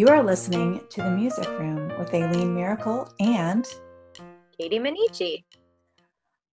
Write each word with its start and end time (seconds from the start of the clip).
You 0.00 0.08
are 0.08 0.22
listening 0.22 0.80
to 0.88 1.02
The 1.02 1.10
Music 1.10 1.46
Room 1.58 1.88
with 1.98 2.14
Aileen 2.14 2.54
Miracle 2.54 3.12
and 3.20 3.66
Katie 4.58 4.78
Manici. 4.78 5.44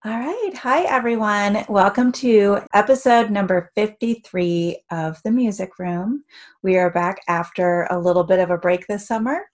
All 0.04 0.20
right. 0.20 0.52
Hi, 0.54 0.84
everyone. 0.84 1.64
Welcome 1.70 2.12
to 2.12 2.60
episode 2.74 3.32
number 3.32 3.72
53 3.74 4.82
of 4.92 5.22
The 5.24 5.32
Music 5.32 5.80
Room. 5.80 6.26
We 6.62 6.76
are 6.76 6.92
back 6.92 7.22
after 7.30 7.88
a 7.90 7.98
little 7.98 8.26
bit 8.26 8.40
of 8.40 8.50
a 8.50 8.58
break 8.58 8.86
this 8.88 9.08
summer. 9.08 9.46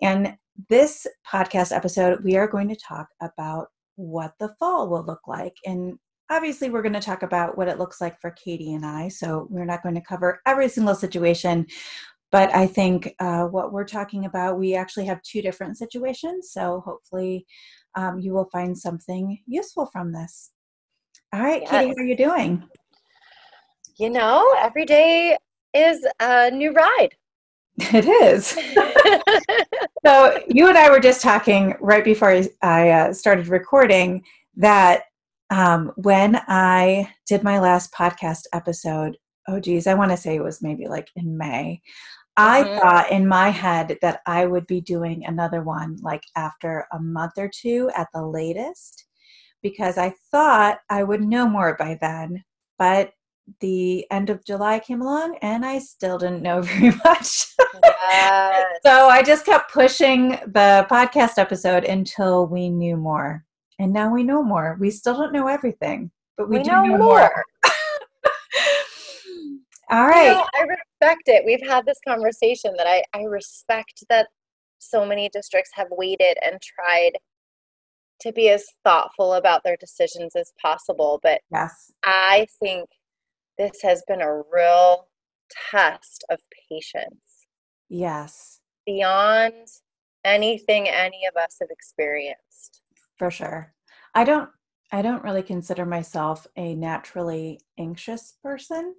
And 0.00 0.36
this 0.68 1.04
podcast 1.28 1.74
episode, 1.74 2.22
we 2.22 2.36
are 2.36 2.46
going 2.46 2.68
to 2.68 2.76
talk 2.76 3.08
about 3.20 3.66
what 3.96 4.34
the 4.38 4.54
fall 4.60 4.88
will 4.88 5.04
look 5.04 5.26
like. 5.26 5.56
And 5.66 5.98
obviously, 6.30 6.70
we're 6.70 6.82
going 6.82 6.92
to 6.92 7.00
talk 7.00 7.24
about 7.24 7.58
what 7.58 7.66
it 7.66 7.80
looks 7.80 8.00
like 8.00 8.20
for 8.20 8.30
Katie 8.30 8.74
and 8.74 8.86
I. 8.86 9.08
So, 9.08 9.48
we're 9.50 9.64
not 9.64 9.82
going 9.82 9.96
to 9.96 10.00
cover 10.00 10.40
every 10.46 10.68
single 10.68 10.94
situation, 10.94 11.66
but 12.32 12.52
I 12.54 12.66
think 12.66 13.14
uh, 13.20 13.44
what 13.44 13.72
we're 13.72 13.84
talking 13.84 14.24
about, 14.24 14.58
we 14.58 14.74
actually 14.74 15.04
have 15.04 15.22
two 15.22 15.42
different 15.42 15.76
situations. 15.76 16.50
So 16.50 16.82
hopefully 16.84 17.46
um, 17.94 18.18
you 18.18 18.32
will 18.32 18.48
find 18.50 18.76
something 18.76 19.38
useful 19.46 19.86
from 19.92 20.12
this. 20.12 20.50
All 21.34 21.42
right, 21.42 21.60
yes. 21.60 21.70
Katie, 21.70 21.88
how 21.88 22.02
are 22.02 22.06
you 22.06 22.16
doing? 22.16 22.64
You 23.98 24.08
know, 24.10 24.54
every 24.58 24.86
day 24.86 25.36
is 25.74 26.06
a 26.20 26.50
new 26.50 26.72
ride. 26.72 27.10
It 27.94 28.06
is. 28.06 28.48
so 30.06 30.42
you 30.48 30.68
and 30.68 30.76
I 30.76 30.90
were 30.90 31.00
just 31.00 31.22
talking 31.22 31.74
right 31.80 32.04
before 32.04 32.42
I 32.62 32.90
uh, 32.90 33.12
started 33.12 33.48
recording 33.48 34.22
that 34.56 35.04
um, 35.50 35.92
when 35.96 36.36
I 36.48 37.08
did 37.26 37.42
my 37.42 37.60
last 37.60 37.92
podcast 37.92 38.42
episode, 38.52 39.16
oh 39.48 39.58
geez, 39.58 39.86
I 39.86 39.94
want 39.94 40.10
to 40.10 40.16
say 40.18 40.36
it 40.36 40.42
was 40.42 40.62
maybe 40.62 40.86
like 40.86 41.08
in 41.16 41.36
May. 41.36 41.80
I 42.36 42.62
mm-hmm. 42.62 42.78
thought 42.78 43.10
in 43.10 43.26
my 43.28 43.50
head 43.50 43.98
that 44.00 44.20
I 44.26 44.46
would 44.46 44.66
be 44.66 44.80
doing 44.80 45.24
another 45.26 45.62
one 45.62 45.98
like 46.02 46.22
after 46.36 46.86
a 46.92 46.98
month 46.98 47.32
or 47.36 47.50
two 47.52 47.90
at 47.96 48.08
the 48.14 48.26
latest 48.26 49.04
because 49.62 49.98
I 49.98 50.14
thought 50.30 50.78
I 50.90 51.02
would 51.02 51.22
know 51.22 51.46
more 51.46 51.76
by 51.78 51.98
then. 52.00 52.42
But 52.78 53.12
the 53.60 54.06
end 54.10 54.30
of 54.30 54.44
July 54.44 54.78
came 54.78 55.02
along 55.02 55.36
and 55.42 55.64
I 55.64 55.78
still 55.78 56.18
didn't 56.18 56.42
know 56.42 56.62
very 56.62 56.94
much. 57.04 57.46
Yes. 58.08 58.66
so 58.84 59.08
I 59.08 59.22
just 59.22 59.44
kept 59.44 59.72
pushing 59.72 60.30
the 60.46 60.86
podcast 60.90 61.38
episode 61.38 61.84
until 61.84 62.46
we 62.46 62.68
knew 62.68 62.96
more. 62.96 63.44
And 63.78 63.92
now 63.92 64.12
we 64.12 64.22
know 64.22 64.42
more. 64.42 64.76
We 64.80 64.90
still 64.90 65.16
don't 65.16 65.32
know 65.32 65.48
everything, 65.48 66.10
but 66.36 66.48
we, 66.48 66.58
we 66.58 66.62
do 66.62 66.70
know, 66.70 66.84
know 66.84 66.98
more. 66.98 67.18
more. 67.18 67.44
All 69.92 70.06
right. 70.06 70.28
You 70.28 70.32
know, 70.32 70.46
I 70.54 70.60
respect 70.62 71.22
it. 71.26 71.44
We've 71.44 71.68
had 71.68 71.84
this 71.84 71.98
conversation 72.06 72.72
that 72.78 72.86
I, 72.86 73.02
I 73.12 73.24
respect 73.24 74.04
that 74.08 74.28
so 74.78 75.04
many 75.04 75.28
districts 75.28 75.70
have 75.74 75.88
waited 75.90 76.38
and 76.42 76.58
tried 76.62 77.12
to 78.22 78.32
be 78.32 78.48
as 78.48 78.64
thoughtful 78.84 79.34
about 79.34 79.62
their 79.64 79.76
decisions 79.76 80.34
as 80.34 80.50
possible. 80.60 81.20
But 81.22 81.42
yes, 81.50 81.92
I 82.04 82.46
think 82.58 82.88
this 83.58 83.82
has 83.82 84.02
been 84.08 84.22
a 84.22 84.42
real 84.50 85.08
test 85.70 86.24
of 86.30 86.40
patience. 86.70 87.46
Yes. 87.90 88.60
Beyond 88.86 89.66
anything 90.24 90.88
any 90.88 91.26
of 91.26 91.36
us 91.36 91.58
have 91.60 91.70
experienced. 91.70 92.80
For 93.18 93.30
sure. 93.30 93.74
I 94.14 94.24
don't 94.24 94.48
I 94.90 95.02
don't 95.02 95.22
really 95.22 95.42
consider 95.42 95.84
myself 95.84 96.46
a 96.56 96.74
naturally 96.74 97.60
anxious 97.78 98.34
person. 98.42 98.94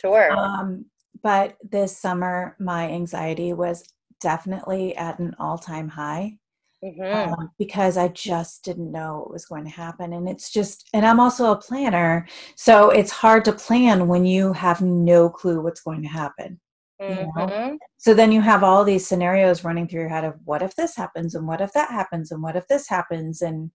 Sure. 0.00 0.32
Um, 0.32 0.86
but 1.22 1.56
this 1.62 1.96
summer, 1.96 2.56
my 2.58 2.88
anxiety 2.90 3.52
was 3.52 3.88
definitely 4.20 4.96
at 4.96 5.18
an 5.18 5.34
all 5.38 5.58
time 5.58 5.88
high. 5.88 6.38
Mm-hmm. 6.84 7.32
Um, 7.32 7.50
because 7.60 7.96
I 7.96 8.08
just 8.08 8.64
didn't 8.64 8.90
know 8.90 9.20
what 9.20 9.30
was 9.30 9.44
going 9.44 9.62
to 9.62 9.70
happen. 9.70 10.14
And 10.14 10.28
it's 10.28 10.50
just, 10.50 10.88
and 10.92 11.06
I'm 11.06 11.20
also 11.20 11.52
a 11.52 11.56
planner. 11.56 12.26
So 12.56 12.90
it's 12.90 13.12
hard 13.12 13.44
to 13.44 13.52
plan 13.52 14.08
when 14.08 14.26
you 14.26 14.52
have 14.52 14.80
no 14.80 15.30
clue 15.30 15.60
what's 15.60 15.82
going 15.82 16.02
to 16.02 16.08
happen. 16.08 16.58
Mm-hmm. 17.00 17.20
You 17.20 17.46
know? 17.46 17.78
So 17.98 18.14
then 18.14 18.32
you 18.32 18.40
have 18.40 18.64
all 18.64 18.82
these 18.82 19.06
scenarios 19.06 19.62
running 19.62 19.86
through 19.86 20.00
your 20.00 20.08
head 20.08 20.24
of 20.24 20.34
what 20.44 20.60
if 20.60 20.74
this 20.74 20.96
happens 20.96 21.36
and 21.36 21.46
what 21.46 21.60
if 21.60 21.72
that 21.74 21.92
happens 21.92 22.32
and 22.32 22.42
what 22.42 22.56
if 22.56 22.66
this 22.66 22.88
happens. 22.88 23.42
And 23.42 23.70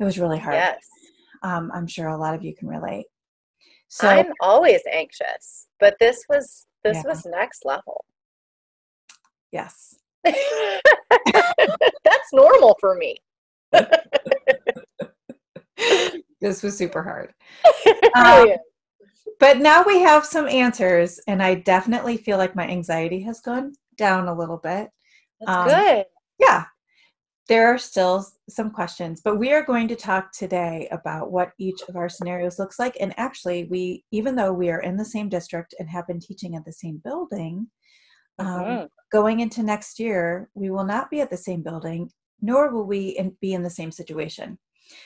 it 0.00 0.04
was 0.04 0.18
really 0.18 0.38
hard. 0.38 0.54
Yes. 0.54 0.86
Um, 1.42 1.70
I'm 1.74 1.86
sure 1.86 2.08
a 2.08 2.16
lot 2.16 2.34
of 2.34 2.42
you 2.42 2.54
can 2.54 2.68
relate. 2.68 3.04
So 3.94 4.08
I'm 4.08 4.32
always 4.40 4.80
anxious, 4.90 5.68
but 5.78 5.96
this 6.00 6.24
was 6.26 6.66
this 6.82 6.96
yeah. 6.96 7.10
was 7.10 7.26
next 7.26 7.66
level. 7.66 8.06
Yes. 9.52 9.96
That's 10.24 10.38
normal 12.32 12.74
for 12.80 12.94
me. 12.94 13.18
this 16.40 16.62
was 16.62 16.78
super 16.78 17.02
hard. 17.02 17.34
Um, 18.14 18.48
but 19.40 19.58
now 19.58 19.82
we 19.84 20.00
have 20.00 20.26
some 20.26 20.46
answers, 20.46 21.18
and 21.26 21.42
I 21.42 21.54
definitely 21.54 22.18
feel 22.18 22.36
like 22.36 22.54
my 22.54 22.68
anxiety 22.68 23.22
has 23.22 23.40
gone 23.40 23.72
down 23.96 24.28
a 24.28 24.34
little 24.34 24.58
bit. 24.58 24.90
That's 25.40 25.50
um, 25.50 25.68
good. 25.68 26.04
Yeah 26.38 26.64
there 27.48 27.66
are 27.66 27.78
still 27.78 28.26
some 28.48 28.70
questions, 28.70 29.20
but 29.24 29.38
we 29.38 29.52
are 29.52 29.64
going 29.64 29.88
to 29.88 29.96
talk 29.96 30.32
today 30.32 30.88
about 30.92 31.32
what 31.32 31.52
each 31.58 31.80
of 31.88 31.96
our 31.96 32.08
scenarios 32.08 32.58
looks 32.58 32.78
like. 32.78 32.96
And 33.00 33.12
actually, 33.16 33.64
we, 33.64 34.04
even 34.12 34.36
though 34.36 34.52
we 34.52 34.70
are 34.70 34.80
in 34.80 34.96
the 34.96 35.04
same 35.04 35.28
district 35.28 35.74
and 35.78 35.88
have 35.88 36.06
been 36.06 36.20
teaching 36.20 36.54
at 36.54 36.64
the 36.64 36.72
same 36.72 37.00
building, 37.04 37.66
um, 38.38 38.46
mm-hmm. 38.46 38.84
going 39.10 39.40
into 39.40 39.62
next 39.62 39.98
year, 39.98 40.50
we 40.54 40.70
will 40.70 40.84
not 40.84 41.10
be 41.10 41.20
at 41.20 41.30
the 41.30 41.36
same 41.36 41.62
building, 41.62 42.10
nor 42.40 42.72
will 42.72 42.86
we 42.86 43.08
in, 43.10 43.36
be 43.40 43.54
in 43.54 43.62
the 43.62 43.70
same 43.70 43.90
situation. 43.90 44.58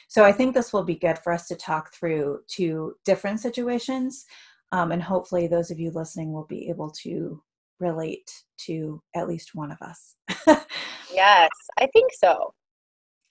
So 0.08 0.24
I 0.24 0.32
think 0.32 0.54
this 0.54 0.72
will 0.72 0.84
be 0.84 0.96
good 0.96 1.18
for 1.18 1.32
us 1.32 1.46
to 1.48 1.56
talk 1.56 1.94
through 1.94 2.40
two 2.48 2.94
different 3.04 3.40
situations. 3.40 4.24
Um, 4.72 4.92
and 4.92 5.02
hopefully, 5.02 5.46
those 5.46 5.70
of 5.70 5.78
you 5.78 5.90
listening 5.90 6.32
will 6.32 6.46
be 6.46 6.68
able 6.68 6.90
to 7.02 7.42
relate 7.80 8.30
to 8.58 9.02
at 9.14 9.28
least 9.28 9.54
one 9.54 9.70
of 9.70 9.80
us. 9.82 10.16
yes, 11.12 11.50
I 11.78 11.86
think 11.92 12.12
so. 12.12 12.54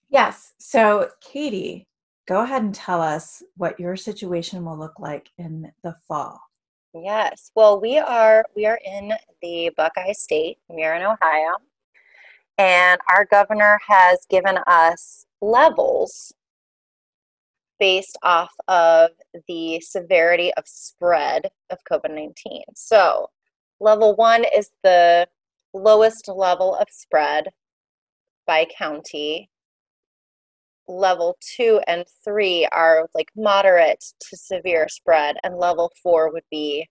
Yes. 0.10 0.54
So, 0.60 1.10
Katie, 1.22 1.88
go 2.28 2.42
ahead 2.42 2.64
and 2.64 2.74
tell 2.74 3.02
us 3.02 3.44
what 3.58 3.80
your 3.80 3.96
situation 3.96 4.64
will 4.66 4.78
look 4.78 5.00
like 5.00 5.30
in 5.38 5.72
the 5.84 5.96
fall. 6.08 6.40
Yes. 6.94 7.52
Well, 7.56 7.82
we 7.82 7.98
are 7.98 8.46
we 8.56 8.66
are 8.66 8.80
in 8.86 9.12
the 9.42 9.72
Buckeye 9.76 10.14
State. 10.14 10.58
We 10.70 10.84
are 10.84 10.96
in 10.96 11.02
Ohio. 11.02 11.58
And 12.58 13.02
our 13.10 13.26
governor 13.26 13.80
has 13.86 14.26
given 14.30 14.58
us 14.66 15.26
levels 15.42 16.34
based 17.80 18.18
off 18.24 18.52
of 18.70 19.10
the 19.50 19.82
severity 19.82 20.54
of 20.56 20.64
spread 20.66 21.50
of 21.70 21.80
COVID 21.92 22.12
19. 22.16 22.64
So, 22.76 23.30
Level 23.80 24.16
one 24.16 24.46
is 24.56 24.70
the 24.84 25.28
lowest 25.74 26.28
level 26.28 26.76
of 26.76 26.88
spread 26.90 27.50
by 28.48 28.66
county. 28.78 29.50
Level 30.88 31.38
two 31.56 31.82
and 31.88 32.06
three 32.24 32.68
are 32.72 33.10
like 33.16 33.30
moderate 33.36 34.04
to 34.22 34.38
severe 34.38 34.88
spread, 34.88 35.36
and 35.44 35.58
level 35.58 35.92
four 36.02 36.32
would 36.32 36.44
be 36.52 36.88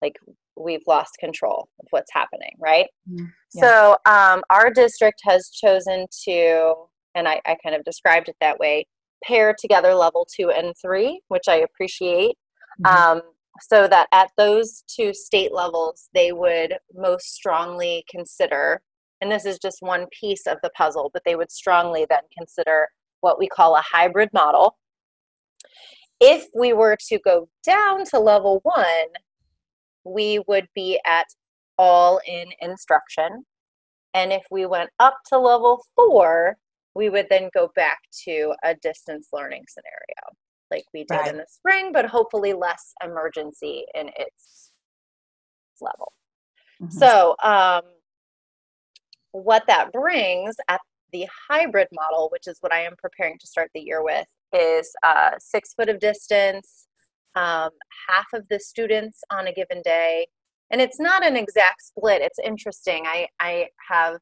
like 0.00 0.16
we've 0.56 0.82
lost 0.86 1.18
control 1.20 1.68
of 1.80 1.86
what's 1.90 2.12
happening, 2.12 2.52
right? 2.58 2.86
Mm, 3.10 3.30
yeah. 3.54 3.60
So, 3.60 3.96
um, 4.06 4.42
our 4.50 4.70
district 4.70 5.20
has 5.24 5.50
chosen 5.50 6.06
to, 6.24 6.74
and 7.14 7.28
I, 7.28 7.40
I 7.46 7.56
kind 7.62 7.76
of 7.76 7.84
described 7.84 8.28
it 8.28 8.36
that 8.40 8.58
way, 8.58 8.86
pair 9.22 9.54
together 9.58 9.94
level 9.94 10.26
two 10.34 10.50
and 10.50 10.74
three, 10.80 11.20
which 11.28 11.48
I 11.48 11.56
appreciate. 11.56 12.36
Mm-hmm. 12.84 13.18
Um, 13.18 13.22
so 13.60 13.88
that 13.88 14.08
at 14.12 14.30
those 14.36 14.82
two 14.88 15.12
state 15.12 15.52
levels, 15.52 16.08
they 16.14 16.32
would 16.32 16.74
most 16.94 17.34
strongly 17.34 18.04
consider, 18.10 18.80
and 19.20 19.30
this 19.30 19.44
is 19.44 19.58
just 19.58 19.78
one 19.80 20.06
piece 20.18 20.46
of 20.46 20.58
the 20.62 20.70
puzzle, 20.70 21.10
but 21.12 21.22
they 21.24 21.36
would 21.36 21.50
strongly 21.50 22.06
then 22.08 22.22
consider 22.36 22.88
what 23.20 23.38
we 23.38 23.48
call 23.48 23.76
a 23.76 23.82
hybrid 23.82 24.30
model. 24.32 24.76
If 26.20 26.46
we 26.54 26.72
were 26.72 26.96
to 27.08 27.18
go 27.20 27.48
down 27.64 28.04
to 28.06 28.18
level 28.18 28.60
one, 28.62 28.84
we 30.04 30.40
would 30.48 30.68
be 30.74 31.00
at 31.06 31.26
all 31.78 32.20
in 32.26 32.46
instruction. 32.60 33.44
And 34.14 34.32
if 34.32 34.42
we 34.50 34.66
went 34.66 34.90
up 34.98 35.18
to 35.28 35.38
level 35.38 35.84
four, 35.94 36.56
we 36.94 37.08
would 37.08 37.26
then 37.30 37.50
go 37.54 37.70
back 37.76 37.98
to 38.24 38.54
a 38.64 38.74
distance 38.74 39.28
learning 39.32 39.64
scenario 39.68 40.36
like 40.70 40.84
we 40.92 41.04
did 41.04 41.14
right. 41.14 41.30
in 41.30 41.36
the 41.38 41.46
spring, 41.48 41.92
but 41.92 42.06
hopefully 42.06 42.52
less 42.52 42.92
emergency 43.04 43.84
in 43.94 44.08
its 44.16 44.70
level. 45.80 46.12
Mm-hmm. 46.82 46.96
So, 46.98 47.36
um, 47.42 47.82
what 49.32 49.64
that 49.66 49.92
brings 49.92 50.56
at 50.68 50.80
the 51.12 51.26
hybrid 51.48 51.88
model, 51.92 52.28
which 52.30 52.46
is 52.46 52.58
what 52.60 52.72
I 52.72 52.80
am 52.80 52.94
preparing 52.98 53.38
to 53.38 53.46
start 53.46 53.70
the 53.74 53.80
year 53.80 54.02
with, 54.02 54.26
is 54.52 54.90
uh, 55.02 55.32
six 55.38 55.74
foot 55.74 55.88
of 55.88 56.00
distance, 56.00 56.86
um, 57.34 57.70
half 58.08 58.26
of 58.32 58.44
the 58.48 58.58
students 58.58 59.20
on 59.30 59.46
a 59.46 59.52
given 59.52 59.82
day 59.82 60.26
and 60.70 60.80
it's 60.80 61.00
not 61.00 61.24
an 61.24 61.36
exact 61.36 61.82
split. 61.82 62.22
It's 62.22 62.38
interesting. 62.38 63.04
I 63.06 63.26
I 63.40 63.68
have 63.88 64.18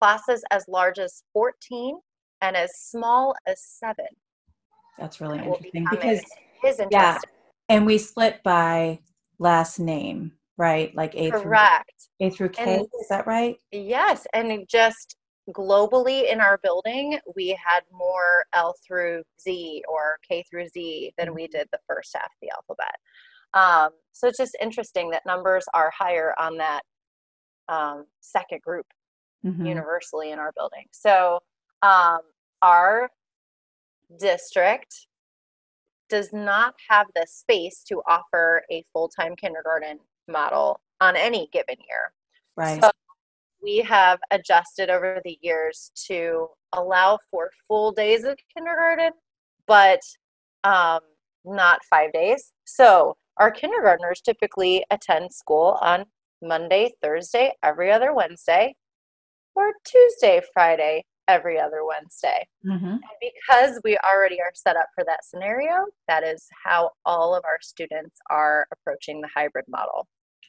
classes 0.00 0.42
as 0.50 0.64
large 0.68 0.98
as 0.98 1.22
14 1.32 1.98
and 2.40 2.56
as 2.56 2.72
small 2.76 3.34
as 3.46 3.62
seven. 3.62 4.06
That's 4.98 5.20
really 5.20 5.38
interesting 5.38 5.86
because 5.90 6.20
is 6.64 6.78
interesting. 6.78 6.88
Yeah, 6.90 7.18
and 7.68 7.86
we 7.86 7.98
split 7.98 8.42
by 8.42 9.00
last 9.38 9.78
name, 9.78 10.32
right? 10.56 10.94
Like 10.94 11.14
A 11.14 11.30
Correct. 11.30 12.08
through 12.18 12.26
A 12.26 12.30
through 12.30 12.48
K. 12.50 12.74
And, 12.76 12.82
is 12.82 13.08
that 13.08 13.26
right? 13.26 13.56
Yes, 13.72 14.26
and 14.32 14.66
just 14.68 15.16
globally 15.50 16.30
in 16.30 16.40
our 16.40 16.58
building, 16.62 17.18
we 17.34 17.48
had 17.48 17.80
more 17.90 18.44
L 18.54 18.74
through 18.86 19.22
Z 19.40 19.82
or 19.88 20.16
K 20.28 20.44
through 20.48 20.68
Z 20.68 21.12
than 21.18 21.34
we 21.34 21.48
did 21.48 21.68
the 21.72 21.80
first 21.88 22.14
half 22.14 22.24
of 22.24 22.30
the 22.40 22.50
alphabet. 22.54 22.94
Um, 23.54 23.90
so 24.12 24.28
it's 24.28 24.38
just 24.38 24.56
interesting 24.62 25.10
that 25.10 25.22
numbers 25.26 25.64
are 25.74 25.90
higher 25.96 26.34
on 26.38 26.56
that 26.58 26.82
um, 27.68 28.04
second 28.20 28.62
group 28.62 28.86
mm-hmm. 29.44 29.66
universally 29.66 30.30
in 30.30 30.38
our 30.38 30.52
building. 30.56 30.84
So 30.92 31.40
um, 31.82 32.20
our 32.62 33.10
district 34.18 35.06
does 36.08 36.32
not 36.32 36.74
have 36.88 37.06
the 37.14 37.26
space 37.28 37.82
to 37.88 38.02
offer 38.06 38.62
a 38.70 38.84
full-time 38.92 39.34
kindergarten 39.34 39.98
model 40.28 40.80
on 41.00 41.16
any 41.16 41.48
given 41.52 41.76
year. 41.88 42.12
Right. 42.56 42.82
So 42.82 42.90
we 43.62 43.78
have 43.78 44.18
adjusted 44.30 44.90
over 44.90 45.20
the 45.24 45.38
years 45.40 45.90
to 46.08 46.48
allow 46.74 47.18
for 47.30 47.50
full 47.66 47.92
days 47.92 48.24
of 48.24 48.36
kindergarten, 48.54 49.12
but 49.66 50.00
um, 50.64 51.00
not 51.44 51.84
five 51.88 52.12
days. 52.12 52.52
So 52.64 53.16
our 53.38 53.50
kindergartners 53.50 54.20
typically 54.20 54.84
attend 54.90 55.32
school 55.32 55.78
on 55.80 56.04
Monday, 56.42 56.92
Thursday, 57.02 57.52
every 57.62 57.90
other 57.90 58.12
Wednesday, 58.12 58.74
or 59.54 59.72
Tuesday, 59.84 60.40
Friday, 60.52 61.04
every 61.32 61.58
other 61.58 61.84
Wednesday. 61.84 62.46
Mm-hmm. 62.66 62.96
because 63.20 63.80
we 63.84 63.98
already 63.98 64.40
are 64.40 64.52
set 64.54 64.76
up 64.76 64.86
for 64.94 65.04
that 65.04 65.24
scenario, 65.24 65.86
that 66.08 66.22
is 66.22 66.46
how 66.64 66.90
all 67.04 67.34
of 67.34 67.44
our 67.44 67.58
students 67.60 68.16
are 68.30 68.66
approaching 68.72 69.20
the 69.20 69.28
hybrid 69.34 69.64
model. 69.68 70.06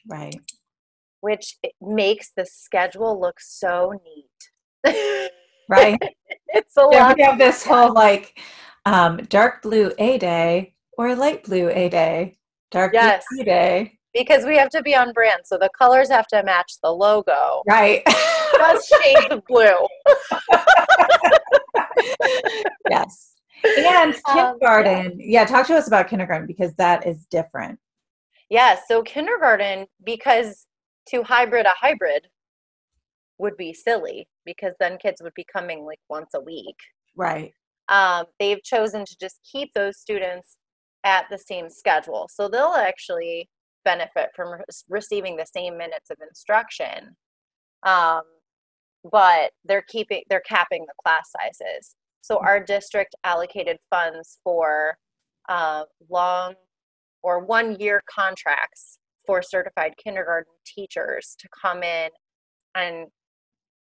Right. 0.08 0.36
Which 1.20 1.56
makes 1.80 2.32
the 2.36 2.44
schedule 2.44 3.20
look 3.20 3.40
so 3.40 3.92
neat. 4.04 4.94
right. 5.68 5.98
it's 6.48 6.76
a 6.76 6.86
yeah, 6.92 7.08
lot. 7.08 7.16
We 7.16 7.22
have 7.22 7.38
this 7.38 7.64
whole 7.64 7.92
like 7.94 8.38
um, 8.84 9.16
dark 9.28 9.62
blue 9.62 9.92
A 9.98 10.18
day 10.18 10.74
or 10.98 11.14
light 11.14 11.44
blue 11.44 11.70
A 11.70 11.88
day, 11.88 12.36
dark 12.70 12.92
yes. 12.92 13.24
blue 13.30 13.38
B 13.38 13.44
day. 13.44 13.98
Because 14.12 14.44
we 14.44 14.56
have 14.56 14.68
to 14.70 14.82
be 14.82 14.94
on 14.94 15.12
brand. 15.12 15.40
So 15.44 15.58
the 15.58 15.70
colors 15.76 16.08
have 16.10 16.28
to 16.28 16.42
match 16.44 16.74
the 16.82 16.90
logo. 16.90 17.62
Right. 17.66 18.06
Just 18.58 18.94
shades 19.02 19.26
of 19.30 19.44
blue. 19.46 19.70
yes. 22.90 23.34
And 23.64 24.14
kindergarten. 24.26 25.06
Um, 25.06 25.12
yeah. 25.18 25.40
yeah, 25.40 25.44
talk 25.44 25.66
to 25.68 25.74
us 25.74 25.86
about 25.86 26.08
kindergarten 26.08 26.46
because 26.46 26.74
that 26.74 27.06
is 27.06 27.26
different. 27.26 27.78
Yeah, 28.50 28.78
so 28.86 29.02
kindergarten, 29.02 29.86
because 30.04 30.66
to 31.08 31.22
hybrid 31.22 31.66
a 31.66 31.70
hybrid 31.70 32.26
would 33.38 33.56
be 33.56 33.72
silly 33.72 34.28
because 34.44 34.74
then 34.78 34.98
kids 34.98 35.20
would 35.22 35.34
be 35.34 35.46
coming 35.52 35.84
like 35.84 35.98
once 36.08 36.30
a 36.34 36.40
week. 36.40 36.76
Right. 37.16 37.52
Um, 37.88 38.26
they've 38.38 38.62
chosen 38.62 39.04
to 39.04 39.16
just 39.20 39.40
keep 39.50 39.72
those 39.74 39.98
students 39.98 40.56
at 41.04 41.26
the 41.30 41.38
same 41.38 41.68
schedule. 41.68 42.28
So 42.32 42.48
they'll 42.48 42.76
actually 42.76 43.48
benefit 43.84 44.30
from 44.34 44.52
re- 44.52 44.64
receiving 44.88 45.36
the 45.36 45.46
same 45.46 45.76
minutes 45.76 46.10
of 46.10 46.16
instruction. 46.26 47.16
Um, 47.84 48.22
but 49.10 49.52
they're 49.64 49.84
keeping 49.88 50.22
they're 50.28 50.40
capping 50.40 50.84
the 50.86 50.94
class 51.02 51.30
sizes. 51.40 51.94
So 52.20 52.38
our 52.38 52.62
district 52.62 53.14
allocated 53.24 53.78
funds 53.90 54.38
for 54.42 54.96
uh, 55.48 55.84
long 56.08 56.54
or 57.22 57.44
one 57.44 57.78
year 57.78 58.02
contracts 58.08 58.98
for 59.26 59.42
certified 59.42 59.92
kindergarten 60.02 60.52
teachers 60.66 61.36
to 61.38 61.48
come 61.62 61.82
in 61.82 62.10
and 62.74 63.06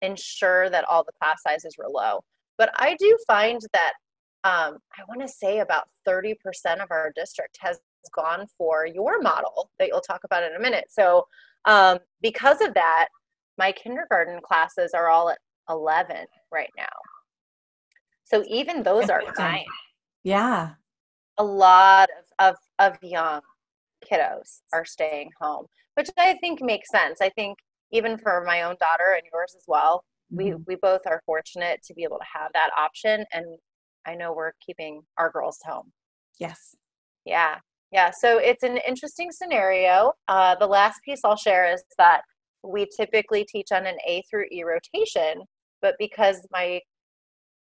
ensure 0.03 0.71
that 0.71 0.85
all 0.89 1.05
the 1.05 1.13
class 1.21 1.39
sizes 1.47 1.77
were 1.79 1.89
low. 1.89 2.21
But 2.59 2.71
I 2.77 2.97
do 2.99 3.17
find 3.27 3.61
that 3.73 3.93
um, 4.45 4.79
I 4.97 5.03
want 5.09 5.21
to 5.23 5.29
say 5.29 5.59
about 5.59 5.89
30% 6.07 6.35
of 6.81 6.91
our 6.91 7.13
district 7.17 7.59
has 7.61 7.81
gone 8.15 8.47
for 8.57 8.87
your 8.87 9.21
model 9.21 9.71
that 9.79 9.89
you'll 9.89 10.01
talk 10.01 10.21
about 10.25 10.45
in 10.45 10.55
a 10.55 10.61
minute. 10.61 10.85
So, 10.89 11.27
um, 11.65 11.99
because 12.23 12.61
of 12.61 12.73
that, 12.75 13.09
my 13.59 13.73
kindergarten 13.73 14.41
classes 14.43 14.93
are 14.95 15.09
all 15.09 15.31
at 15.31 15.39
11 15.69 16.27
right 16.53 16.71
now. 16.77 16.85
So, 18.25 18.45
even 18.49 18.83
those 18.83 19.09
are 19.09 19.23
fine. 19.37 19.65
Yeah. 20.25 20.71
A 21.39 21.45
lot 21.45 22.09
of, 22.39 22.55
of, 22.55 22.93
of 22.93 22.99
young 23.03 23.41
kiddos 24.05 24.61
are 24.73 24.85
staying 24.85 25.31
home, 25.41 25.67
which 25.95 26.09
I 26.19 26.37
think 26.41 26.61
makes 26.61 26.91
sense. 26.91 27.21
I 27.21 27.29
think 27.31 27.59
even 27.93 28.19
for 28.19 28.43
my 28.45 28.63
own 28.63 28.77
daughter 28.81 29.15
and 29.15 29.23
yours 29.33 29.55
as 29.57 29.65
well, 29.67 30.05
mm-hmm. 30.33 30.37
we, 30.37 30.55
we 30.67 30.77
both 30.77 31.03
are 31.07 31.23
fortunate 31.27 31.81
to 31.85 31.95
be 31.95 32.03
able 32.03 32.19
to 32.19 32.39
have 32.41 32.51
that 32.55 32.71
option. 32.77 33.25
And 33.33 33.47
I 34.07 34.15
know 34.15 34.33
we're 34.33 34.53
keeping 34.65 35.03
our 35.19 35.31
girls 35.31 35.59
home. 35.65 35.93
Yes. 36.39 36.75
Yeah. 37.25 37.57
Yeah. 37.93 38.11
So 38.11 38.39
it's 38.39 38.63
an 38.63 38.79
interesting 38.87 39.31
scenario. 39.31 40.13
Uh, 40.29 40.55
the 40.57 40.67
last 40.67 41.01
piece 41.05 41.21
I'll 41.25 41.37
share 41.37 41.73
is 41.73 41.83
that 41.99 42.23
we 42.67 42.87
typically 42.97 43.45
teach 43.45 43.69
on 43.73 43.87
an 43.87 43.97
A 44.07 44.23
through 44.29 44.47
E 44.51 44.65
rotation, 44.65 45.43
but 45.83 45.95
because 45.99 46.47
my 46.51 46.81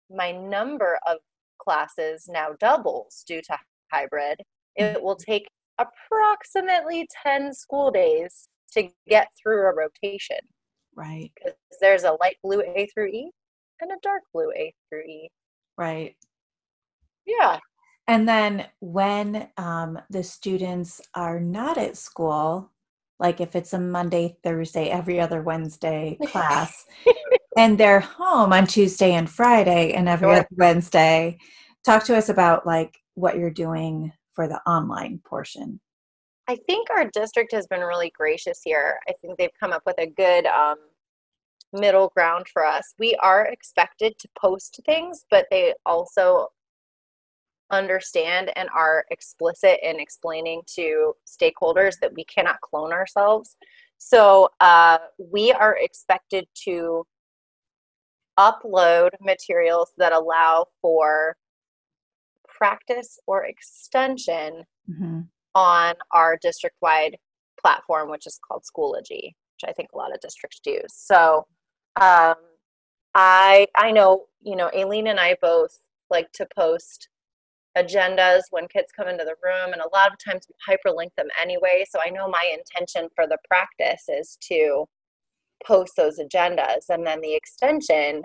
my 0.10 0.32
number 0.32 1.00
of 1.08 1.18
classes 1.60 2.30
now 2.30 2.50
doubles 2.60 3.24
due 3.28 3.42
to 3.42 3.58
hybrid, 3.92 4.38
it 4.76 5.02
will 5.02 5.16
mm-hmm. 5.16 5.32
take 5.32 5.48
approximately 5.80 7.08
10 7.24 7.54
school 7.54 7.92
days 7.92 8.48
to 8.74 8.90
get 9.08 9.28
through 9.42 9.68
a 9.68 9.74
rotation. 9.74 10.38
Right. 10.96 11.32
Because 11.36 11.56
there's 11.82 12.04
a 12.04 12.18
light 12.22 12.38
blue 12.44 12.62
A 12.62 12.88
through 12.94 13.08
E 13.08 13.32
and 13.82 13.92
a 13.92 13.96
dark 14.04 14.22
blue 14.34 14.52
A 14.56 14.74
through 14.90 15.04
E. 15.04 15.30
Right. 15.78 16.16
Yeah. 17.26 17.60
And 18.08 18.28
then 18.28 18.68
when 18.80 19.48
um, 19.58 19.98
the 20.10 20.24
students 20.24 21.02
are 21.16 21.40
not 21.40 21.78
at 21.78 21.98
school, 21.98 22.72
like 23.24 23.40
if 23.40 23.56
it's 23.56 23.74
a 23.74 23.80
Monday, 23.80 24.36
Thursday, 24.44 24.90
every 24.90 25.20
other 25.20 25.42
Wednesday 25.42 26.18
class, 26.28 26.86
and 27.58 27.78
they're 27.78 28.02
home 28.02 28.52
on 28.52 28.68
Tuesday 28.68 29.14
and 29.14 29.30
Friday 29.30 29.94
and 29.94 30.10
every 30.10 30.28
sure. 30.28 30.36
other 30.36 30.48
Wednesday, 30.52 31.40
talk 31.86 32.04
to 32.04 32.18
us 32.18 32.28
about 32.28 32.68
like 32.68 33.00
what 33.16 33.38
you're 33.38 33.50
doing 33.50 34.12
for 34.34 34.48
the 34.48 34.60
online 34.70 35.22
portion. 35.26 35.80
I 36.50 36.58
think 36.68 36.90
our 36.90 37.10
district 37.14 37.54
has 37.54 37.66
been 37.68 37.80
really 37.80 38.12
gracious 38.14 38.60
here. 38.62 39.00
I 39.08 39.14
think 39.22 39.38
they've 39.38 39.50
come 39.58 39.72
up 39.72 39.84
with 39.86 39.98
a 40.00 40.08
good 40.08 40.46
um, 40.48 40.76
middle 41.72 42.12
ground 42.18 42.48
for 42.52 42.66
us. 42.66 42.94
We 43.00 43.16
are 43.22 43.46
expected 43.46 44.20
to 44.20 44.28
post 44.38 44.82
things, 44.86 45.24
but 45.32 45.46
they 45.50 45.74
also 45.86 46.50
understand 47.74 48.52
and 48.56 48.70
are 48.76 49.06
explicit 49.12 49.80
in 49.84 50.00
explaining 50.00 50.62
to 50.76 51.14
stakeholders 51.28 52.00
that 52.00 52.14
we 52.14 52.24
cannot 52.26 52.62
clone 52.62 52.94
ourselves. 52.94 53.56
So 53.98 54.50
uh, 54.60 55.00
we 55.18 55.52
are 55.52 55.78
expected 55.80 56.46
to 56.66 57.06
upload 58.40 59.10
materials 59.22 59.92
that 59.98 60.12
allow 60.12 60.66
for 60.82 61.38
practice 62.48 63.20
or 63.28 63.46
extension 63.46 64.64
mm-hmm. 64.90 65.22
on 65.56 65.96
our 66.12 66.38
district 66.42 66.78
wide 66.82 67.18
platform, 67.60 68.10
which 68.10 68.28
is 68.28 68.40
called 68.46 68.64
Schoology, 68.64 69.34
which 69.56 69.70
I 69.70 69.74
think 69.74 69.90
a 69.94 69.98
lot 69.98 70.14
of 70.14 70.20
districts 70.20 70.62
use. 70.66 70.94
So 70.94 71.46
um, 72.00 72.36
I 73.16 73.68
I 73.76 73.92
know 73.92 74.26
you 74.42 74.56
know 74.56 74.70
Aileen 74.76 75.08
and 75.08 75.20
I 75.20 75.38
both 75.42 75.80
like 76.10 76.32
to 76.34 76.48
post 76.56 77.10
agendas 77.78 78.42
when 78.52 78.68
kids 78.68 78.92
come 78.96 79.08
into 79.08 79.24
the 79.24 79.36
room 79.44 79.74
and 79.74 79.82
a 79.82 79.96
lot 79.96 80.12
of 80.12 80.20
times 80.24 80.48
we 80.48 80.74
hyperlink 80.74 81.10
them 81.18 81.28
anyway. 81.42 81.86
So 81.90 82.00
i 82.04 82.10
know 82.10 82.28
my 82.28 82.54
intention 82.54 83.10
for 83.16 83.28
the 83.28 83.38
practice 83.48 84.04
is 84.08 84.38
to 84.50 84.86
post 85.66 85.94
those 85.96 86.20
agendas 86.20 86.90
and 86.90 87.06
then 87.06 87.22
the 87.22 87.34
extension 87.34 88.24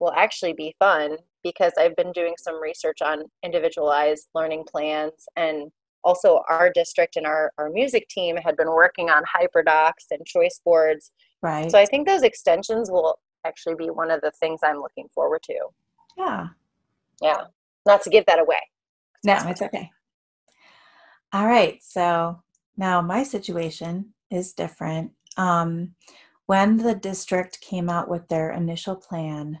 will 0.00 0.12
actually 0.12 0.52
be 0.52 0.74
fun 0.78 1.16
because 1.42 1.72
i've 1.78 1.96
been 1.96 2.12
doing 2.12 2.34
some 2.36 2.60
research 2.60 3.00
on 3.00 3.24
individualized 3.42 4.28
learning 4.34 4.64
plans 4.70 5.26
and 5.36 5.70
also 6.04 6.42
our 6.50 6.70
district 6.70 7.16
and 7.16 7.26
our, 7.26 7.50
our 7.56 7.70
music 7.70 8.06
team 8.08 8.36
had 8.36 8.56
been 8.56 8.68
working 8.68 9.08
on 9.08 9.22
hyperdocs 9.24 10.10
and 10.10 10.26
choice 10.26 10.60
boards. 10.64 11.12
Right. 11.42 11.70
So 11.70 11.78
i 11.78 11.86
think 11.86 12.06
those 12.06 12.22
extensions 12.22 12.90
will 12.90 13.18
actually 13.46 13.76
be 13.76 13.86
one 13.86 14.10
of 14.10 14.20
the 14.20 14.32
things 14.38 14.60
i'm 14.62 14.78
looking 14.78 15.08
forward 15.14 15.42
to. 15.44 15.58
Yeah. 16.16 16.48
Yeah. 17.22 17.44
Not 17.86 18.02
to 18.02 18.10
give 18.10 18.26
that 18.26 18.38
away 18.38 18.60
no, 19.24 19.38
it's 19.48 19.62
okay. 19.62 19.90
All 21.32 21.46
right. 21.46 21.82
So 21.82 22.40
now 22.76 23.02
my 23.02 23.22
situation 23.22 24.14
is 24.30 24.52
different. 24.52 25.12
Um, 25.36 25.94
when 26.46 26.76
the 26.76 26.94
district 26.94 27.60
came 27.60 27.88
out 27.88 28.08
with 28.08 28.28
their 28.28 28.52
initial 28.52 28.94
plan, 28.96 29.58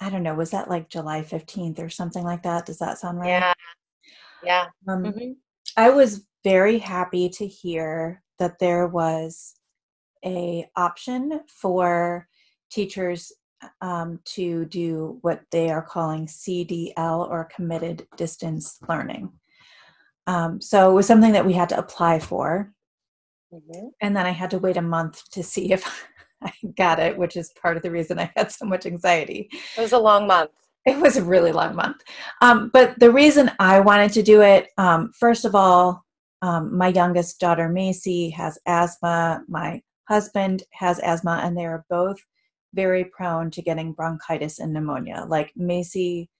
I 0.00 0.10
don't 0.10 0.22
know, 0.22 0.34
was 0.34 0.50
that 0.50 0.68
like 0.68 0.88
July 0.88 1.22
15th 1.22 1.78
or 1.78 1.88
something 1.88 2.24
like 2.24 2.42
that? 2.42 2.66
Does 2.66 2.78
that 2.78 2.98
sound 2.98 3.18
right? 3.20 3.28
Yeah. 3.28 3.52
Yeah. 4.42 4.66
Um, 4.88 5.04
hmm 5.12 5.32
I 5.76 5.90
was 5.90 6.26
very 6.42 6.78
happy 6.78 7.28
to 7.30 7.46
hear 7.46 8.22
that 8.38 8.58
there 8.58 8.86
was 8.86 9.54
a 10.24 10.68
option 10.76 11.40
for 11.48 12.28
teachers 12.70 13.32
um, 13.80 14.20
to 14.24 14.64
do 14.66 15.18
what 15.22 15.42
they 15.50 15.70
are 15.70 15.82
calling 15.82 16.26
CDL 16.26 17.28
or 17.28 17.48
committed 17.54 18.06
distance 18.16 18.78
learning. 18.88 19.32
Um, 20.26 20.60
so 20.60 20.90
it 20.90 20.94
was 20.94 21.06
something 21.06 21.32
that 21.32 21.46
we 21.46 21.52
had 21.52 21.68
to 21.70 21.78
apply 21.78 22.18
for, 22.18 22.72
hmm 23.52 23.88
and 24.02 24.16
then 24.16 24.26
I 24.26 24.30
had 24.30 24.50
to 24.50 24.58
wait 24.58 24.76
a 24.76 24.82
month 24.82 25.22
to 25.30 25.42
see 25.42 25.72
if 25.72 26.06
I 26.42 26.52
got 26.76 26.98
it, 26.98 27.16
which 27.16 27.36
is 27.36 27.52
part 27.60 27.76
of 27.76 27.82
the 27.82 27.90
reason 27.90 28.18
I 28.18 28.30
had 28.36 28.52
so 28.52 28.66
much 28.66 28.86
anxiety. 28.86 29.48
It 29.76 29.80
was 29.80 29.92
a 29.92 29.98
long 29.98 30.26
month. 30.26 30.50
It 30.84 30.98
was 30.98 31.16
a 31.16 31.24
really 31.24 31.52
long 31.52 31.74
month. 31.74 32.02
Um, 32.42 32.70
but 32.72 32.98
the 33.00 33.10
reason 33.10 33.50
I 33.58 33.80
wanted 33.80 34.12
to 34.12 34.22
do 34.22 34.42
it, 34.42 34.68
um, 34.78 35.12
first 35.18 35.44
of 35.44 35.54
all, 35.54 36.04
um, 36.42 36.76
my 36.76 36.88
youngest 36.88 37.40
daughter, 37.40 37.68
Macy, 37.68 38.30
has 38.30 38.58
asthma. 38.66 39.42
My 39.48 39.82
husband 40.08 40.62
has 40.72 40.98
asthma, 41.00 41.40
and 41.42 41.56
they 41.56 41.66
are 41.66 41.84
both 41.88 42.18
very 42.74 43.04
prone 43.04 43.50
to 43.52 43.62
getting 43.62 43.92
bronchitis 43.92 44.58
and 44.58 44.72
pneumonia. 44.72 45.24
Like 45.28 45.52
Macy 45.56 46.30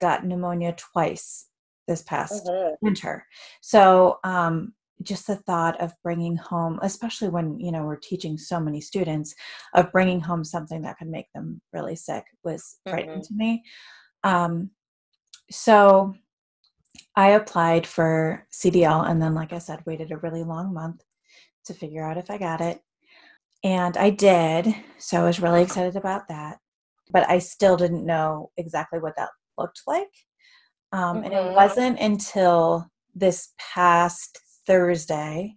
got 0.00 0.24
pneumonia 0.24 0.74
twice 0.76 1.48
this 1.86 2.02
past 2.02 2.46
Mhm. 2.46 2.76
winter. 2.80 3.26
So 3.60 4.18
um, 4.24 4.74
just 5.02 5.26
the 5.26 5.36
thought 5.36 5.80
of 5.80 5.92
bringing 6.02 6.36
home, 6.36 6.78
especially 6.82 7.28
when 7.28 7.58
you 7.60 7.70
know 7.72 7.84
we're 7.84 7.96
teaching 7.96 8.36
so 8.36 8.58
many 8.60 8.80
students, 8.80 9.34
of 9.74 9.92
bringing 9.92 10.20
home 10.20 10.44
something 10.44 10.82
that 10.82 10.98
could 10.98 11.08
make 11.08 11.30
them 11.32 11.60
really 11.72 11.96
sick 11.96 12.24
was 12.44 12.78
frightening 12.90 13.22
to 13.22 13.34
me. 13.34 13.62
Um, 14.24 14.70
so 15.50 16.14
I 17.16 17.30
applied 17.30 17.86
for 17.86 18.46
CDL, 18.52 19.08
and 19.08 19.20
then, 19.22 19.34
like 19.34 19.52
I 19.52 19.58
said, 19.58 19.84
waited 19.86 20.12
a 20.12 20.18
really 20.18 20.44
long 20.44 20.72
month 20.74 21.02
to 21.66 21.74
figure 21.74 22.04
out 22.04 22.18
if 22.18 22.30
I 22.30 22.38
got 22.38 22.60
it, 22.60 22.80
and 23.64 23.96
I 23.96 24.10
did. 24.10 24.74
So 24.98 25.20
I 25.20 25.24
was 25.24 25.40
really 25.40 25.62
excited 25.62 25.96
about 25.96 26.28
that, 26.28 26.58
but 27.10 27.28
I 27.28 27.38
still 27.38 27.76
didn't 27.76 28.06
know 28.06 28.50
exactly 28.56 29.00
what 29.00 29.16
that 29.16 29.30
looked 29.56 29.82
like. 29.86 30.10
Um, 30.92 31.22
and 31.24 31.32
it 31.34 31.42
Mhm. 31.42 31.54
wasn't 31.54 31.98
until 31.98 32.90
this 33.14 33.52
past 33.58 34.38
Thursday, 34.66 35.56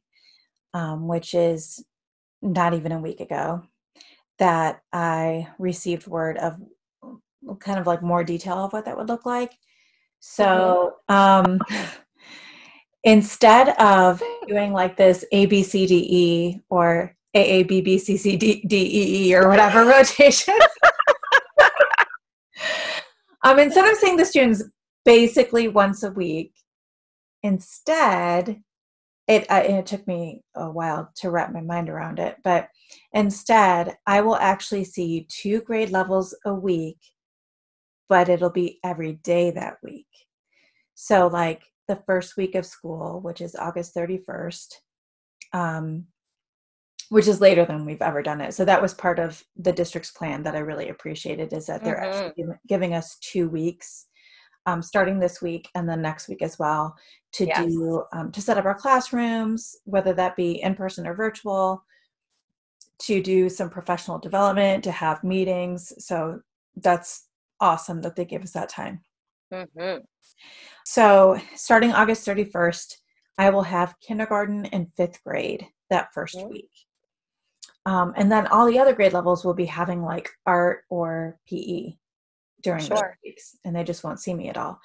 um, 0.74 1.08
which 1.08 1.34
is 1.34 1.84
not 2.42 2.74
even 2.74 2.92
a 2.92 3.00
week 3.00 3.20
ago, 3.20 3.64
that 4.40 4.82
I 4.92 5.48
received 5.60 6.08
word 6.08 6.38
of 6.38 6.60
kind 7.60 7.80
of 7.80 7.88
like 7.88 8.02
more 8.02 8.24
detail 8.24 8.66
of 8.66 8.74
what 8.74 8.86
that 8.86 8.98
would 8.98 9.08
look 9.10 9.26
like. 9.26 9.58
So 10.20 10.98
um, 11.10 11.60
instead 13.04 13.70
of 13.80 14.22
doing 14.48 14.74
like 14.74 14.98
this 14.98 15.26
A, 15.32 15.46
B, 15.46 15.64
C, 15.64 15.86
D, 15.86 15.96
E 16.10 16.62
or 16.70 17.16
A, 17.34 17.40
A, 17.40 17.64
B, 17.64 17.82
B, 17.82 17.98
C, 17.98 18.18
C, 18.18 18.36
D, 18.36 18.62
D, 18.68 18.78
E, 18.78 19.30
E 19.30 19.36
or 19.36 19.48
whatever 19.48 19.86
rotation, 19.98 20.54
um, 23.44 23.60
instead 23.60 23.90
of 23.90 23.98
seeing 23.98 24.18
the 24.18 24.26
students 24.26 24.64
basically 25.06 25.68
once 25.68 26.04
a 26.04 26.12
week, 26.12 26.54
instead, 27.44 28.62
it, 29.28 29.46
I, 29.50 29.62
it 29.62 29.86
took 29.86 30.06
me 30.08 30.44
a 30.56 30.70
while 30.70 31.12
to 31.18 31.30
wrap 31.30 31.54
my 31.54 31.62
mind 31.62 31.90
around 31.90 32.20
it, 32.20 32.38
but 32.44 32.68
instead, 33.14 33.98
I 34.06 34.22
will 34.22 34.36
actually 34.36 34.84
see 34.84 35.28
two 35.30 35.62
grade 35.62 35.90
levels 35.90 36.36
a 36.46 36.54
week, 36.54 36.98
but 38.10 38.30
it'll 38.30 38.50
be 38.50 38.80
every 38.84 39.14
day 39.14 39.52
that 39.52 39.78
week. 39.82 40.08
So, 40.96 41.28
like 41.28 41.64
the 41.88 42.02
first 42.06 42.38
week 42.38 42.56
of 42.56 42.66
school, 42.66 43.22
which 43.22 43.42
is 43.42 43.56
August 43.56 43.96
31st, 43.96 44.76
um, 45.54 46.06
which 47.12 47.28
is 47.28 47.42
later 47.42 47.66
than 47.66 47.84
we've 47.84 48.02
ever 48.02 48.24
done 48.24 48.40
it. 48.40 48.54
So 48.54 48.64
that 48.64 48.82
was 48.82 48.94
part 48.94 49.20
of 49.20 49.44
the 49.58 49.74
district's 49.74 50.12
plan 50.12 50.44
that 50.44 50.56
I 50.56 50.60
really 50.60 50.88
appreciated 50.88 51.52
is 51.52 51.66
that 51.66 51.84
they're 51.84 51.98
Mhm. 51.98 52.08
actually 52.08 52.34
giv- 52.38 52.60
giving 52.68 52.94
us 52.94 53.18
two 53.20 53.50
weeks, 53.50 54.08
um, 54.66 54.82
starting 54.82 55.20
this 55.20 55.42
week 55.42 55.68
and 55.76 55.90
then 55.90 56.02
next 56.02 56.30
week 56.30 56.42
as 56.42 56.58
well, 56.58 56.96
to 57.34 57.48
Yes. 57.48 57.66
do 57.66 58.06
um, 58.14 58.32
to 58.32 58.42
set 58.42 58.58
up 58.58 58.64
our 58.64 58.74
classrooms, 58.74 59.76
whether 59.84 60.14
that 60.14 60.38
be 60.38 60.62
in 60.62 60.74
person 60.74 61.06
or 61.06 61.14
virtual, 61.14 61.84
to 63.00 63.22
do 63.22 63.50
some 63.50 63.70
professional 63.70 64.18
development, 64.18 64.82
to 64.86 64.92
have 64.94 65.22
meetings. 65.22 65.92
So 66.06 66.40
that's 66.78 67.28
awesome 67.60 68.02
that 68.04 68.16
they 68.16 68.24
give 68.24 68.42
us 68.42 68.54
that 68.54 68.70
time. 68.70 69.04
Mhm. 69.52 70.06
So, 70.86 71.38
starting 71.56 71.92
August 71.92 72.24
31st, 72.26 73.02
I 73.38 73.50
will 73.50 73.64
have 73.64 74.00
kindergarten 74.00 74.66
and 74.68 74.94
fifth 74.96 75.22
grade 75.26 75.68
that 75.90 76.14
1st 76.14 76.38
Mhm. 76.38 76.50
week. 76.52 76.72
Um, 77.86 78.14
and 78.16 78.32
then 78.32 78.48
all 78.48 78.68
the 78.68 78.80
other 78.80 78.94
grade 78.94 79.14
levels 79.14 79.44
will 79.44 79.54
be 79.56 79.66
having 79.66 80.04
like 80.04 80.30
art 80.46 80.84
or 80.90 81.40
PE 81.48 81.96
during 82.62 82.88
those 82.90 83.00
Sure. 83.00 83.18
weeks, 83.24 83.58
and 83.66 83.76
they 83.76 83.84
just 83.84 84.04
won't 84.04 84.20
see 84.20 84.34
me 84.34 84.50
at 84.50 84.58
all. 84.58 84.80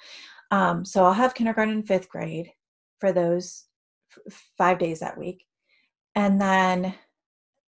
Um, 0.51 0.83
so, 0.85 1.05
I'll 1.05 1.13
have 1.13 1.35
kindergarten 1.35 1.73
and 1.75 1.87
fifth 1.87 2.09
grade 2.09 2.51
for 2.99 3.11
those 3.11 3.65
f- 4.27 4.49
five 4.57 4.79
days 4.79 4.99
that 5.01 5.17
week. 5.17 5.45
And 6.15 6.41
then 6.41 6.95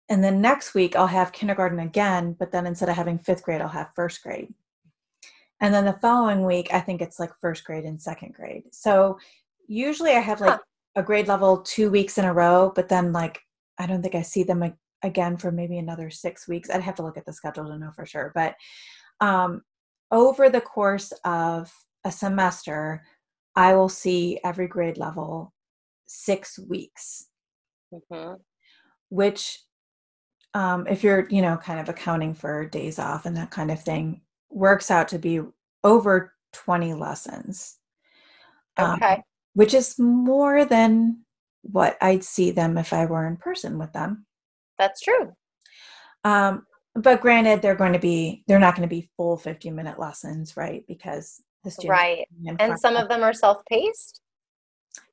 and 0.08 0.24
then 0.24 0.40
next 0.40 0.74
week 0.74 0.96
I'll 0.96 1.06
have 1.06 1.30
kindergarten 1.30 1.78
again, 1.78 2.34
but 2.38 2.50
then 2.50 2.66
instead 2.66 2.88
of 2.88 2.96
having 2.96 3.18
fifth 3.18 3.44
grade, 3.44 3.60
I'll 3.60 3.68
have 3.68 3.94
first 3.94 4.22
grade. 4.24 4.52
And 5.60 5.72
then 5.72 5.84
the 5.84 5.98
following 6.02 6.44
week, 6.44 6.72
I 6.72 6.80
think 6.80 7.00
it's 7.00 7.20
like 7.20 7.30
first 7.40 7.64
grade 7.64 7.84
and 7.84 8.00
second 8.02 8.34
grade. 8.34 8.64
So 8.72 9.18
usually 9.68 10.10
I 10.12 10.20
have 10.20 10.40
like 10.40 10.54
Huh. 10.54 10.58
a 10.96 11.02
grade 11.04 11.28
level 11.28 11.58
two 11.62 11.90
weeks 11.90 12.18
in 12.18 12.24
a 12.24 12.32
row, 12.34 12.72
but 12.74 12.88
then 12.88 13.12
like 13.12 13.40
I 13.78 13.86
don't 13.86 14.02
think 14.02 14.14
I 14.16 14.22
see 14.22 14.42
them 14.42 14.58
again 15.02 15.36
for 15.36 15.50
maybe 15.50 15.78
another 15.78 16.10
six 16.10 16.46
weeks. 16.48 16.70
I'd 16.70 16.82
have 16.82 16.96
to 16.96 17.02
look 17.02 17.16
at 17.16 17.26
the 17.26 17.32
schedule 17.32 17.66
to 17.66 17.78
know 17.78 17.90
for 17.92 18.06
sure. 18.06 18.32
But 18.34 18.54
um, 19.20 19.62
over 20.10 20.48
the 20.48 20.60
course 20.60 21.12
of 21.24 21.72
a 22.04 22.12
semester, 22.12 23.02
I 23.56 23.74
will 23.74 23.88
see 23.88 24.38
every 24.44 24.68
grade 24.68 24.98
level 24.98 25.52
six 26.06 26.58
weeks 26.58 27.26
Mhm. 27.92 28.38
which 29.08 29.60
um, 30.54 30.86
if 30.86 31.02
you're 31.04 31.28
you 31.28 31.42
know 31.42 31.56
kind 31.56 31.80
of 31.80 31.88
accounting 31.88 32.34
for 32.34 32.66
days 32.66 32.98
off 32.98 33.26
and 33.26 33.36
that 33.36 33.50
kind 33.50 33.70
of 33.70 33.82
thing 33.82 34.20
works 34.50 34.90
out 34.90 35.08
to 35.08 35.18
be 35.18 35.40
over 35.84 36.34
20 36.52 36.94
lessons 36.94 37.78
um, 38.76 38.94
Okay. 38.94 39.22
which 39.54 39.74
is 39.74 39.98
more 39.98 40.64
than 40.64 41.24
what 41.62 41.96
i'd 42.00 42.24
see 42.24 42.50
them 42.50 42.78
if 42.78 42.92
i 42.92 43.06
were 43.06 43.26
in 43.26 43.36
person 43.36 43.78
with 43.78 43.92
them 43.92 44.26
That's 44.80 45.00
true. 45.00 45.32
um, 46.24 46.66
but 46.96 47.20
granted 47.20 47.62
they're 47.62 47.76
going 47.76 47.92
to 47.92 48.00
be 48.00 48.42
they're 48.48 48.58
not 48.58 48.74
going 48.74 48.88
to 48.88 48.92
be 48.92 49.08
full 49.16 49.36
50 49.36 49.70
minute 49.70 49.98
lessons 49.98 50.56
right 50.56 50.82
because 50.88 51.40
the 51.64 51.70
students 51.70 51.90
Right. 51.90 52.26
And 52.58 52.78
some 52.78 52.96
of 52.96 53.08
them 53.08 53.22
are 53.22 53.32
self-paced. 53.32 54.20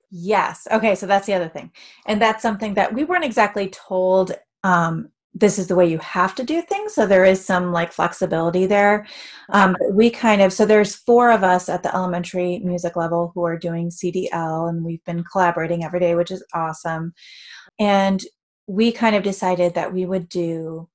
Yes. 0.10 0.68
Okay. 0.72 0.96
So 0.96 1.06
that's 1.06 1.28
the 1.28 1.34
other 1.34 1.50
thing. 1.50 1.72
And 2.06 2.22
that's 2.22 2.42
something 2.42 2.74
that 2.76 2.94
we 2.94 3.04
weren't 3.04 3.26
exactly 3.26 3.70
told 3.70 4.32
um, 4.64 5.10
this 5.34 5.60
is 5.60 5.68
the 5.68 5.76
way 5.76 5.88
you 5.88 6.00
have 6.00 6.34
to 6.36 6.44
do 6.44 6.62
things. 6.62 6.94
So 6.94 7.06
there 7.06 7.26
is 7.26 7.44
some 7.44 7.72
like 7.72 7.92
flexibility 7.92 8.66
there. 8.66 9.06
Um, 9.52 9.76
we 9.92 10.10
kind 10.10 10.42
of, 10.42 10.52
so 10.52 10.66
there's 10.66 10.96
four 10.96 11.32
of 11.32 11.44
us 11.44 11.70
at 11.70 11.84
the 11.84 11.94
elementary 11.94 12.60
music 12.60 12.96
level 12.96 13.32
who 13.36 13.44
are 13.44 13.58
doing 13.58 13.90
CDL, 13.90 14.70
and 14.70 14.84
we've 14.84 15.04
been 15.04 15.24
collaborating 15.32 15.84
every 15.84 16.00
day, 16.00 16.16
which 16.16 16.32
is 16.32 16.44
awesome. 16.54 17.14
And 17.78 18.24
we 18.68 18.92
kind 18.92 19.16
of 19.16 19.24
decided 19.24 19.74
that 19.74 19.94
we 19.94 20.06
would 20.06 20.30
do, 20.30 20.90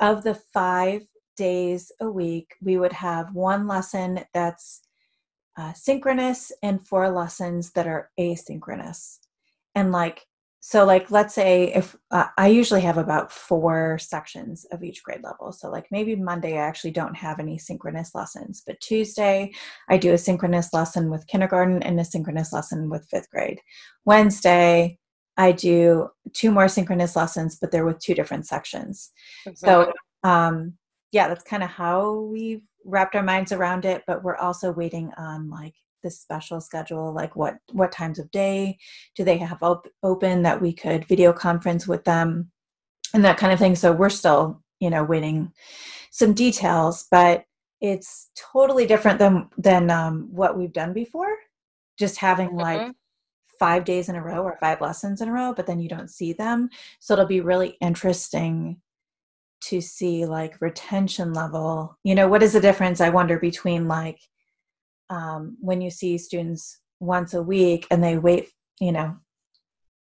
of 0.00 0.22
the 0.22 0.34
five 0.34 1.02
days 1.36 1.90
a 2.00 2.08
week, 2.08 2.54
we 2.62 2.78
would 2.78 2.92
have 2.92 3.34
one 3.34 3.66
lesson 3.66 4.20
that's 4.32 4.82
uh, 5.56 5.72
synchronous 5.72 6.52
and 6.62 6.86
four 6.86 7.10
lessons 7.10 7.72
that 7.72 7.88
are 7.88 8.10
asynchronous. 8.18 9.18
And 9.74 9.90
like, 9.90 10.24
so 10.60 10.84
like, 10.84 11.10
let's 11.10 11.34
say 11.34 11.72
if 11.74 11.96
uh, 12.10 12.26
I 12.36 12.48
usually 12.48 12.80
have 12.82 12.98
about 12.98 13.32
four 13.32 13.98
sections 13.98 14.66
of 14.70 14.82
each 14.82 15.02
grade 15.02 15.22
level. 15.22 15.52
So 15.52 15.70
like 15.70 15.86
maybe 15.90 16.14
Monday 16.14 16.54
I 16.54 16.66
actually 16.66 16.90
don't 16.90 17.16
have 17.16 17.40
any 17.40 17.58
synchronous 17.58 18.14
lessons, 18.14 18.62
but 18.66 18.80
Tuesday 18.80 19.52
I 19.88 19.98
do 19.98 20.12
a 20.12 20.18
synchronous 20.18 20.72
lesson 20.72 21.10
with 21.10 21.26
kindergarten 21.26 21.82
and 21.82 21.98
a 21.98 22.04
synchronous 22.04 22.52
lesson 22.52 22.90
with 22.90 23.08
fifth 23.08 23.30
grade. 23.30 23.60
Wednesday 24.04 24.98
I 25.38 25.52
do 25.52 26.10
two 26.34 26.50
more 26.50 26.68
synchronous 26.68 27.16
lessons, 27.16 27.56
but 27.60 27.70
they're 27.70 27.86
with 27.86 28.00
two 28.00 28.14
different 28.14 28.46
sections. 28.46 29.10
So, 29.54 29.92
um, 30.24 30.74
yeah, 31.12 31.28
that's 31.28 31.44
kind 31.44 31.62
of 31.62 31.70
how 31.70 32.20
we've 32.30 32.62
wrapped 32.84 33.14
our 33.14 33.22
minds 33.22 33.52
around 33.52 33.84
it. 33.84 34.02
But 34.06 34.24
we're 34.24 34.36
also 34.36 34.72
waiting 34.72 35.12
on 35.16 35.48
like 35.48 35.74
this 36.02 36.20
special 36.20 36.60
schedule 36.60 37.12
like 37.12 37.34
what 37.34 37.56
what 37.72 37.92
times 37.92 38.18
of 38.18 38.30
day 38.30 38.78
do 39.16 39.24
they 39.24 39.36
have 39.36 39.62
op- 39.62 39.88
open 40.02 40.42
that 40.42 40.60
we 40.60 40.72
could 40.72 41.04
video 41.06 41.32
conference 41.32 41.88
with 41.88 42.04
them 42.04 42.50
and 43.14 43.24
that 43.24 43.36
kind 43.36 43.52
of 43.52 43.58
thing 43.58 43.74
so 43.74 43.92
we're 43.92 44.08
still 44.08 44.62
you 44.80 44.90
know 44.90 45.02
waiting 45.02 45.50
some 46.10 46.32
details 46.32 47.06
but 47.10 47.44
it's 47.80 48.30
totally 48.52 48.86
different 48.86 49.18
than 49.18 49.48
than 49.56 49.90
um, 49.90 50.28
what 50.30 50.56
we've 50.56 50.72
done 50.72 50.92
before 50.92 51.36
just 51.98 52.16
having 52.16 52.48
mm-hmm. 52.48 52.60
like 52.60 52.92
five 53.58 53.84
days 53.84 54.08
in 54.08 54.16
a 54.16 54.22
row 54.22 54.42
or 54.42 54.56
five 54.60 54.80
lessons 54.80 55.20
in 55.20 55.28
a 55.28 55.32
row 55.32 55.52
but 55.54 55.66
then 55.66 55.80
you 55.80 55.88
don't 55.88 56.10
see 56.10 56.32
them. 56.32 56.68
So 57.00 57.14
it'll 57.14 57.26
be 57.26 57.40
really 57.40 57.76
interesting 57.80 58.80
to 59.60 59.80
see 59.80 60.24
like 60.24 60.60
retention 60.60 61.32
level. 61.32 61.98
You 62.04 62.14
know 62.14 62.28
what 62.28 62.42
is 62.42 62.52
the 62.52 62.60
difference 62.60 63.00
i 63.00 63.08
wonder 63.08 63.38
between 63.38 63.88
like 63.88 64.20
um, 65.10 65.56
when 65.60 65.80
you 65.80 65.90
see 65.90 66.18
students 66.18 66.80
once 67.00 67.34
a 67.34 67.42
week 67.42 67.86
and 67.90 68.02
they 68.02 68.18
wait 68.18 68.50
you 68.80 68.92
know 68.92 69.16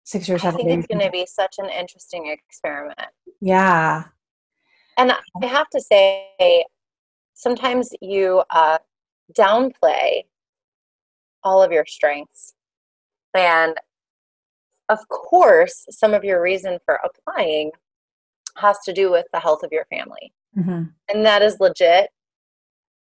six 0.04 0.28
or 0.28 0.38
seven 0.38 0.60
I 0.60 0.64
think 0.64 0.68
days 0.68 0.78
it's 0.78 0.86
going 0.86 1.06
to 1.06 1.10
be 1.10 1.26
such 1.26 1.56
an 1.58 1.68
interesting 1.68 2.26
experiment. 2.28 3.08
Yeah. 3.40 4.04
And 4.98 5.12
i 5.12 5.46
have 5.46 5.68
to 5.70 5.80
say 5.80 6.64
sometimes 7.34 7.90
you 8.00 8.42
uh, 8.50 8.78
downplay 9.36 10.24
all 11.42 11.62
of 11.62 11.72
your 11.72 11.86
strengths 11.86 12.54
and 13.34 13.76
of 14.88 14.98
course 15.08 15.86
some 15.90 16.14
of 16.14 16.24
your 16.24 16.42
reason 16.42 16.78
for 16.84 16.98
applying 17.04 17.70
has 18.58 18.78
to 18.84 18.92
do 18.92 19.10
with 19.10 19.26
the 19.32 19.40
health 19.40 19.62
of 19.62 19.72
your 19.72 19.86
family. 19.86 20.32
Mm-hmm. 20.56 20.84
And 21.08 21.26
that 21.26 21.42
is 21.42 21.58
legit. 21.60 22.10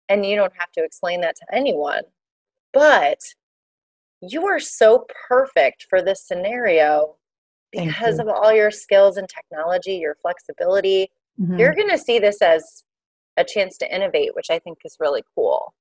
And 0.09 0.25
you 0.25 0.37
don't 0.37 0.52
have 0.56 0.73
to 0.73 0.85
explain 0.85 1.21
that 1.23 1.37
to 1.37 1.54
anyone. 1.54 2.02
But 2.73 3.21
you 4.21 4.47
are 4.47 4.61
so 4.61 5.06
perfect 5.28 5.87
for 5.88 6.02
this 6.02 6.26
scenario 6.26 7.16
because 7.73 8.18
of 8.18 8.28
all 8.28 8.52
your 8.52 8.71
skills 8.71 9.16
and 9.16 9.28
technology, 9.28 9.97
your 9.97 10.16
flexibility. 10.23 11.11
Mm-hmm. 11.40 11.59
You're 11.59 11.75
going 11.75 11.90
to 11.90 11.99
see 11.99 12.18
this 12.18 12.40
as 12.40 12.85
a 13.37 13.45
chance 13.45 13.76
to 13.78 13.95
innovate, 13.95 14.35
which 14.35 14.50
I 14.50 14.59
think 14.59 14.78
is 14.85 14.97
really 14.99 15.23
cool. 15.35 15.75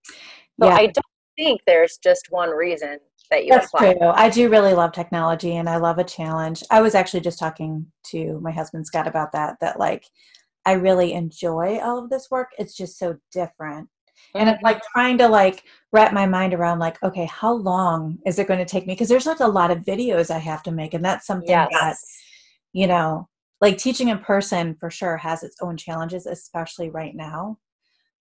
So 0.59 0.67
yeah. 0.67 0.75
I 0.75 0.85
don't 0.87 1.05
think 1.37 1.61
there's 1.65 1.97
just 2.03 2.27
one 2.29 2.49
reason 2.49 2.99
that 3.29 3.45
you 3.45 3.51
That's 3.51 3.67
apply. 3.67 3.93
true. 3.93 4.07
I 4.07 4.29
do 4.29 4.49
really 4.49 4.73
love 4.73 4.91
technology 4.91 5.55
and 5.55 5.69
I 5.69 5.77
love 5.77 5.97
a 5.97 6.03
challenge. 6.03 6.63
I 6.69 6.81
was 6.81 6.95
actually 6.95 7.21
just 7.21 7.39
talking 7.39 7.85
to 8.07 8.39
my 8.41 8.51
husband 8.51 8.85
Scott 8.85 9.07
about 9.07 9.31
that, 9.33 9.57
that 9.61 9.79
like 9.79 10.05
I 10.65 10.73
really 10.73 11.13
enjoy 11.13 11.79
all 11.79 11.97
of 11.97 12.09
this 12.09 12.29
work. 12.31 12.49
It's 12.57 12.75
just 12.75 12.97
so 12.97 13.17
different. 13.31 13.87
Mm-hmm. 13.87 14.39
And 14.39 14.49
it's 14.49 14.63
like 14.63 14.81
trying 14.93 15.17
to 15.19 15.27
like 15.27 15.63
wrap 15.91 16.13
my 16.13 16.25
mind 16.25 16.53
around 16.53 16.79
like, 16.79 17.01
okay, 17.03 17.25
how 17.25 17.53
long 17.53 18.17
is 18.25 18.39
it 18.39 18.47
going 18.47 18.59
to 18.59 18.65
take 18.65 18.87
me? 18.87 18.93
Because 18.93 19.09
there's 19.09 19.25
like 19.25 19.39
a 19.39 19.47
lot 19.47 19.71
of 19.71 19.79
videos 19.79 20.31
I 20.31 20.39
have 20.39 20.63
to 20.63 20.71
make. 20.71 20.93
And 20.93 21.03
that's 21.03 21.27
something 21.27 21.49
yes. 21.49 21.69
that, 21.71 21.97
you 22.73 22.87
know, 22.87 23.27
like 23.61 23.77
teaching 23.77 24.09
in 24.09 24.19
person 24.19 24.75
for 24.79 24.89
sure 24.89 25.17
has 25.17 25.43
its 25.43 25.57
own 25.61 25.77
challenges, 25.77 26.25
especially 26.25 26.89
right 26.89 27.15
now 27.15 27.57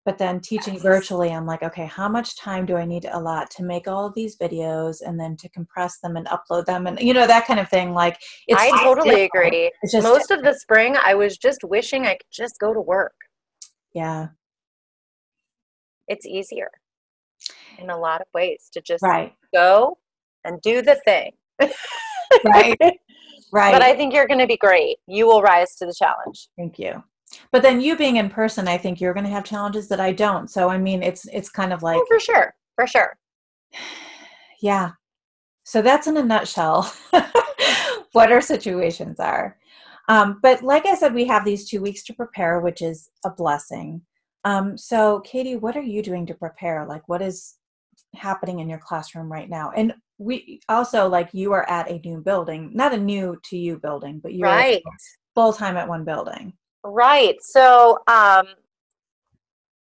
but 0.05 0.19
then 0.19 0.41
teaching 0.41 0.79
virtually 0.79 1.31
i'm 1.31 1.47
like 1.47 1.63
okay 1.63 1.87
how 1.87 2.09
much 2.09 2.37
time 2.37 2.67
do 2.67 2.77
i 2.77 2.85
need 2.85 3.03
to 3.03 3.17
allot 3.17 3.51
to 3.51 3.63
make 3.63 3.89
all 3.89 4.07
of 4.07 4.15
these 4.15 4.37
videos 4.37 4.97
and 5.05 5.19
then 5.19 5.37
to 5.37 5.49
compress 5.51 5.99
them 6.01 6.17
and 6.17 6.27
upload 6.27 6.65
them? 6.67 6.87
and 6.87 7.01
you 7.01 7.15
know 7.15 7.27
that 7.27 7.47
kind 7.47 7.61
of 7.61 7.69
thing 7.69 7.93
like 7.93 8.19
it's 8.47 8.61
i 8.61 8.71
totally 8.83 9.23
agree. 9.23 9.71
Most 9.95 10.29
different. 10.29 10.31
of 10.31 10.43
the 10.43 10.59
spring 10.59 10.97
i 11.05 11.15
was 11.15 11.37
just 11.37 11.65
wishing 11.65 12.07
i 12.07 12.13
could 12.13 12.27
just 12.33 12.59
go 12.59 12.73
to 12.73 12.81
work. 12.81 13.15
Yeah. 13.93 14.29
It's 16.09 16.27
easier 16.27 16.71
in 17.79 17.91
a 17.91 17.97
lot 17.97 18.21
of 18.21 18.27
ways 18.35 18.69
to 18.73 18.81
just 18.81 19.03
right. 19.03 19.33
go 19.55 19.99
and 20.45 20.61
do 20.63 20.83
the 20.83 21.01
thing. 21.05 21.33
Right. 22.45 22.79
Right. 23.53 23.73
But 23.73 23.83
i 23.83 23.95
think 23.95 24.13
you're 24.13 24.27
going 24.27 24.41
to 24.41 24.49
be 24.49 24.57
great. 24.57 24.97
You 25.07 25.27
will 25.29 25.41
rise 25.41 25.77
to 25.77 25.87
the 25.87 25.95
challenge. 25.97 26.49
Thank 26.57 26.77
you 26.77 27.05
but 27.53 27.63
then 27.63 27.81
you 27.81 27.97
being 27.97 28.17
in 28.17 28.29
person 28.29 28.69
i 28.69 28.77
think 28.77 29.01
you're 29.01 29.15
going 29.15 29.25
to 29.25 29.31
have 29.31 29.45
challenges 29.45 29.89
that 29.89 30.01
i 30.01 30.13
don't. 30.13 30.51
So 30.51 30.69
i 30.69 30.79
mean 30.79 31.03
it's 31.03 31.27
it's 31.33 31.49
kind 31.49 31.73
of 31.73 31.83
like 31.83 31.99
oh, 31.99 32.07
for 32.09 32.21
sure. 32.21 32.55
For 32.77 32.87
sure. 32.87 33.17
Yeah. 34.61 34.93
So 35.65 35.83
that's 35.83 36.07
in 36.07 36.17
a 36.17 36.23
nutshell 36.23 36.91
what 38.13 38.33
our 38.33 38.41
situations 38.41 39.21
are. 39.21 39.59
Um, 40.09 40.39
but 40.43 40.63
like 40.63 40.87
i 40.87 40.95
said 40.95 41.13
we 41.13 41.27
have 41.27 41.45
these 41.45 41.69
two 41.69 41.83
weeks 41.83 42.03
to 42.05 42.15
prepare 42.15 42.61
which 42.61 42.81
is 42.81 43.11
a 43.27 43.31
blessing. 43.31 44.01
Um, 44.45 44.79
so 44.79 45.21
katie 45.21 45.57
what 45.57 45.77
are 45.77 45.83
you 45.83 46.03
doing 46.03 46.25
to 46.27 46.35
prepare? 46.35 46.87
Like 46.87 47.07
what 47.09 47.21
is 47.21 47.57
happening 48.15 48.61
in 48.61 48.69
your 48.71 48.79
classroom 48.79 49.31
right 49.31 49.51
now? 49.51 49.71
And 49.77 49.93
we 50.19 50.61
also 50.69 51.09
like 51.09 51.29
you 51.33 51.53
are 51.53 51.69
at 51.69 51.91
a 51.91 51.99
new 52.05 52.21
building 52.21 52.71
not 52.73 52.95
a 52.95 52.97
new 52.97 53.39
to 53.45 53.57
you 53.57 53.79
building 53.79 54.21
but 54.23 54.35
you're 54.35 54.49
right. 54.49 54.83
full 55.35 55.53
time 55.53 55.77
at 55.77 55.89
one 55.89 56.05
building 56.05 56.53
Right. 56.85 57.37
So 57.41 57.99
um, 58.07 58.47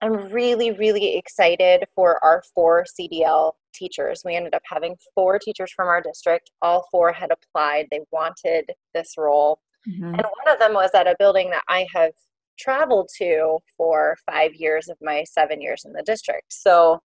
I'm 0.03 0.31
really, 0.31 0.73
really 0.73 1.17
excited 1.17 1.85
for 1.95 2.23
our 2.25 2.43
four 2.55 2.85
CDL 2.85 3.53
teachers. 3.75 4.23
We 4.25 4.37
ended 4.37 4.55
up 4.55 4.63
having 4.65 4.97
four 5.15 5.39
teachers 5.39 5.73
from 5.73 5.89
our 5.89 6.03
district. 6.03 6.51
All 6.61 6.87
four 6.91 7.13
had 7.13 7.31
applied, 7.31 7.87
they 7.91 8.01
wanted 8.13 8.71
this 8.95 9.15
role. 9.17 9.61
Mm-hmm. 9.89 10.05
And 10.05 10.17
one 10.17 10.53
of 10.53 10.59
them 10.59 10.75
was 10.75 10.91
at 10.95 11.07
a 11.07 11.17
building 11.19 11.51
that 11.51 11.65
I 11.69 11.87
have 11.95 12.13
traveled 12.59 13.09
to 13.17 13.59
for 13.77 14.17
five 14.31 14.55
years 14.55 14.89
of 14.89 14.99
my 15.01 15.25
seven 15.25 15.61
years 15.61 15.85
in 15.87 15.93
the 15.93 16.03
district. 16.03 16.53
So 16.53 17.01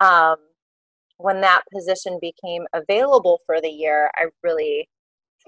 um, 0.00 0.36
when 1.16 1.40
that 1.40 1.62
position 1.74 2.18
became 2.20 2.66
available 2.74 3.40
for 3.46 3.60
the 3.60 3.68
year, 3.68 4.10
I 4.16 4.26
really 4.42 4.88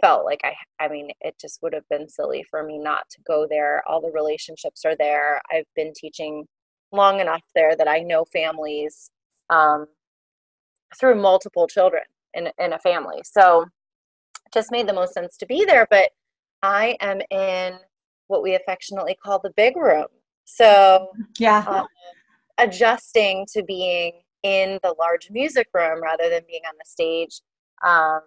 felt 0.00 0.24
like 0.24 0.40
I 0.44 0.54
I 0.82 0.88
mean 0.88 1.10
it 1.20 1.36
just 1.40 1.62
would 1.62 1.72
have 1.74 1.88
been 1.88 2.08
silly 2.08 2.44
for 2.50 2.62
me 2.62 2.78
not 2.78 3.08
to 3.10 3.18
go 3.26 3.46
there. 3.48 3.82
All 3.88 4.00
the 4.00 4.10
relationships 4.10 4.84
are 4.84 4.96
there. 4.96 5.40
I've 5.50 5.66
been 5.76 5.92
teaching 5.94 6.46
long 6.92 7.20
enough 7.20 7.42
there 7.54 7.76
that 7.76 7.88
I 7.88 8.00
know 8.00 8.24
families 8.32 9.10
um, 9.50 9.86
through 10.98 11.20
multiple 11.20 11.66
children 11.66 12.02
in 12.34 12.50
in 12.58 12.72
a 12.72 12.78
family. 12.78 13.22
So 13.24 13.62
it 13.62 14.52
just 14.52 14.72
made 14.72 14.88
the 14.88 14.94
most 14.94 15.14
sense 15.14 15.36
to 15.38 15.46
be 15.46 15.64
there. 15.64 15.86
But 15.90 16.10
I 16.62 16.96
am 17.00 17.20
in 17.30 17.78
what 18.28 18.42
we 18.42 18.54
affectionately 18.54 19.16
call 19.22 19.40
the 19.40 19.52
big 19.56 19.76
room. 19.76 20.06
So 20.44 21.08
yeah, 21.38 21.64
um, 21.66 21.86
adjusting 22.58 23.46
to 23.52 23.62
being 23.62 24.22
in 24.42 24.78
the 24.82 24.94
large 24.98 25.30
music 25.30 25.68
room 25.72 26.02
rather 26.02 26.28
than 26.28 26.42
being 26.48 26.62
on 26.66 26.74
the 26.78 26.84
stage 26.84 27.40
um, 27.86 28.20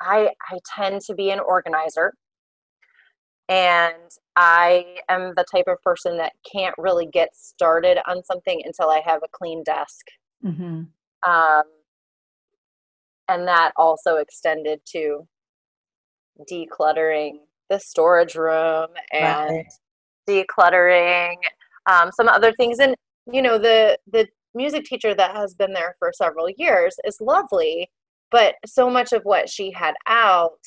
I, 0.00 0.30
I 0.50 0.58
tend 0.76 1.00
to 1.02 1.14
be 1.14 1.30
an 1.30 1.40
organizer 1.40 2.12
and 3.48 4.10
I 4.36 4.96
am 5.08 5.32
the 5.36 5.44
type 5.50 5.64
of 5.68 5.82
person 5.82 6.18
that 6.18 6.32
can't 6.50 6.74
really 6.76 7.06
get 7.06 7.34
started 7.34 7.98
on 8.06 8.22
something 8.24 8.62
until 8.64 8.90
I 8.90 9.00
have 9.04 9.22
a 9.22 9.28
clean 9.32 9.62
desk. 9.64 10.06
Mm-hmm. 10.44 10.82
Um, 11.28 11.62
and 13.28 13.48
that 13.48 13.72
also 13.76 14.16
extended 14.16 14.80
to 14.92 15.26
decluttering 16.50 17.32
the 17.70 17.78
storage 17.78 18.34
room 18.34 18.88
and 19.12 19.50
right. 19.50 19.66
decluttering 20.28 21.34
um, 21.90 22.10
some 22.12 22.28
other 22.28 22.52
things. 22.52 22.78
And 22.78 22.94
you 23.30 23.42
know, 23.42 23.58
the 23.58 23.98
the 24.10 24.28
music 24.54 24.84
teacher 24.84 25.14
that 25.14 25.36
has 25.36 25.54
been 25.54 25.72
there 25.72 25.96
for 25.98 26.12
several 26.14 26.48
years 26.56 26.96
is 27.04 27.20
lovely, 27.20 27.90
but 28.30 28.54
so 28.66 28.90
much 28.90 29.12
of 29.12 29.22
what 29.24 29.48
she 29.48 29.70
had 29.70 29.94
out 30.06 30.60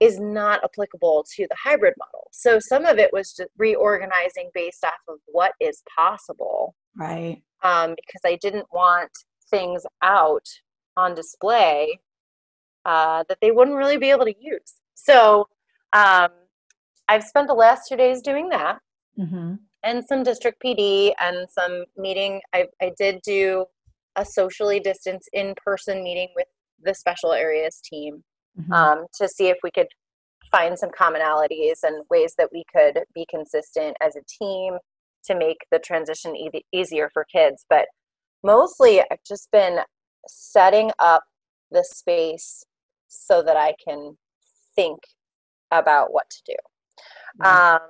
is 0.00 0.20
not 0.20 0.62
applicable 0.62 1.26
to 1.34 1.46
the 1.48 1.56
hybrid 1.62 1.94
model. 1.98 2.28
So 2.32 2.58
some 2.60 2.84
of 2.84 2.98
it 2.98 3.10
was 3.12 3.32
just 3.32 3.50
reorganizing 3.56 4.50
based 4.54 4.84
off 4.84 5.00
of 5.08 5.16
what 5.26 5.52
is 5.60 5.82
possible. 5.96 6.74
Right. 6.96 7.42
Um, 7.62 7.90
because 7.90 8.20
I 8.24 8.36
didn't 8.40 8.66
want 8.72 9.10
things 9.50 9.82
out 10.02 10.46
on 10.96 11.14
display 11.14 11.98
uh, 12.84 13.24
that 13.28 13.38
they 13.40 13.50
wouldn't 13.50 13.76
really 13.76 13.96
be 13.96 14.10
able 14.10 14.24
to 14.24 14.34
use. 14.38 14.74
So 14.94 15.48
um, 15.92 16.28
I've 17.08 17.24
spent 17.24 17.48
the 17.48 17.54
last 17.54 17.88
two 17.88 17.96
days 17.96 18.22
doing 18.22 18.48
that. 18.50 18.78
Mm-hmm. 19.18 19.54
And 19.84 20.04
some 20.08 20.22
district 20.22 20.62
PD 20.64 21.12
and 21.20 21.48
some 21.50 21.84
meeting. 21.96 22.40
I, 22.52 22.66
I 22.82 22.92
did 22.98 23.20
do 23.22 23.64
a 24.16 24.24
socially 24.24 24.80
distanced 24.80 25.30
in 25.32 25.54
person 25.64 26.02
meeting 26.02 26.28
with 26.34 26.46
the 26.82 26.94
special 26.94 27.32
areas 27.32 27.80
team 27.82 28.22
mm-hmm. 28.58 28.72
um, 28.72 29.06
to 29.14 29.28
see 29.28 29.48
if 29.48 29.58
we 29.62 29.70
could 29.70 29.88
find 30.50 30.78
some 30.78 30.90
commonalities 30.90 31.78
and 31.82 32.04
ways 32.10 32.34
that 32.38 32.48
we 32.52 32.64
could 32.74 33.00
be 33.14 33.26
consistent 33.28 33.96
as 34.00 34.16
a 34.16 34.44
team 34.44 34.78
to 35.24 35.34
make 35.34 35.58
the 35.70 35.78
transition 35.78 36.34
e- 36.36 36.64
easier 36.72 37.10
for 37.12 37.24
kids. 37.30 37.64
But 37.68 37.86
mostly, 38.42 39.00
I've 39.00 39.24
just 39.26 39.50
been 39.50 39.80
setting 40.26 40.90
up 40.98 41.22
the 41.70 41.84
space 41.84 42.64
so 43.08 43.42
that 43.42 43.56
I 43.56 43.74
can 43.86 44.16
think 44.74 44.98
about 45.70 46.12
what 46.12 46.30
to 46.30 46.42
do. 46.46 46.54
Mm-hmm. 47.42 47.74
Um, 47.74 47.80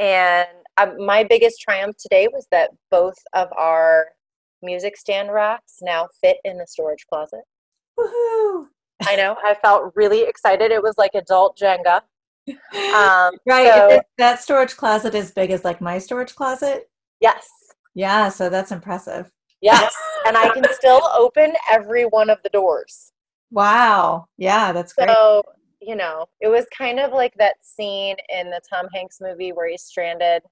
and 0.00 0.48
uh, 0.76 0.92
my 0.98 1.24
biggest 1.24 1.60
triumph 1.60 1.96
today 1.98 2.28
was 2.32 2.46
that 2.50 2.70
both 2.90 3.16
of 3.34 3.48
our 3.56 4.06
music 4.62 4.96
stand 4.96 5.32
racks 5.32 5.78
now 5.82 6.08
fit 6.20 6.38
in 6.44 6.58
the 6.58 6.66
storage 6.66 7.04
closet. 7.12 7.42
Woohoo! 7.98 8.66
I 9.06 9.16
know. 9.16 9.36
I 9.42 9.54
felt 9.54 9.92
really 9.94 10.22
excited. 10.22 10.70
It 10.70 10.82
was 10.82 10.94
like 10.98 11.14
adult 11.14 11.58
Jenga. 11.58 12.02
Um, 12.48 13.34
right. 13.46 13.68
So, 13.68 14.00
that 14.16 14.40
storage 14.40 14.76
closet 14.76 15.14
is 15.14 15.30
big 15.30 15.50
as 15.50 15.64
like 15.64 15.80
my 15.80 15.98
storage 15.98 16.34
closet. 16.34 16.88
Yes. 17.20 17.48
Yeah. 17.94 18.28
So 18.28 18.48
that's 18.48 18.72
impressive. 18.72 19.30
Yes. 19.60 19.94
and 20.26 20.36
I 20.36 20.48
can 20.50 20.64
still 20.72 21.02
open 21.16 21.52
every 21.70 22.04
one 22.04 22.30
of 22.30 22.38
the 22.42 22.48
doors. 22.50 23.12
Wow. 23.50 24.26
Yeah, 24.36 24.72
that's 24.72 24.92
great. 24.92 25.08
So, 25.08 25.42
you 25.80 25.96
know, 25.96 26.26
it 26.40 26.48
was 26.48 26.66
kind 26.76 26.98
of 27.00 27.12
like 27.12 27.34
that 27.38 27.56
scene 27.62 28.16
in 28.28 28.50
the 28.50 28.60
Tom 28.68 28.86
Hanks 28.92 29.18
movie 29.20 29.52
where 29.52 29.68
he's 29.68 29.82
stranded 29.82 30.42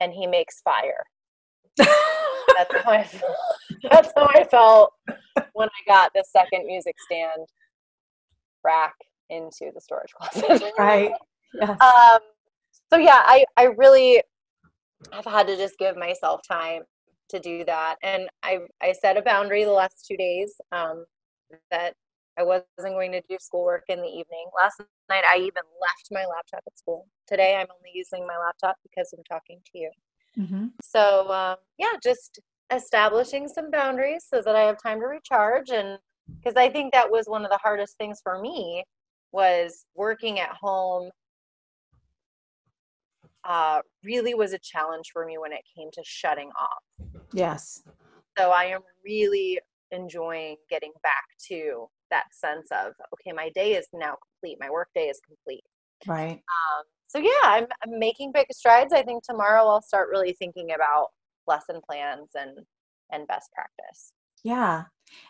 and 0.00 0.12
he 0.12 0.26
makes 0.26 0.60
fire. 0.60 1.04
that's 1.76 2.74
how 2.84 2.90
I 2.90 3.04
felt. 3.04 3.36
That's 3.90 4.12
how 4.16 4.26
I 4.26 4.44
felt 4.44 4.92
when 5.52 5.68
I 5.68 5.82
got 5.86 6.12
the 6.14 6.24
second 6.30 6.66
music 6.66 6.96
stand 7.04 7.48
rack 8.64 8.94
into 9.28 9.70
the 9.74 9.80
storage 9.80 10.12
closet. 10.12 10.72
right. 10.78 11.12
Um, 11.62 12.20
so 12.92 12.98
yeah, 12.98 13.22
I, 13.24 13.44
I 13.56 13.64
really 13.76 14.22
have 15.12 15.24
had 15.24 15.46
to 15.46 15.56
just 15.56 15.78
give 15.78 15.96
myself 15.96 16.40
time 16.46 16.82
to 17.30 17.40
do 17.40 17.64
that. 17.64 17.96
And 18.02 18.28
I, 18.42 18.60
I 18.82 18.92
set 18.92 19.16
a 19.16 19.22
boundary 19.22 19.64
the 19.64 19.70
last 19.70 20.04
two 20.06 20.16
days 20.16 20.54
um, 20.72 21.04
that 21.70 21.94
I 22.38 22.42
wasn't 22.42 22.66
going 22.78 23.12
to 23.12 23.22
do 23.28 23.36
schoolwork 23.40 23.84
in 23.88 24.00
the 24.00 24.08
evening. 24.08 24.46
Last 24.56 24.80
night, 25.08 25.24
I 25.26 25.36
even 25.38 25.62
left 25.80 26.08
my 26.10 26.24
laptop 26.26 26.62
at 26.66 26.78
school. 26.78 27.06
Today, 27.26 27.54
I'm 27.54 27.66
only 27.76 27.90
using 27.94 28.26
my 28.26 28.36
laptop 28.36 28.76
because 28.82 29.12
I'm 29.16 29.24
talking 29.24 29.60
to 29.72 29.78
you. 29.78 29.90
Mm-hmm. 30.38 30.66
So, 30.82 31.30
um, 31.30 31.56
yeah, 31.78 31.92
just 32.02 32.40
establishing 32.72 33.48
some 33.48 33.70
boundaries 33.70 34.26
so 34.28 34.42
that 34.42 34.56
I 34.56 34.62
have 34.62 34.82
time 34.82 35.00
to 35.00 35.06
recharge. 35.06 35.70
And 35.70 35.98
because 36.36 36.56
I 36.56 36.70
think 36.70 36.92
that 36.92 37.10
was 37.10 37.26
one 37.26 37.44
of 37.44 37.50
the 37.50 37.58
hardest 37.62 37.96
things 37.98 38.20
for 38.22 38.40
me 38.40 38.84
was 39.32 39.86
working 39.94 40.40
at 40.40 40.50
home 40.60 41.10
uh, 43.44 43.80
really 44.04 44.34
was 44.34 44.52
a 44.52 44.58
challenge 44.58 45.10
for 45.12 45.24
me 45.24 45.38
when 45.38 45.52
it 45.52 45.62
came 45.76 45.88
to 45.92 46.02
shutting 46.04 46.50
off. 46.60 47.10
Yes. 47.32 47.82
So 48.38 48.50
I 48.50 48.64
am 48.64 48.80
really 49.04 49.58
enjoying 49.92 50.56
getting 50.68 50.92
back 51.02 51.24
to 51.48 51.86
that 52.10 52.24
sense 52.32 52.68
of 52.70 52.92
okay, 53.14 53.32
my 53.34 53.50
day 53.54 53.74
is 53.74 53.86
now 53.92 54.16
complete. 54.22 54.58
My 54.60 54.70
work 54.70 54.88
day 54.94 55.08
is 55.08 55.20
complete. 55.26 55.64
Right. 56.06 56.32
Um, 56.32 56.84
so 57.06 57.18
yeah, 57.18 57.30
I'm, 57.42 57.66
I'm 57.84 57.98
making 57.98 58.32
big 58.32 58.46
strides. 58.52 58.92
I 58.92 59.02
think 59.02 59.22
tomorrow 59.24 59.66
I'll 59.66 59.82
start 59.82 60.08
really 60.10 60.34
thinking 60.38 60.72
about 60.74 61.08
lesson 61.50 61.80
plans 61.86 62.30
and 62.34 62.60
and 63.12 63.26
best 63.26 63.50
practice. 63.52 64.12
Yeah. 64.44 64.84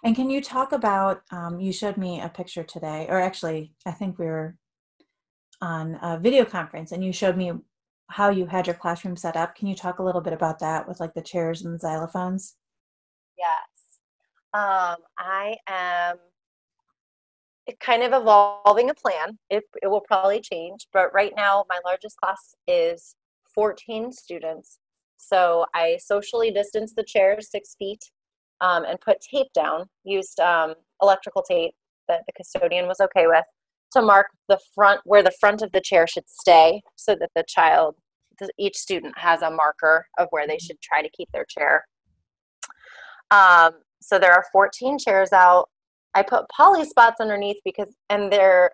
And 0.05 0.15
can 0.15 0.31
you 0.31 0.41
talk 0.41 0.73
about? 0.73 1.23
Um, 1.33 1.59
you 1.59 1.73
showed 1.73 1.97
me 1.97 2.21
a 2.21 2.29
picture 2.29 2.63
today, 2.63 3.07
or 3.09 3.19
actually, 3.19 3.73
I 3.87 3.93
think 3.93 4.19
we 4.19 4.27
were 4.27 4.57
on 5.61 5.99
a 6.03 6.19
video 6.19 6.45
conference, 6.45 6.93
and 6.93 7.05
you 7.05 7.13
showed 7.13 7.37
me 7.37 7.53
how 8.09 8.29
you 8.31 8.47
had 8.47 8.67
your 8.67 8.77
classroom 8.77 9.17
set 9.17 9.37
up. 9.37 9.55
Can 9.55 9.69
you 9.69 9.75
talk 9.75 9.99
a 9.99 10.03
little 10.03 10.21
bit 10.21 10.33
about 10.33 10.59
that 10.59 10.87
with 10.87 11.01
like 11.01 11.15
the 11.15 11.23
chairs 11.23 11.63
and 11.63 11.75
the 11.75 11.79
xylophones? 11.79 12.55
Yes. 13.39 13.81
Um, 14.53 14.97
I 15.17 15.57
am 15.69 16.17
kind 17.79 18.03
of 18.03 18.13
evolving 18.13 18.91
a 18.91 18.95
plan. 18.95 19.39
It, 19.49 19.65
it 19.83 19.87
will 19.87 20.01
probably 20.01 20.41
change, 20.41 20.89
but 20.93 21.13
right 21.15 21.33
now 21.37 21.65
my 21.69 21.79
largest 21.85 22.17
class 22.17 22.55
is 22.67 23.15
14 23.55 24.13
students. 24.13 24.79
So 25.21 25.67
I 25.75 25.99
socially 26.03 26.51
distanced 26.51 26.97
the 26.97 27.05
chairs 27.05 27.51
six 27.51 27.77
feet 27.79 28.03
um, 28.61 28.85
and 28.85 29.01
put 29.01 29.21
tape 29.21 29.53
down, 29.55 29.87
used 30.05 30.41
um, 30.41 30.75
electrical 31.03 31.43
tape 31.43 31.75
that 32.09 32.23
the 32.27 32.33
custodian 32.33 32.87
was 32.87 33.01
okay 33.01 33.27
with 33.27 33.45
to 33.93 34.03
mark 34.03 34.27
the 34.49 34.59
front 34.75 35.01
where 35.05 35.23
the 35.23 35.35
front 35.41 35.63
of 35.63 35.73
the 35.73 35.81
chair 35.81 36.07
should 36.07 36.29
stay 36.29 36.81
so 36.97 37.15
that 37.15 37.31
the 37.35 37.45
child 37.47 37.97
each 38.59 38.77
student 38.77 39.13
has 39.19 39.43
a 39.43 39.51
marker 39.51 40.07
of 40.19 40.27
where 40.31 40.47
they 40.47 40.59
should 40.59 40.81
try 40.81 41.03
to 41.03 41.11
keep 41.11 41.29
their 41.33 41.45
chair. 41.45 41.87
Um, 43.31 43.73
so 44.01 44.19
there 44.19 44.33
are 44.33 44.47
14 44.51 44.99
chairs 44.99 45.33
out. 45.33 45.69
I 46.15 46.23
put 46.23 46.49
poly 46.49 46.85
spots 46.85 47.21
underneath 47.21 47.59
because 47.65 47.95
and 48.09 48.33
they're 48.33 48.71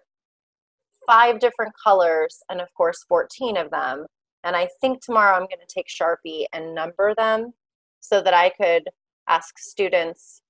five 1.06 1.40
different 1.40 1.72
colors 1.82 2.38
and 2.48 2.60
of 2.60 2.72
course 2.74 3.04
14 3.08 3.56
of 3.56 3.70
them 3.70 4.06
and 4.46 4.56
i 4.56 4.66
think 4.80 5.02
tomorrow 5.02 5.34
i'm 5.34 5.40
going 5.40 5.60
to 5.60 5.74
take 5.74 5.88
sharpie 5.88 6.46
and 6.54 6.74
number 6.74 7.14
them 7.16 7.52
so 8.00 8.22
that 8.22 8.32
i 8.32 8.48
could 8.48 8.84
ask 9.28 9.58
students 9.58 10.40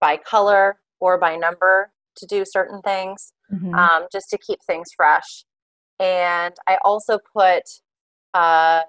by 0.00 0.16
color 0.16 0.80
or 1.00 1.18
by 1.18 1.36
number 1.36 1.92
to 2.16 2.26
do 2.26 2.44
certain 2.44 2.82
things 2.82 3.32
mm-hmm. 3.52 3.74
um, 3.74 4.06
just 4.12 4.28
to 4.30 4.38
keep 4.38 4.60
things 4.66 4.90
fresh. 4.96 5.44
And 5.98 6.54
I 6.68 6.78
also 6.84 7.18
put 7.34 7.62
uh, 8.34 8.82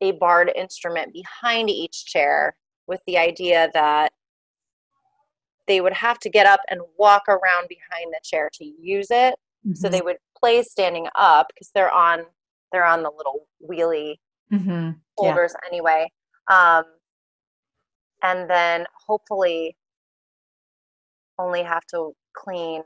a 0.00 0.12
barred 0.12 0.52
instrument 0.54 1.12
behind 1.12 1.70
each 1.70 2.04
chair 2.06 2.56
with 2.86 3.00
the 3.06 3.18
idea 3.18 3.70
that 3.74 4.12
they 5.66 5.80
would 5.80 5.94
have 5.94 6.18
to 6.20 6.30
get 6.30 6.46
up 6.46 6.60
and 6.70 6.80
walk 6.98 7.22
around 7.28 7.68
behind 7.68 8.12
the 8.12 8.20
chair 8.22 8.50
to 8.54 8.64
use 8.64 9.08
it. 9.10 9.34
Mm-hmm. 9.66 9.74
So 9.74 9.88
they 9.88 10.00
would 10.00 10.18
play 10.38 10.62
standing 10.62 11.08
up 11.16 11.48
because 11.52 11.70
they're 11.74 11.92
on 11.92 12.26
they're 12.72 12.84
on 12.84 13.02
the 13.02 13.10
little 13.10 13.48
wheelie 13.68 14.16
mm-hmm. 14.52 14.90
holders 15.16 15.54
yeah. 15.54 15.68
anyway. 15.68 16.10
Um, 16.48 16.84
and 18.22 18.48
then 18.50 18.86
hopefully 19.06 19.76
only 21.38 21.62
have 21.62 21.86
to 21.86 22.12
clean 22.34 22.82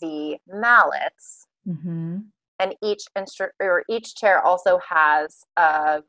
the 0.00 0.36
mallets. 0.46 1.46
Mm-hmm. 1.66 2.18
And 2.58 2.74
each 2.82 3.04
instru- 3.16 3.48
or 3.58 3.84
each 3.88 4.14
chair 4.14 4.42
also 4.42 4.78
has 4.86 5.44
a, 5.56 6.02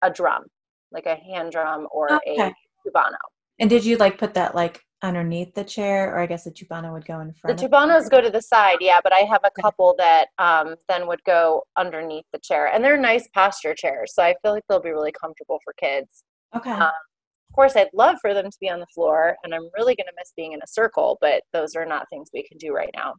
a 0.00 0.10
drum, 0.10 0.44
like 0.90 1.06
a 1.06 1.16
hand 1.16 1.52
drum 1.52 1.86
or 1.92 2.12
okay. 2.14 2.36
a 2.38 2.88
tubano. 2.88 3.16
And 3.58 3.68
did 3.68 3.84
you 3.84 3.96
like 3.96 4.18
put 4.18 4.34
that 4.34 4.54
like 4.54 4.80
underneath 5.02 5.54
the 5.54 5.64
chair, 5.64 6.14
or 6.14 6.20
I 6.20 6.26
guess 6.26 6.44
the 6.44 6.50
tubano 6.50 6.92
would 6.92 7.04
go 7.04 7.20
in 7.20 7.32
front? 7.32 7.58
The 7.58 7.68
tubanos 7.68 8.08
go 8.08 8.20
to 8.20 8.30
the 8.30 8.40
side, 8.40 8.78
yeah, 8.80 9.00
but 9.02 9.12
I 9.12 9.20
have 9.20 9.40
a 9.44 9.62
couple 9.62 9.94
that 9.98 10.26
um, 10.38 10.76
then 10.88 11.06
would 11.06 11.22
go 11.24 11.64
underneath 11.76 12.24
the 12.32 12.38
chair, 12.38 12.68
and 12.68 12.84
they're 12.84 12.96
nice 12.98 13.28
posture 13.34 13.74
chairs, 13.74 14.14
so 14.14 14.22
I 14.22 14.34
feel 14.42 14.52
like 14.52 14.64
they'll 14.68 14.80
be 14.80 14.90
really 14.90 15.12
comfortable 15.12 15.58
for 15.64 15.72
kids. 15.74 16.24
Okay. 16.54 16.70
Um, 16.70 16.82
of 16.82 17.54
course, 17.54 17.76
I'd 17.76 17.88
love 17.92 18.16
for 18.20 18.32
them 18.32 18.50
to 18.50 18.58
be 18.60 18.70
on 18.70 18.80
the 18.80 18.86
floor, 18.94 19.36
and 19.44 19.54
I'm 19.54 19.68
really 19.76 19.94
going 19.94 20.06
to 20.06 20.12
miss 20.16 20.32
being 20.36 20.52
in 20.52 20.60
a 20.62 20.66
circle, 20.66 21.18
but 21.20 21.42
those 21.52 21.74
are 21.74 21.84
not 21.84 22.08
things 22.08 22.30
we 22.32 22.42
can 22.44 22.56
do 22.56 22.72
right 22.72 22.90
now. 22.94 23.14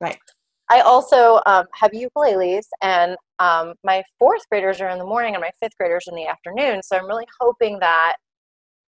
Right. 0.00 0.18
I 0.70 0.80
also 0.80 1.40
um, 1.46 1.64
have 1.72 1.92
ukuleles, 1.92 2.66
and 2.82 3.16
um, 3.38 3.74
my 3.84 4.02
fourth 4.18 4.42
graders 4.50 4.80
are 4.80 4.90
in 4.90 4.98
the 4.98 5.06
morning 5.06 5.34
and 5.34 5.40
my 5.40 5.50
fifth 5.60 5.76
graders 5.78 6.04
in 6.08 6.14
the 6.14 6.26
afternoon. 6.26 6.82
So 6.82 6.96
I'm 6.96 7.06
really 7.06 7.26
hoping 7.40 7.78
that 7.78 8.16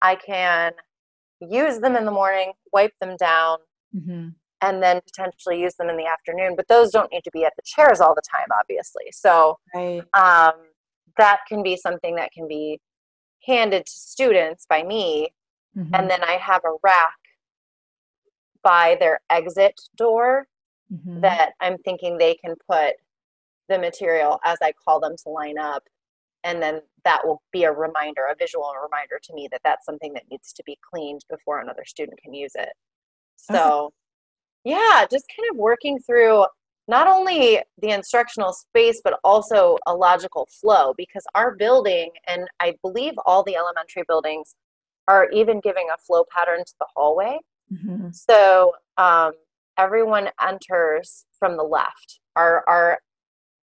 I 0.02 0.16
can 0.16 0.72
use 1.42 1.80
them 1.80 1.96
in 1.96 2.06
the 2.06 2.12
morning, 2.12 2.54
wipe 2.74 2.94
them 3.02 3.16
down, 3.18 3.58
mm-hmm. 3.96 4.30
and 4.62 4.84
then 4.84 5.02
potentially 5.02 5.62
use 5.62 5.76
them 5.76 5.90
in 5.90 5.98
the 5.98 6.06
afternoon. 6.06 6.56
But 6.56 6.68
those 6.68 6.92
don't 6.92 7.12
need 7.12 7.24
to 7.24 7.32
be 7.32 7.46
at 7.46 7.54
the 7.56 7.64
chairs 7.66 8.02
all 8.02 8.16
the 8.16 8.22
time, 8.30 8.48
obviously. 8.60 9.06
So 9.12 9.60
right. 9.76 10.02
um, 10.14 10.54
that 11.18 11.40
can 11.48 11.62
be 11.62 11.76
something 11.76 12.16
that 12.16 12.32
can 12.32 12.48
be 12.48 12.80
handed 13.46 13.86
to 13.86 13.92
students 13.92 14.66
by 14.68 14.84
me 14.84 15.30
mm-hmm. 15.78 15.94
and 15.94 16.10
then 16.10 16.24
i 16.24 16.34
have 16.34 16.62
a 16.66 16.76
rack 16.84 17.18
by 18.64 18.98
their 19.00 19.20
exit 19.30 19.80
door 19.96 20.48
mm-hmm. 20.92 21.22
that 21.22 21.52
i'm 21.62 21.78
thinking 21.80 22.18
they 22.18 22.36
can 22.36 22.56
put 22.70 22.96
the 23.70 23.78
material 23.78 24.40
as 24.46 24.58
i 24.62 24.72
call 24.84 25.00
them 25.00 25.16
to 25.22 25.30
line 25.30 25.58
up 25.58 25.84
and 26.44 26.62
then 26.62 26.82
that 27.04 27.26
will 27.26 27.42
be 27.52 27.64
a 27.64 27.72
reminder 27.72 28.24
a 28.32 28.36
visual 28.36 28.72
reminder 28.82 29.20
to 29.22 29.34
me 29.34 29.48
that 29.52 29.62
that's 29.64 29.86
something 29.86 30.14
that 30.14 30.24
needs 30.30 30.54
to 30.54 30.64
be 30.66 30.78
cleaned 30.90 31.22
before 31.30 31.60
another 31.60 31.84
student 31.86 32.20
can 32.22 32.34
use 32.34 32.52
it 32.56 32.70
so 33.36 33.86
okay. 34.66 34.76
yeah 34.76 35.06
just 35.10 35.26
kind 35.36 35.50
of 35.52 35.58
working 35.58 36.00
through 36.00 36.46
not 36.88 37.08
only 37.08 37.60
the 37.82 37.90
instructional 37.90 38.54
space 38.54 39.02
but 39.04 39.20
also 39.24 39.78
a 39.88 39.94
logical 39.94 40.48
flow 40.62 40.94
because 40.98 41.24
our 41.36 41.56
building 41.56 42.10
and 42.28 42.48
i 42.60 42.76
believe 42.82 43.14
all 43.26 43.44
the 43.44 43.56
elementary 43.56 44.04
buildings 44.08 44.56
are 45.08 45.30
even 45.32 45.60
giving 45.60 45.88
a 45.94 45.98
flow 45.98 46.24
pattern 46.36 46.64
to 46.66 46.74
the 46.80 46.88
hallway 46.96 47.38
mm-hmm. 47.74 48.10
so 48.12 48.74
um, 48.98 49.32
everyone 49.78 50.30
enters 50.42 51.26
from 51.38 51.58
the 51.58 51.64
left 51.64 52.20
our, 52.36 52.64
our 52.68 53.00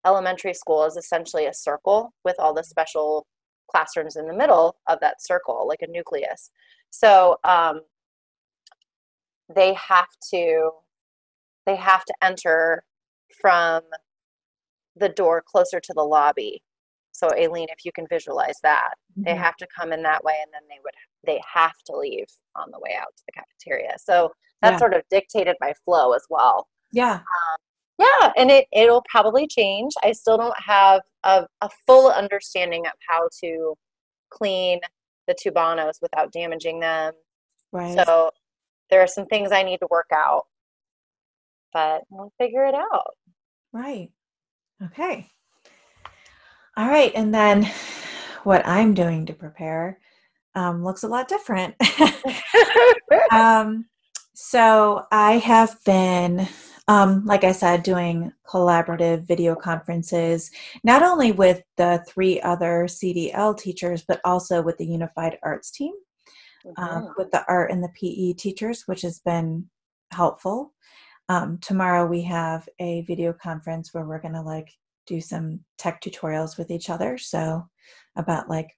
elementary 0.06 0.54
school 0.54 0.84
is 0.84 0.96
essentially 0.96 1.46
a 1.46 1.54
circle 1.54 2.12
with 2.24 2.36
all 2.38 2.54
the 2.54 2.64
special 2.64 3.26
classrooms 3.70 4.16
in 4.16 4.26
the 4.26 4.34
middle 4.34 4.76
of 4.86 4.98
that 5.00 5.20
circle 5.20 5.66
like 5.68 5.82
a 5.82 5.90
nucleus 5.90 6.50
so 6.90 7.36
um, 7.44 7.80
they 9.54 9.74
have 9.74 10.08
to 10.30 10.70
they 11.66 11.76
have 11.76 12.04
to 12.04 12.14
enter 12.22 12.84
from 13.40 13.82
the 14.94 15.08
door 15.08 15.42
closer 15.44 15.80
to 15.80 15.92
the 15.94 16.02
lobby. 16.02 16.62
So 17.12 17.28
Aileen, 17.36 17.66
if 17.70 17.84
you 17.84 17.92
can 17.92 18.06
visualize 18.08 18.58
that, 18.62 18.94
mm-hmm. 19.12 19.24
they 19.24 19.34
have 19.34 19.56
to 19.56 19.66
come 19.76 19.92
in 19.92 20.02
that 20.02 20.22
way 20.22 20.34
and 20.42 20.52
then 20.52 20.62
they 20.68 20.78
would 20.82 20.94
they 21.26 21.40
have 21.52 21.76
to 21.86 21.96
leave 21.96 22.26
on 22.54 22.70
the 22.70 22.78
way 22.78 22.96
out 22.98 23.14
to 23.16 23.22
the 23.26 23.32
cafeteria. 23.32 23.96
So 23.98 24.32
that 24.62 24.72
yeah. 24.72 24.78
sort 24.78 24.94
of 24.94 25.02
dictated 25.10 25.56
my 25.60 25.72
flow 25.84 26.12
as 26.12 26.22
well. 26.30 26.68
Yeah. 26.92 27.14
Um, 27.14 27.58
yeah, 27.98 28.32
and 28.37 28.50
it 28.50 28.66
it'll 28.72 29.04
probably 29.11 29.46
change. 29.46 29.92
I 30.02 30.12
still 30.12 30.37
don't 30.37 30.59
have 30.59 31.02
a, 31.24 31.46
a 31.61 31.68
full 31.87 32.11
understanding 32.11 32.87
of 32.87 32.92
how 33.09 33.28
to 33.42 33.74
clean 34.30 34.80
the 35.26 35.35
tubanos 35.35 36.00
without 36.02 36.32
damaging 36.32 36.80
them. 36.80 37.14
Right. 37.72 37.96
So 38.06 38.30
there 38.90 39.00
are 39.00 39.06
some 39.06 39.26
things 39.26 39.50
I 39.52 39.62
need 39.62 39.78
to 39.78 39.88
work 39.90 40.11
out, 40.14 40.44
but 41.72 42.02
we'll 42.11 42.32
figure 42.38 42.64
it 42.66 42.74
out. 42.74 43.14
Right. 43.72 44.11
Okay. 44.82 45.28
All 46.76 46.87
right, 46.87 47.12
and 47.14 47.35
then 47.35 47.70
what 48.44 48.66
I'm 48.66 48.92
doing 48.92 49.24
to 49.26 49.32
prepare 49.32 49.98
um, 50.54 50.85
looks 50.85 51.02
a 51.02 51.09
lot 51.09 51.26
different. 51.26 51.74
um, 53.32 53.87
so 54.35 55.06
I 55.11 55.38
have 55.38 55.82
been, 55.85 56.46
um, 56.88 57.25
like 57.25 57.42
I 57.42 57.53
said, 57.53 57.83
doing 57.83 58.33
collaborative 58.46 59.27
video 59.27 59.55
conferences, 59.55 60.51
not 60.85 61.03
only 61.03 61.33
with 61.33 61.62
the 61.77 62.05
three 62.07 62.40
other 62.42 62.85
CDL 62.87 63.59
teachers, 63.59 64.05
but 64.07 64.20
also 64.25 64.62
with 64.62 64.79
the 64.79 64.87
Unified 64.87 65.38
Arts 65.42 65.70
team, 65.70 65.92
mm-hmm. 66.64 67.07
with 67.16 67.31
the 67.33 67.44
art 67.49 67.72
and 67.72 67.83
the 67.83 67.92
PE 68.01 68.35
teachers, 68.35 68.85
which 68.87 69.03
has 69.03 69.18
been 69.20 69.68
helpful. 70.12 70.72
Um, 71.29 71.59
tomorrow 71.59 72.07
we 72.07 72.22
have 72.22 72.68
a 72.79 73.01
video 73.03 73.33
conference 73.33 73.92
where 73.92 74.05
we're 74.05 74.20
going 74.20 74.35
to 74.35 74.42
like 74.42 74.70
do 75.09 75.20
some 75.20 75.61
tech 75.79 76.01
tutorials 76.01 76.57
with 76.57 76.70
each 76.70 76.88
other. 76.88 77.18
So, 77.18 77.68
about 78.14 78.49
like 78.49 78.70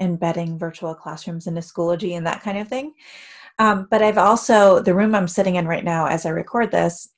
embedding 0.00 0.58
virtual 0.58 0.94
classrooms 0.94 1.46
into 1.46 1.60
Schoology 1.60 2.16
and 2.16 2.26
that 2.26 2.42
kind 2.42 2.58
of 2.58 2.68
thing. 2.68 2.94
Um, 3.58 3.86
but 3.90 4.02
I've 4.02 4.18
also, 4.18 4.80
the 4.80 4.94
room 4.94 5.14
I'm 5.14 5.28
sitting 5.28 5.56
in 5.56 5.68
right 5.68 5.84
now 5.84 6.06
as 6.06 6.24
I 6.24 6.30
record 6.30 6.70
this 6.70 7.10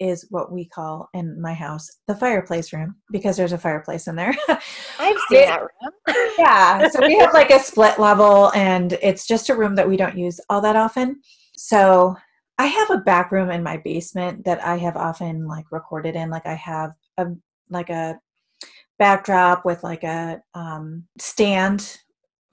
is 0.00 0.26
what 0.30 0.50
we 0.50 0.64
call 0.64 1.08
in 1.12 1.40
my 1.40 1.52
house 1.52 1.88
the 2.08 2.16
fireplace 2.16 2.72
room 2.72 2.96
because 3.12 3.36
there's 3.36 3.52
a 3.52 3.58
fireplace 3.58 4.08
in 4.08 4.16
there. 4.16 4.34
I've 4.48 5.16
seen 5.28 5.46
that 5.46 5.60
room. 5.60 5.92
yeah. 6.38 6.88
So 6.88 7.06
we 7.06 7.16
have 7.18 7.34
like 7.34 7.50
a 7.50 7.60
split 7.60 7.98
level 7.98 8.50
and 8.54 8.94
it's 9.02 9.26
just 9.26 9.50
a 9.50 9.54
room 9.54 9.74
that 9.76 9.88
we 9.88 9.96
don't 9.96 10.16
use 10.16 10.40
all 10.48 10.62
that 10.62 10.76
often. 10.76 11.20
So 11.56 12.16
I 12.58 12.66
have 12.66 12.90
a 12.90 12.98
back 12.98 13.30
room 13.30 13.50
in 13.50 13.62
my 13.62 13.76
basement 13.76 14.44
that 14.46 14.64
I 14.64 14.76
have 14.78 14.96
often 14.96 15.46
like 15.46 15.66
recorded 15.70 16.16
in. 16.16 16.30
Like 16.30 16.46
I 16.46 16.54
have 16.54 16.92
a 17.18 17.26
like 17.68 17.90
a 17.90 18.18
backdrop 18.98 19.64
with 19.64 19.82
like 19.82 20.04
a 20.04 20.42
um, 20.54 21.04
stand 21.18 21.98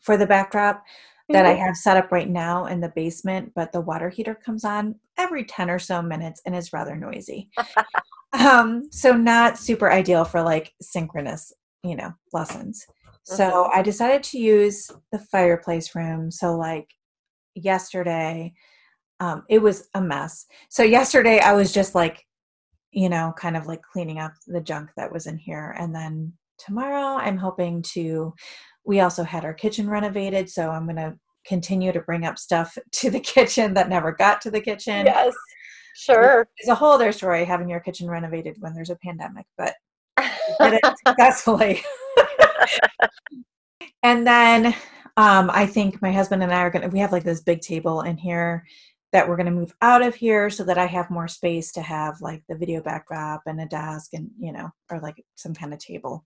for 0.02 0.18
the 0.18 0.28
backdrop. 0.28 0.84
That 1.30 1.46
I 1.46 1.54
mm-hmm. 1.54 1.66
have 1.66 1.78
set 1.78 1.98
up 1.98 2.12
right 2.12 2.30
now 2.30 2.66
in 2.66 2.80
the 2.80 2.92
basement, 2.96 3.52
but 3.56 3.72
the 3.72 3.82
water 3.82 4.10
heater 4.10 4.36
comes 4.36 4.64
on 4.64 4.96
every 5.18 5.44
10 5.44 5.70
or 5.70 5.80
so 5.80 6.02
minutes 6.02 6.42
and 6.46 6.56
is 6.56 6.74
rather 6.74 6.96
noisy. 6.96 7.50
um, 8.34 8.84
so 8.92 9.12
not 9.12 9.58
super 9.58 9.92
ideal 9.92 10.24
for 10.24 10.42
like 10.42 10.74
synchronous, 10.82 11.52
you 11.84 11.96
know, 11.96 12.14
lessons. 12.34 12.86
Mm-hmm. 12.88 13.36
So 13.36 13.70
I 13.74 13.82
decided 13.82 14.24
to 14.24 14.40
use 14.40 14.90
the 15.12 15.20
fireplace 15.20 15.96
room. 15.96 16.32
So 16.32 16.56
like 16.56 16.88
yesterday, 17.56 18.54
um, 19.20 19.44
it 19.50 19.62
was 19.62 19.90
a 19.96 20.02
mess. 20.02 20.46
So 20.70 20.84
yesterday 20.84 21.40
I 21.40 21.54
was 21.54 21.74
just 21.74 21.94
like 21.96 22.24
you 22.92 23.10
know, 23.10 23.34
kind 23.38 23.56
of 23.56 23.68
like 23.68 23.82
cleaning 23.84 24.18
up 24.18 24.34
the 24.48 24.62
junk 24.62 24.90
that 24.98 25.12
was 25.12 25.28
in 25.28 25.38
here. 25.38 25.76
And 25.78 25.94
then 25.94 26.34
tomorrow, 26.58 27.18
I'm 27.18 27.38
hoping 27.38 27.84
to. 27.94 28.34
We 28.88 29.02
also 29.02 29.24
had 29.24 29.44
our 29.44 29.54
kitchen 29.54 29.90
renovated, 29.90 30.50
so 30.50 30.72
I'm 30.72 30.86
going 30.86 30.96
to 30.96 31.14
continue 31.46 31.92
to 31.92 32.00
bring 32.00 32.26
up 32.26 32.40
stuff 32.40 32.78
to 32.94 33.10
the 33.10 33.20
kitchen 33.20 33.74
that 33.76 33.90
never 33.90 34.14
got 34.14 34.42
to 34.42 34.52
the 34.52 34.62
kitchen. 34.62 35.06
Yes, 35.06 35.36
sure. 35.96 36.48
It's 36.58 36.70
a 36.70 36.76
whole 36.76 36.94
other 36.94 37.12
story 37.12 37.44
having 37.46 37.70
your 37.70 37.82
kitchen 37.82 38.10
renovated 38.10 38.56
when 38.60 38.74
there's 38.74 38.90
a 38.90 38.96
pandemic, 38.96 39.46
but 39.58 39.76
did 40.18 40.80
it 40.82 40.98
successfully. 41.06 41.84
and 44.04 44.26
then 44.26 44.68
um, 45.18 45.52
I 45.52 45.66
think 45.66 46.02
my 46.02 46.12
husband 46.12 46.42
and 46.42 46.54
I 46.54 46.62
are 46.62 46.70
gonna. 46.70 46.88
We 46.88 47.00
have 47.00 47.12
like 47.12 47.24
this 47.24 47.42
big 47.42 47.62
table 47.62 48.02
in 48.02 48.18
here 48.18 48.66
that 49.14 49.28
we're 49.28 49.38
going 49.38 49.46
to 49.46 49.52
move 49.52 49.74
out 49.82 50.02
of 50.02 50.16
here 50.16 50.50
so 50.50 50.64
that 50.66 50.78
I 50.78 50.86
have 50.86 51.10
more 51.10 51.28
space 51.28 51.72
to 51.74 51.82
have 51.82 52.20
like 52.20 52.44
the 52.50 52.58
video 52.58 52.82
backdrop 52.82 53.42
and 53.46 53.62
a 53.62 53.66
desk 53.66 54.14
and 54.14 54.30
you 54.40 54.52
know 54.52 54.70
or 54.92 55.00
like 55.00 55.24
some 55.36 55.54
kind 55.54 55.74
of 55.74 55.80
table. 55.80 56.26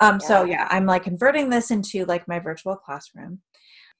Um, 0.00 0.18
yeah. 0.20 0.28
So 0.28 0.44
yeah, 0.44 0.68
I'm 0.70 0.86
like 0.86 1.04
converting 1.04 1.50
this 1.50 1.70
into 1.70 2.04
like 2.04 2.26
my 2.26 2.38
virtual 2.38 2.76
classroom. 2.76 3.40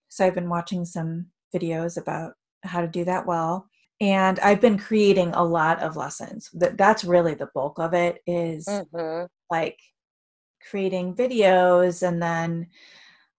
So 0.09 0.27
I've 0.27 0.35
been 0.35 0.49
watching 0.49 0.85
some 0.85 1.27
videos 1.55 1.97
about 2.01 2.33
how 2.63 2.81
to 2.81 2.89
do 2.89 3.05
that 3.05 3.27
well, 3.27 3.69
and 4.01 4.41
I've 4.41 4.61
been 4.61 4.79
creating 4.79 5.33
a 5.33 5.45
lot 5.45 5.83
of 5.83 5.97
lessons. 5.97 6.51
That 6.55 6.77
that's 6.77 7.05
really 7.05 7.35
the 7.35 7.51
bulk 7.55 7.79
of 7.79 7.95
it 7.95 8.21
is 8.27 8.67
mm-hmm. 8.67 9.27
like 9.51 9.79
creating 10.69 11.15
videos 11.15 12.07
and 12.07 12.21
then 12.21 12.67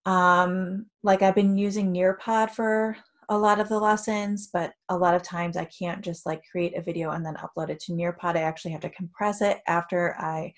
um 0.05 0.85
like 1.03 1.21
I've 1.21 1.35
been 1.35 1.57
using 1.57 1.93
Nearpod 1.93 2.51
for 2.51 2.95
a 3.29 3.37
lot 3.37 3.59
of 3.59 3.69
the 3.69 3.79
lessons, 3.79 4.49
but 4.51 4.73
a 4.89 4.97
lot 4.97 5.15
of 5.15 5.21
times 5.21 5.57
I 5.57 5.65
can't 5.65 6.01
just 6.01 6.25
like 6.25 6.41
create 6.49 6.77
a 6.77 6.81
video 6.81 7.11
and 7.11 7.25
then 7.25 7.35
upload 7.35 7.69
it 7.69 7.79
to 7.81 7.91
Nearpod. 7.91 8.37
I 8.37 8.41
actually 8.41 8.71
have 8.71 8.81
to 8.81 8.89
compress 8.89 9.41
it 9.41 9.59
after 9.67 10.15
I 10.17 10.53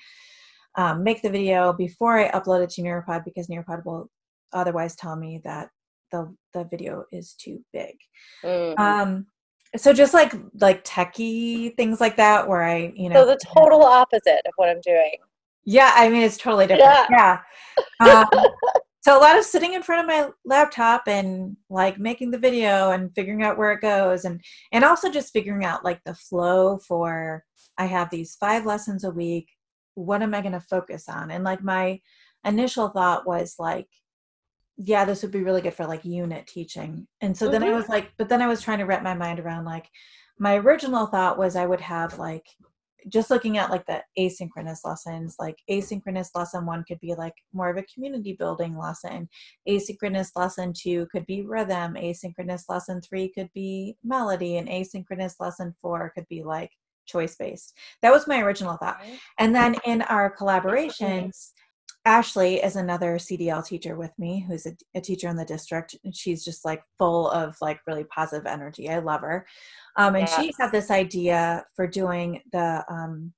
um, 0.75 1.03
make 1.03 1.21
the 1.21 1.29
video 1.29 1.73
before 1.73 2.19
I 2.19 2.29
upload 2.31 2.63
it 2.63 2.69
to 2.71 2.81
Nearpod 2.81 3.25
because 3.25 3.47
Nearpod 3.47 3.85
will 3.85 4.09
otherwise 4.53 4.95
tell 4.95 5.15
me 5.15 5.41
that 5.43 5.69
the 6.11 6.33
the 6.53 6.65
video 6.65 7.05
is 7.11 7.33
too 7.33 7.63
big. 7.73 7.95
Mm-hmm. 8.43 8.81
Um, 8.81 9.27
so 9.75 9.93
just 9.93 10.13
like 10.13 10.33
like 10.59 10.83
techie 10.83 11.75
things 11.75 11.99
like 11.99 12.17
that, 12.17 12.47
where 12.47 12.63
I 12.63 12.91
you 12.95 13.09
know. 13.09 13.15
So 13.15 13.25
the 13.25 13.39
total 13.43 13.83
opposite 13.83 14.41
of 14.45 14.53
what 14.55 14.69
I'm 14.69 14.81
doing. 14.81 15.15
Yeah, 15.65 15.91
I 15.95 16.09
mean 16.09 16.23
it's 16.23 16.37
totally 16.37 16.67
different. 16.67 17.07
Yeah. 17.11 17.39
yeah. 18.03 18.25
Um, 18.33 18.45
so 19.09 19.17
a 19.17 19.19
lot 19.19 19.39
of 19.39 19.43
sitting 19.43 19.73
in 19.73 19.81
front 19.81 20.01
of 20.01 20.07
my 20.07 20.29
laptop 20.45 21.07
and 21.07 21.57
like 21.67 21.97
making 21.97 22.29
the 22.29 22.37
video 22.37 22.91
and 22.91 23.13
figuring 23.15 23.41
out 23.41 23.57
where 23.57 23.71
it 23.71 23.81
goes 23.81 24.23
and 24.23 24.39
and 24.71 24.83
also 24.83 25.11
just 25.11 25.33
figuring 25.33 25.65
out 25.65 25.83
like 25.83 25.99
the 26.05 26.13
flow 26.13 26.77
for 26.77 27.43
i 27.79 27.85
have 27.85 28.07
these 28.11 28.35
five 28.35 28.67
lessons 28.67 29.03
a 29.03 29.09
week 29.09 29.49
what 29.95 30.21
am 30.21 30.35
i 30.35 30.41
going 30.41 30.53
to 30.53 30.59
focus 30.59 31.09
on 31.09 31.31
and 31.31 31.43
like 31.43 31.63
my 31.63 31.99
initial 32.45 32.89
thought 32.89 33.25
was 33.25 33.55
like 33.57 33.87
yeah 34.77 35.05
this 35.05 35.23
would 35.23 35.31
be 35.31 35.41
really 35.41 35.61
good 35.61 35.73
for 35.73 35.87
like 35.87 36.05
unit 36.05 36.45
teaching 36.45 37.07
and 37.21 37.35
so 37.35 37.45
mm-hmm. 37.45 37.53
then 37.53 37.63
i 37.63 37.65
mm-hmm. 37.67 37.77
was 37.77 37.89
like 37.89 38.11
but 38.19 38.29
then 38.29 38.43
i 38.43 38.47
was 38.47 38.61
trying 38.61 38.77
to 38.77 38.85
wrap 38.85 39.01
my 39.01 39.15
mind 39.15 39.39
around 39.39 39.65
like 39.65 39.89
my 40.37 40.55
original 40.55 41.07
thought 41.07 41.35
was 41.35 41.55
i 41.55 41.65
would 41.65 41.81
have 41.81 42.19
like 42.19 42.45
just 43.07 43.29
looking 43.29 43.57
at 43.57 43.69
like 43.69 43.85
the 43.85 44.01
asynchronous 44.17 44.79
lessons 44.83 45.35
like 45.39 45.57
asynchronous 45.69 46.29
lesson 46.35 46.65
one 46.65 46.83
could 46.87 46.99
be 46.99 47.15
like 47.15 47.33
more 47.53 47.69
of 47.69 47.77
a 47.77 47.85
community 47.93 48.35
building 48.37 48.77
lesson 48.77 49.27
asynchronous 49.67 50.29
lesson 50.35 50.73
two 50.73 51.07
could 51.11 51.25
be 51.25 51.41
rhythm 51.41 51.95
asynchronous 51.95 52.63
lesson 52.67 52.99
three 53.01 53.31
could 53.31 53.49
be 53.53 53.95
melody 54.03 54.57
and 54.57 54.67
asynchronous 54.67 55.35
lesson 55.39 55.73
four 55.81 56.11
could 56.15 56.27
be 56.29 56.43
like 56.43 56.71
choice 57.09 57.35
based 57.35 57.75
that 58.01 58.11
was 58.11 58.27
my 58.27 58.39
original 58.39 58.77
thought. 58.77 59.01
And 59.39 59.55
then 59.55 59.75
in 59.85 60.03
our 60.03 60.33
collaborations 60.35 61.51
Ashley 62.05 62.55
is 62.55 62.75
another 62.75 63.17
CDL 63.17 63.65
teacher 63.65 63.95
with 63.95 64.11
me 64.17 64.45
who's 64.47 64.65
a, 64.65 64.71
a, 64.95 65.01
teacher 65.01 65.27
in 65.27 65.35
the 65.35 65.45
district. 65.45 65.95
And 66.03 66.15
she's 66.15 66.45
just 66.45 66.63
like 66.63 66.81
full 66.97 67.29
of 67.29 67.55
like 67.61 67.81
really 67.85 68.05
positive 68.05 68.45
energy. 68.45 68.89
I 68.89 68.99
love 68.99 69.21
her. 69.21 69.45
Um, 69.97 70.15
and 70.15 70.27
she 70.29 70.53
had 70.59 70.71
this 70.71 70.91
idea 70.91 71.65
for 71.75 71.87
doing 71.87 72.41
the 72.53 72.83
um, 72.89 73.33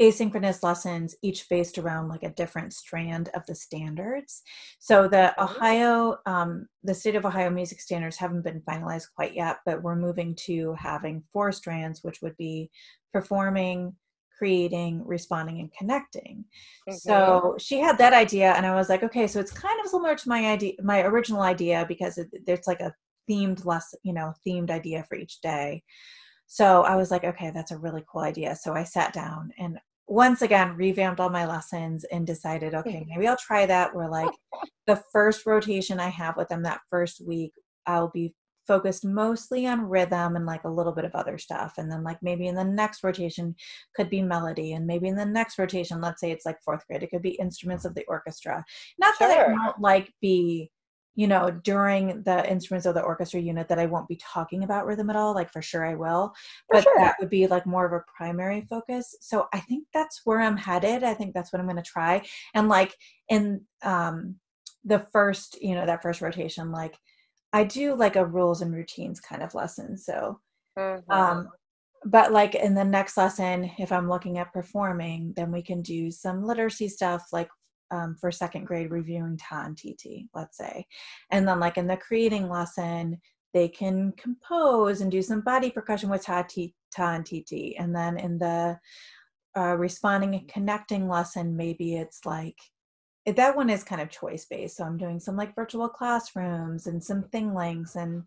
asynchronous 0.00 0.62
lessons, 0.62 1.14
each 1.22 1.48
based 1.50 1.76
around 1.76 2.08
like 2.08 2.22
a 2.22 2.30
different 2.30 2.72
strand 2.72 3.28
of 3.34 3.44
the 3.46 3.54
standards. 3.54 4.42
So 4.78 5.06
the 5.06 5.40
Ohio, 5.40 6.16
um, 6.24 6.66
the 6.82 6.94
state 6.94 7.16
of 7.16 7.26
Ohio 7.26 7.50
music 7.50 7.80
standards 7.80 8.16
haven't 8.16 8.42
been 8.42 8.62
finalized 8.62 9.08
quite 9.14 9.34
yet, 9.34 9.58
but 9.66 9.82
we're 9.82 9.96
moving 9.96 10.34
to 10.46 10.74
having 10.78 11.22
four 11.32 11.52
strands, 11.52 12.02
which 12.02 12.22
would 12.22 12.36
be 12.38 12.70
performing, 13.12 13.94
creating, 14.40 15.02
responding, 15.04 15.60
and 15.60 15.70
connecting. 15.78 16.42
Mm-hmm. 16.88 16.94
So 16.94 17.56
she 17.58 17.78
had 17.78 17.98
that 17.98 18.14
idea, 18.14 18.54
and 18.54 18.64
I 18.64 18.74
was 18.74 18.88
like, 18.88 19.02
okay, 19.02 19.26
so 19.26 19.38
it's 19.38 19.52
kind 19.52 19.78
of 19.84 19.90
similar 19.90 20.16
to 20.16 20.28
my 20.30 20.46
idea, 20.46 20.72
my 20.82 21.02
original 21.02 21.42
idea, 21.42 21.84
because 21.86 22.16
it, 22.16 22.28
there's 22.46 22.66
like 22.66 22.80
a 22.80 22.94
themed 23.28 23.66
less, 23.66 23.94
you 24.02 24.14
know, 24.14 24.32
themed 24.46 24.70
idea 24.70 25.04
for 25.06 25.18
each 25.18 25.42
day. 25.42 25.82
So 26.46 26.84
I 26.84 26.96
was 26.96 27.10
like, 27.10 27.24
okay, 27.24 27.50
that's 27.54 27.70
a 27.70 27.78
really 27.78 28.02
cool 28.10 28.22
idea. 28.22 28.56
So 28.56 28.72
I 28.72 28.84
sat 28.84 29.12
down 29.12 29.50
and 29.58 29.78
once 30.08 30.40
again 30.40 30.74
revamped 30.74 31.20
all 31.20 31.28
my 31.28 31.46
lessons 31.46 32.04
and 32.10 32.26
decided, 32.26 32.74
okay, 32.74 33.06
maybe 33.08 33.28
I'll 33.28 33.36
try 33.36 33.66
that. 33.66 33.94
Where 33.94 34.08
like 34.08 34.34
the 34.86 35.02
first 35.12 35.44
rotation 35.44 36.00
I 36.00 36.08
have 36.08 36.38
with 36.38 36.48
them 36.48 36.62
that 36.62 36.80
first 36.88 37.20
week, 37.24 37.52
I'll 37.86 38.08
be 38.08 38.34
focused 38.70 39.04
mostly 39.04 39.66
on 39.66 39.88
rhythm 39.88 40.36
and 40.36 40.46
like 40.46 40.62
a 40.62 40.68
little 40.68 40.92
bit 40.92 41.04
of 41.04 41.12
other 41.16 41.36
stuff 41.38 41.74
and 41.76 41.90
then 41.90 42.04
like 42.04 42.18
maybe 42.22 42.46
in 42.46 42.54
the 42.54 42.62
next 42.62 43.02
rotation 43.02 43.52
could 43.96 44.08
be 44.08 44.22
melody 44.22 44.74
and 44.74 44.86
maybe 44.86 45.08
in 45.08 45.16
the 45.16 45.26
next 45.26 45.58
rotation 45.58 46.00
let's 46.00 46.20
say 46.20 46.30
it's 46.30 46.46
like 46.46 46.62
fourth 46.64 46.86
grade 46.86 47.02
it 47.02 47.10
could 47.10 47.20
be 47.20 47.30
instruments 47.30 47.84
of 47.84 47.96
the 47.96 48.04
orchestra 48.06 48.64
not 48.96 49.16
sure. 49.16 49.26
that 49.26 49.50
it 49.50 49.52
won't 49.52 49.80
like 49.80 50.14
be 50.20 50.70
you 51.16 51.26
know 51.26 51.50
during 51.64 52.22
the 52.22 52.48
instruments 52.48 52.86
of 52.86 52.94
the 52.94 53.02
orchestra 53.02 53.40
unit 53.40 53.66
that 53.66 53.80
i 53.80 53.86
won't 53.86 54.06
be 54.06 54.20
talking 54.22 54.62
about 54.62 54.86
rhythm 54.86 55.10
at 55.10 55.16
all 55.16 55.34
like 55.34 55.50
for 55.52 55.60
sure 55.60 55.84
i 55.84 55.96
will 55.96 56.32
but 56.70 56.84
sure. 56.84 56.94
that 56.96 57.16
would 57.18 57.28
be 57.28 57.48
like 57.48 57.66
more 57.66 57.84
of 57.84 57.92
a 57.92 58.04
primary 58.16 58.64
focus 58.70 59.16
so 59.20 59.48
i 59.52 59.58
think 59.58 59.84
that's 59.92 60.20
where 60.22 60.40
i'm 60.40 60.56
headed 60.56 61.02
i 61.02 61.12
think 61.12 61.34
that's 61.34 61.52
what 61.52 61.58
i'm 61.58 61.66
going 61.66 61.74
to 61.74 61.82
try 61.82 62.22
and 62.54 62.68
like 62.68 62.94
in 63.28 63.62
um 63.82 64.36
the 64.84 65.04
first 65.12 65.60
you 65.60 65.74
know 65.74 65.86
that 65.86 66.02
first 66.02 66.20
rotation 66.20 66.70
like 66.70 66.96
I 67.52 67.64
do 67.64 67.94
like 67.94 68.16
a 68.16 68.24
rules 68.24 68.62
and 68.62 68.72
routines 68.72 69.20
kind 69.20 69.42
of 69.42 69.54
lesson. 69.54 69.96
So, 69.96 70.40
mm-hmm. 70.78 71.10
um, 71.10 71.48
but 72.04 72.32
like 72.32 72.54
in 72.54 72.74
the 72.74 72.84
next 72.84 73.16
lesson, 73.16 73.70
if 73.78 73.92
I'm 73.92 74.08
looking 74.08 74.38
at 74.38 74.52
performing, 74.52 75.32
then 75.36 75.52
we 75.52 75.62
can 75.62 75.82
do 75.82 76.10
some 76.10 76.44
literacy 76.44 76.88
stuff 76.88 77.26
like 77.32 77.48
um, 77.90 78.16
for 78.20 78.30
second 78.30 78.66
grade 78.66 78.90
reviewing 78.90 79.36
ta 79.36 79.64
and 79.66 79.76
tt, 79.76 80.28
let's 80.34 80.56
say. 80.56 80.86
And 81.30 81.46
then 81.46 81.60
like 81.60 81.76
in 81.76 81.86
the 81.86 81.96
creating 81.96 82.48
lesson, 82.48 83.20
they 83.52 83.68
can 83.68 84.12
compose 84.12 85.00
and 85.00 85.10
do 85.10 85.22
some 85.22 85.40
body 85.40 85.70
percussion 85.70 86.08
with 86.08 86.24
ta, 86.24 86.42
t, 86.48 86.74
ta 86.94 87.14
and 87.14 87.26
tt. 87.26 87.74
And 87.78 87.94
then 87.94 88.16
in 88.16 88.38
the 88.38 88.78
uh, 89.56 89.76
responding 89.76 90.34
and 90.36 90.48
connecting 90.48 91.08
lesson, 91.08 91.56
maybe 91.56 91.96
it's 91.96 92.24
like 92.24 92.56
that 93.26 93.56
one 93.56 93.70
is 93.70 93.84
kind 93.84 94.00
of 94.00 94.10
choice 94.10 94.46
based. 94.46 94.76
So 94.76 94.84
I'm 94.84 94.96
doing 94.96 95.20
some 95.20 95.36
like 95.36 95.54
virtual 95.54 95.88
classrooms 95.88 96.86
and 96.86 97.02
some 97.02 97.22
ThingLinks 97.24 97.96
and 97.96 98.24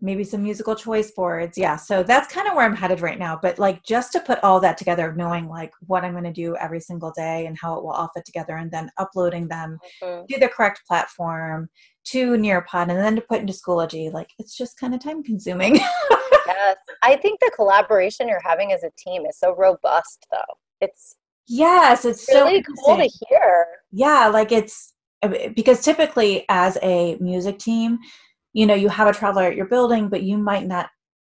maybe 0.00 0.24
some 0.24 0.42
musical 0.42 0.74
choice 0.74 1.12
boards. 1.12 1.56
Yeah. 1.56 1.76
So 1.76 2.02
that's 2.02 2.32
kind 2.32 2.48
of 2.48 2.54
where 2.54 2.64
I'm 2.64 2.76
headed 2.76 3.00
right 3.00 3.18
now. 3.18 3.38
But 3.40 3.58
like 3.58 3.82
just 3.84 4.12
to 4.12 4.20
put 4.20 4.42
all 4.42 4.60
that 4.60 4.76
together, 4.76 5.14
knowing 5.14 5.48
like 5.48 5.72
what 5.86 6.04
I'm 6.04 6.12
going 6.12 6.24
to 6.24 6.32
do 6.32 6.56
every 6.56 6.80
single 6.80 7.12
day 7.16 7.46
and 7.46 7.56
how 7.58 7.76
it 7.76 7.84
will 7.84 7.92
all 7.92 8.10
fit 8.14 8.24
together 8.24 8.56
and 8.56 8.70
then 8.70 8.90
uploading 8.98 9.48
them 9.48 9.78
mm-hmm. 10.02 10.26
to 10.28 10.40
the 10.40 10.48
correct 10.48 10.82
platform 10.86 11.68
to 12.06 12.32
Nearpod 12.32 12.90
and 12.90 12.98
then 12.98 13.16
to 13.16 13.22
put 13.22 13.40
into 13.40 13.54
Schoology, 13.54 14.12
like 14.12 14.28
it's 14.38 14.56
just 14.56 14.78
kind 14.78 14.94
of 14.94 15.00
time 15.00 15.22
consuming. 15.22 15.76
yes. 16.46 16.76
I 17.02 17.16
think 17.16 17.40
the 17.40 17.52
collaboration 17.54 18.28
you're 18.28 18.42
having 18.44 18.72
as 18.72 18.82
a 18.82 18.90
team 18.98 19.24
is 19.24 19.38
so 19.38 19.54
robust 19.56 20.26
though. 20.30 20.54
It's 20.80 21.16
Yes, 21.46 22.04
it's 22.04 22.28
really 22.28 22.62
so 22.62 22.72
cool 22.84 22.96
to 22.96 23.10
hear. 23.28 23.66
Yeah, 23.92 24.28
like 24.28 24.52
it's 24.52 24.94
uh, 25.22 25.50
because 25.54 25.82
typically 25.82 26.44
as 26.48 26.78
a 26.82 27.16
music 27.20 27.58
team, 27.58 27.98
you 28.52 28.66
know, 28.66 28.74
you 28.74 28.88
have 28.88 29.08
a 29.08 29.12
traveler 29.12 29.44
at 29.44 29.56
your 29.56 29.66
building, 29.66 30.08
but 30.08 30.22
you 30.22 30.38
might 30.38 30.66
not 30.66 30.88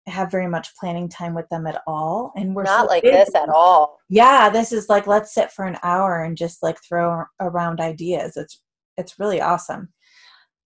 have 0.07 0.29
very 0.29 0.47
much 0.47 0.75
planning 0.77 1.07
time 1.07 1.33
with 1.33 1.47
them 1.49 1.65
at 1.65 1.81
all. 1.87 2.33
And 2.35 2.55
we're 2.55 2.63
not 2.63 2.81
so 2.81 2.87
like 2.87 3.03
this 3.03 3.33
at 3.35 3.49
all. 3.49 3.99
Yeah, 4.09 4.49
this 4.49 4.71
is 4.71 4.89
like 4.89 5.07
let's 5.07 5.33
sit 5.33 5.51
for 5.51 5.65
an 5.65 5.77
hour 5.83 6.23
and 6.23 6.37
just 6.37 6.61
like 6.61 6.77
throw 6.87 7.23
around 7.39 7.79
ideas. 7.79 8.37
It's 8.37 8.61
it's 8.97 9.19
really 9.19 9.41
awesome. 9.41 9.89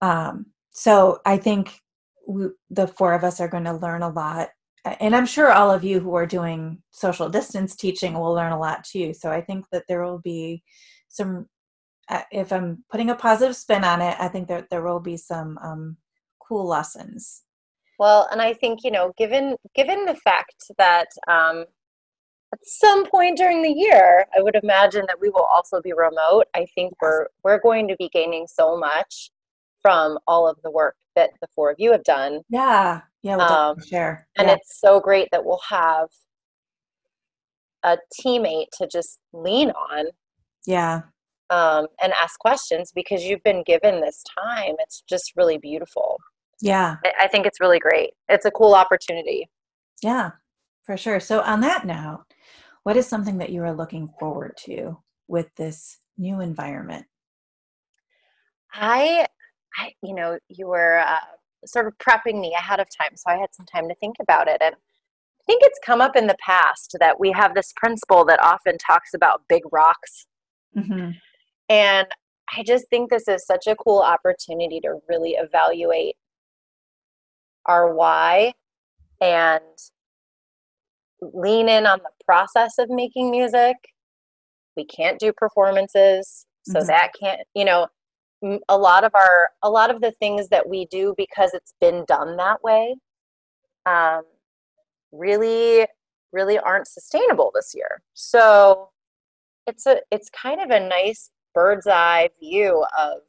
Um, 0.01 0.47
so 0.71 1.19
I 1.25 1.37
think 1.37 1.79
we, 2.27 2.47
the 2.69 2.87
four 2.87 3.13
of 3.13 3.23
us 3.23 3.39
are 3.39 3.47
going 3.47 3.63
to 3.63 3.73
learn 3.73 4.01
a 4.01 4.09
lot 4.09 4.49
and 4.85 5.15
I'm 5.15 5.25
sure 5.25 5.51
all 5.51 5.71
of 5.71 5.83
you 5.83 5.99
who 5.99 6.15
are 6.15 6.25
doing 6.25 6.81
social 6.91 7.29
distance 7.29 7.75
teaching 7.75 8.13
will 8.13 8.33
learn 8.33 8.51
a 8.51 8.59
lot 8.59 8.83
too. 8.83 9.13
So 9.13 9.31
I 9.31 9.41
think 9.41 9.65
that 9.71 9.83
there 9.87 10.03
will 10.03 10.19
be 10.19 10.63
some, 11.09 11.47
uh, 12.09 12.21
if 12.31 12.53
I'm 12.53 12.83
putting 12.89 13.09
a 13.09 13.15
positive 13.15 13.55
spin 13.55 13.83
on 13.83 14.01
it, 14.01 14.15
I 14.19 14.27
think 14.27 14.47
that 14.47 14.69
there 14.69 14.83
will 14.83 14.99
be 14.99 15.17
some 15.17 15.57
um, 15.57 15.97
cool 16.39 16.65
lessons. 16.65 17.43
Well, 17.99 18.27
and 18.31 18.41
I 18.41 18.53
think 18.53 18.83
you 18.83 18.91
know, 18.91 19.11
given 19.17 19.55
given 19.73 20.05
the 20.05 20.15
fact 20.15 20.71
that 20.77 21.07
um, 21.27 21.65
at 22.53 22.59
some 22.63 23.05
point 23.09 23.37
during 23.37 23.61
the 23.61 23.71
year, 23.71 24.25
I 24.37 24.41
would 24.41 24.55
imagine 24.61 25.05
that 25.07 25.19
we 25.19 25.29
will 25.29 25.45
also 25.45 25.81
be 25.81 25.93
remote. 25.93 26.45
I 26.55 26.67
think 26.75 26.93
yes. 26.93 26.97
we're 27.01 27.27
we're 27.43 27.59
going 27.59 27.87
to 27.87 27.95
be 27.97 28.09
gaining 28.09 28.45
so 28.47 28.77
much 28.77 29.31
from 29.81 30.19
all 30.27 30.47
of 30.47 30.57
the 30.63 30.71
work 30.71 30.95
that 31.15 31.31
the 31.41 31.47
four 31.55 31.71
of 31.71 31.77
you 31.79 31.91
have 31.91 32.03
done. 32.03 32.41
Yeah, 32.49 33.01
yeah, 33.27 33.35
we'll 33.35 33.45
um, 33.45 33.83
share. 33.83 34.27
And 34.37 34.47
yeah. 34.47 34.55
it's 34.55 34.79
so 34.79 34.99
great 34.99 35.27
that 35.31 35.43
we'll 35.43 35.61
have 35.69 36.07
a 37.83 37.97
teammate 38.19 38.67
to 38.77 38.87
just 38.87 39.19
lean 39.33 39.71
on. 39.71 40.05
Yeah. 40.65 41.01
Um, 41.49 41.87
and 42.01 42.13
ask 42.13 42.39
questions 42.39 42.91
because 42.93 43.23
you've 43.23 43.43
been 43.43 43.63
given 43.63 44.01
this 44.01 44.23
time. 44.37 44.75
It's 44.79 45.03
just 45.09 45.33
really 45.35 45.57
beautiful. 45.57 46.17
Yeah. 46.61 46.95
I, 47.05 47.25
I 47.25 47.27
think 47.27 47.45
it's 47.45 47.59
really 47.59 47.79
great. 47.79 48.11
It's 48.29 48.45
a 48.45 48.51
cool 48.51 48.73
opportunity. 48.73 49.49
Yeah, 50.01 50.31
for 50.83 50.97
sure. 50.97 51.19
So, 51.19 51.41
on 51.41 51.61
that 51.61 51.85
note, 51.85 52.25
what 52.83 52.97
is 52.97 53.07
something 53.07 53.37
that 53.39 53.49
you 53.49 53.63
are 53.63 53.73
looking 53.73 54.09
forward 54.19 54.57
to 54.65 54.97
with 55.27 55.53
this 55.55 55.99
new 56.17 56.39
environment? 56.41 57.05
I 58.73 59.25
I, 59.77 59.93
you 60.01 60.13
know, 60.13 60.37
you 60.49 60.67
were 60.67 60.99
uh, 60.99 61.17
sort 61.65 61.87
of 61.87 61.97
prepping 61.97 62.39
me 62.39 62.53
ahead 62.57 62.79
of 62.79 62.87
time, 62.95 63.15
so 63.15 63.31
I 63.31 63.37
had 63.37 63.53
some 63.53 63.65
time 63.65 63.87
to 63.89 63.95
think 63.95 64.15
about 64.21 64.47
it. 64.47 64.61
And 64.61 64.75
I 64.75 65.43
think 65.45 65.61
it's 65.63 65.79
come 65.85 66.01
up 66.01 66.15
in 66.15 66.27
the 66.27 66.37
past 66.45 66.95
that 66.99 67.19
we 67.19 67.31
have 67.31 67.55
this 67.55 67.73
principal 67.75 68.25
that 68.25 68.41
often 68.43 68.77
talks 68.77 69.13
about 69.13 69.43
big 69.47 69.63
rocks. 69.71 70.27
Mm-hmm. 70.75 71.11
And 71.69 72.07
I 72.55 72.63
just 72.63 72.87
think 72.89 73.09
this 73.09 73.27
is 73.27 73.45
such 73.45 73.67
a 73.67 73.75
cool 73.75 73.99
opportunity 73.99 74.79
to 74.81 74.99
really 75.09 75.31
evaluate 75.31 76.15
our 77.65 77.93
why 77.93 78.53
and 79.19 79.61
lean 81.21 81.67
in 81.67 81.85
on 81.85 81.99
the 81.99 82.11
process 82.25 82.77
of 82.77 82.89
making 82.89 83.31
music. 83.31 83.75
We 84.75 84.85
can't 84.85 85.19
do 85.19 85.33
performances, 85.33 86.45
so 86.63 86.79
mm-hmm. 86.79 86.87
that 86.87 87.11
can't, 87.19 87.41
you 87.55 87.65
know, 87.65 87.87
a 88.69 88.77
lot 88.77 89.03
of 89.03 89.13
our 89.15 89.49
a 89.63 89.69
lot 89.69 89.89
of 89.89 90.01
the 90.01 90.11
things 90.11 90.47
that 90.49 90.67
we 90.67 90.85
do 90.85 91.13
because 91.17 91.53
it's 91.53 91.73
been 91.81 92.05
done 92.07 92.37
that 92.37 92.63
way 92.63 92.95
um, 93.85 94.23
really 95.11 95.87
really 96.31 96.59
aren't 96.59 96.87
sustainable 96.87 97.51
this 97.55 97.73
year. 97.75 98.01
So 98.13 98.89
it's 99.65 99.85
a 99.85 99.99
it's 100.11 100.29
kind 100.29 100.61
of 100.61 100.69
a 100.69 100.87
nice 100.87 101.31
bird's 101.53 101.87
eye 101.87 102.29
view 102.39 102.85
of 102.97 103.19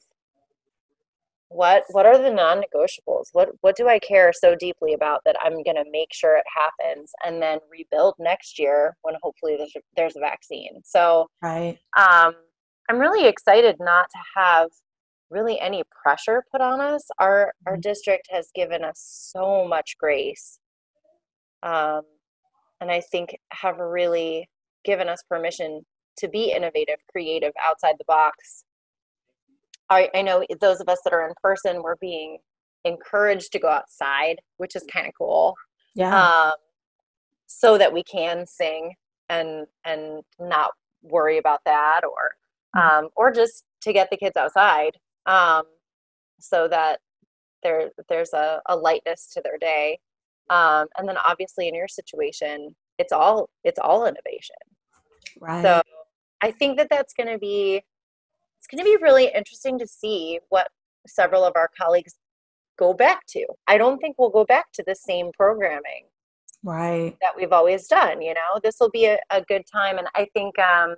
what 1.51 1.85
what 1.90 2.05
are 2.05 2.18
the 2.18 2.31
non-negotiables? 2.31 3.29
What 3.33 3.49
what 3.62 3.77
do 3.77 3.88
i 3.88 3.99
care 3.99 4.33
so 4.35 4.55
deeply 4.55 4.92
about 4.92 5.23
that 5.25 5.37
i'm 5.42 5.62
going 5.62 5.77
to 5.77 5.85
make 5.90 6.12
sure 6.12 6.37
it 6.37 6.44
happens 6.55 7.12
and 7.25 7.40
then 7.40 7.59
rebuild 7.71 8.14
next 8.18 8.59
year 8.59 8.97
when 9.03 9.14
hopefully 9.23 9.57
there's 9.57 9.73
a, 9.77 9.81
there's 9.97 10.16
a 10.16 10.21
vaccine? 10.21 10.83
So 10.85 11.29
right. 11.42 11.79
um 11.97 12.35
i'm 12.90 12.99
really 12.99 13.27
excited 13.27 13.77
not 13.81 14.09
to 14.11 14.18
have 14.37 14.68
really 15.31 15.61
any 15.61 15.83
pressure 16.03 16.45
put 16.51 16.61
on 16.61 16.81
us. 16.81 17.03
Our 17.19 17.53
our 17.67 17.75
mm-hmm. 17.75 17.81
district 17.81 18.29
has 18.31 18.51
given 18.55 18.85
us 18.85 19.31
so 19.33 19.67
much 19.67 19.97
grace, 19.99 20.59
um, 21.62 22.03
and 22.81 22.91
I 22.91 23.01
think 23.01 23.37
have 23.53 23.79
really 23.79 24.49
given 24.85 25.09
us 25.09 25.23
permission 25.29 25.83
to 26.19 26.29
be 26.29 26.53
innovative, 26.53 26.97
creative, 27.11 27.53
outside 27.67 27.95
the 27.99 28.05
box. 28.07 28.64
I, 29.91 30.11
I 30.14 30.23
know 30.23 30.45
those 30.61 30.81
of 30.81 30.88
us 30.88 31.01
that 31.05 31.12
are 31.12 31.27
in 31.27 31.35
person, 31.43 31.83
we're 31.83 31.97
being 31.97 32.38
encouraged 32.85 33.53
to 33.53 33.59
go 33.59 33.69
outside, 33.69 34.37
which 34.59 34.77
is 34.77 34.85
kind 34.93 35.07
of 35.07 35.12
cool. 35.17 35.55
Yeah. 35.95 36.14
Um, 36.14 36.53
so 37.47 37.79
that 37.79 37.93
we 37.93 38.03
can 38.05 38.47
sing 38.47 38.95
and 39.31 39.67
and 39.85 40.23
not 40.38 40.71
worry 41.03 41.38
about 41.38 41.61
that, 41.64 42.03
or 42.05 42.33
mm-hmm. 42.77 43.05
um, 43.05 43.11
or 43.17 43.31
just 43.31 43.64
to 43.83 43.93
get 43.93 44.11
the 44.11 44.17
kids 44.17 44.37
outside 44.37 44.93
um, 45.29 45.62
so 46.41 46.67
that 46.69 46.99
there 47.62 47.91
there's 48.09 48.33
a, 48.33 48.61
a 48.67 48.77
lightness 48.77 49.31
to 49.35 49.43
their 49.43 49.59
day. 49.59 49.99
Um, 50.51 50.87
and 50.97 51.09
then 51.09 51.17
obviously 51.25 51.69
in 51.69 51.75
your 51.75 51.88
situation, 51.88 52.75
it's 52.99 53.12
all 53.12 53.49
it's 53.64 53.79
all 53.79 54.07
innovation. 54.07 54.57
Right. 55.41 55.62
So 55.62 55.83
I 56.43 56.51
think 56.51 56.79
that 56.79 56.88
that's 56.91 57.14
going 57.14 57.29
to 57.29 57.38
be 57.38 57.77
it's 57.77 58.66
going 58.70 58.85
to 58.85 58.85
be 58.85 58.97
really 59.03 59.31
interesting 59.35 59.79
to 59.79 59.87
see 59.87 60.41
what 60.49 60.68
several 61.07 61.45
of 61.45 61.53
our 61.55 61.70
colleagues 61.81 62.14
go 62.79 62.95
back 62.95 63.20
to. 63.29 63.45
I 63.66 63.79
don't 63.79 63.99
think 63.99 64.16
we'll 64.18 64.31
go 64.31 64.45
back 64.45 64.66
to 64.74 64.85
the 64.87 64.95
same 64.95 65.31
programming 65.37 66.07
right 66.64 67.16
that 67.20 67.37
we've 67.37 67.53
always 67.53 67.87
done 67.87 68.20
you 68.20 68.35
know 68.35 68.59
this 68.62 68.76
will 68.81 68.91
be 68.91 69.07
a, 69.07 69.18
a 69.31 69.41
good 69.43 69.62
time 69.72 69.99
and 69.99 70.09
i 70.14 70.26
think 70.35 70.59
um, 70.59 70.97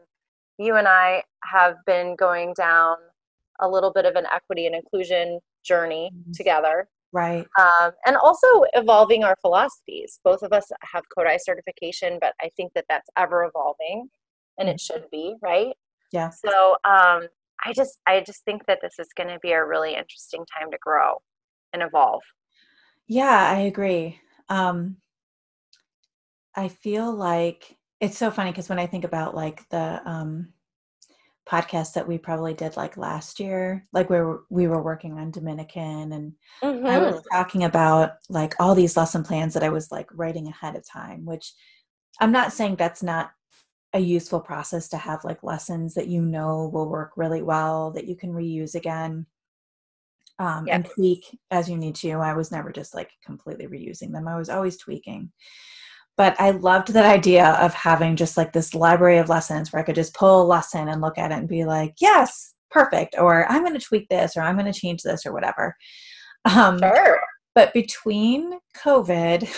you 0.59 0.77
and 0.77 0.89
i 0.89 1.23
have 1.45 1.75
been 1.87 2.17
going 2.17 2.55
down 2.55 2.97
a 3.61 3.69
little 3.69 3.93
bit 3.93 4.07
of 4.07 4.17
an 4.17 4.27
equity 4.33 4.67
and 4.67 4.75
inclusion 4.75 5.41
journey 5.65 6.11
mm-hmm. 6.15 6.33
together. 6.33 6.89
Right. 7.13 7.47
Um, 7.59 7.91
and 8.07 8.17
also 8.17 8.47
evolving 8.75 9.25
our 9.25 9.37
philosophies. 9.41 10.21
Both 10.23 10.43
of 10.43 10.53
us 10.53 10.67
have 10.83 11.03
Kodály 11.17 11.39
certification, 11.41 12.19
but 12.21 12.35
I 12.41 12.51
think 12.57 12.73
that 12.75 12.85
that's 12.89 13.09
ever 13.17 13.45
evolving 13.45 14.09
and 14.59 14.69
it 14.69 14.77
mm-hmm. 14.77 14.95
should 15.01 15.11
be, 15.11 15.35
right? 15.43 15.75
Yeah. 16.13 16.31
So 16.31 16.77
um, 16.85 17.29
I 17.65 17.73
just 17.75 17.99
I 18.07 18.21
just 18.21 18.45
think 18.45 18.67
that 18.67 18.79
this 18.83 18.99
is 18.99 19.09
going 19.17 19.29
to 19.29 19.39
be 19.41 19.53
a 19.53 19.65
really 19.65 19.95
interesting 19.95 20.45
time 20.59 20.71
to 20.71 20.79
grow 20.81 21.15
and 21.73 21.83
evolve. 21.83 22.23
Yeah, 23.07 23.51
I 23.51 23.61
agree. 23.61 24.21
Um, 24.49 24.97
I 26.55 26.69
feel 26.69 27.13
like 27.13 27.77
it's 28.01 28.19
so 28.19 28.31
funny 28.31 28.51
because 28.51 28.69
when 28.69 28.79
I 28.79 28.87
think 28.87 29.05
about 29.05 29.35
like 29.35 29.69
the 29.71 30.01
um, 30.05 30.53
podcast 31.51 31.95
that 31.95 32.07
we 32.07 32.19
probably 32.19 32.55
did 32.55 32.77
like 32.77 32.97
last 32.97 33.41
year, 33.41 33.87
like 33.93 34.09
where 34.09 34.41
we 34.51 34.69
were 34.69 34.83
working 34.83 35.19
on 35.19 35.31
Dominican, 35.31 36.13
and 36.13 36.33
mm-hmm. 36.63 36.87
I 36.87 36.99
was 36.99 37.23
talking 37.33 37.65
about 37.65 38.13
like 38.29 38.55
all 38.61 38.75
these 38.75 38.97
lesson 38.97 39.25
plans 39.25 39.55
that 39.55 39.65
I 39.65 39.71
was 39.71 39.91
like 39.91 40.09
writing 40.13 40.47
ahead 40.47 40.77
of 40.77 40.87
time, 40.87 41.25
which 41.25 41.53
I'm 42.21 42.33
not 42.33 42.53
saying 42.53 42.77
that's 42.77 43.03
not 43.03 43.33
a 43.93 43.99
useful 43.99 44.41
process 44.41 44.89
to 44.89 44.97
have 44.97 45.25
like 45.25 45.43
lessons 45.43 45.95
that 45.95 46.07
you 46.07 46.23
know 46.23 46.71
will 46.73 46.89
work 46.89 47.13
really 47.17 47.43
well 47.43 47.91
that 47.91 48.07
you 48.07 48.15
can 48.15 48.33
reuse 48.33 48.77
again 48.77 49.27
um, 50.39 50.67
and 50.71 50.87
tweak 50.87 51.39
as 51.51 51.69
you 51.69 51.77
need 51.77 51.97
to. 51.97 52.13
I 52.13 52.35
was 52.35 52.53
never 52.53 52.71
just 52.71 52.95
like 52.95 53.11
completely 53.25 53.67
reusing 53.67 54.13
them. 54.13 54.29
I 54.29 54.39
was 54.39 54.49
always 54.49 54.77
tweaking. 54.77 55.33
But 56.17 56.39
I 56.39 56.51
loved 56.51 56.89
that 56.89 57.07
idea 57.07 57.53
of 57.61 57.73
having 57.73 58.17
just 58.17 58.37
like 58.37 58.53
this 58.53 58.75
library 58.75 59.19
of 59.19 59.29
lessons 59.29 59.73
where 59.73 59.81
I 59.81 59.85
could 59.85 59.95
just 59.95 60.15
pull 60.15 60.43
a 60.43 60.45
lesson 60.45 60.89
and 60.89 61.01
look 61.01 61.17
at 61.17 61.31
it 61.31 61.39
and 61.39 61.49
be 61.49 61.65
like, 61.65 61.95
yes, 62.01 62.55
perfect. 62.71 63.17
Or 63.19 63.51
I'm 63.51 63.63
going 63.63 63.79
to 63.79 63.85
tweak 63.85 64.09
this 64.09 64.37
or 64.37 64.43
I'm 64.43 64.57
going 64.57 64.71
to 64.71 64.79
change 64.79 65.03
this 65.03 65.25
or 65.25 65.33
whatever. 65.33 65.75
Um, 66.45 66.79
sure. 66.79 67.21
But 67.55 67.73
between 67.73 68.59
COVID 68.79 69.49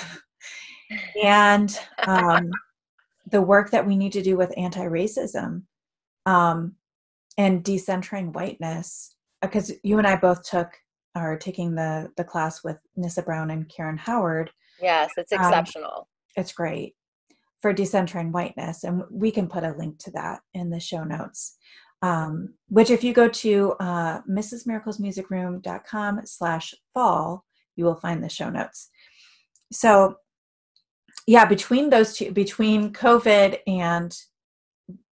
and 1.22 1.78
um, 2.06 2.50
the 3.30 3.42
work 3.42 3.70
that 3.70 3.86
we 3.86 3.96
need 3.96 4.12
to 4.12 4.22
do 4.22 4.36
with 4.36 4.56
anti 4.56 4.84
racism 4.84 5.62
um, 6.26 6.74
and 7.38 7.64
decentering 7.64 8.32
whiteness, 8.32 9.14
because 9.40 9.72
you 9.82 9.98
and 9.98 10.06
I 10.06 10.16
both 10.16 10.48
took 10.48 10.68
are 11.14 11.36
taking 11.36 11.74
the 11.74 12.10
the 12.16 12.24
class 12.24 12.64
with 12.64 12.78
Nissa 12.96 13.22
Brown 13.22 13.50
and 13.50 13.68
Karen 13.68 13.98
Howard. 13.98 14.50
Yes, 14.80 15.10
it's 15.16 15.32
um, 15.32 15.40
exceptional. 15.40 16.08
It's 16.36 16.52
great 16.52 16.94
for 17.60 17.72
decentering 17.72 18.32
whiteness, 18.32 18.84
and 18.84 19.02
we 19.10 19.30
can 19.30 19.48
put 19.48 19.64
a 19.64 19.74
link 19.78 19.98
to 20.00 20.10
that 20.12 20.40
in 20.54 20.70
the 20.70 20.80
show 20.80 21.04
notes. 21.04 21.56
Um, 22.02 22.54
which, 22.68 22.90
if 22.90 23.04
you 23.04 23.12
go 23.12 23.28
to 23.28 23.74
uh, 23.78 24.22
mrsmiraclesmusicroom.com 24.22 26.20
slash 26.24 26.74
fall, 26.92 27.44
you 27.76 27.84
will 27.84 27.94
find 27.94 28.22
the 28.22 28.28
show 28.28 28.50
notes. 28.50 28.90
So, 29.70 30.16
yeah, 31.26 31.44
between 31.44 31.90
those 31.90 32.16
two, 32.16 32.32
between 32.32 32.92
COVID 32.92 33.58
and 33.68 34.12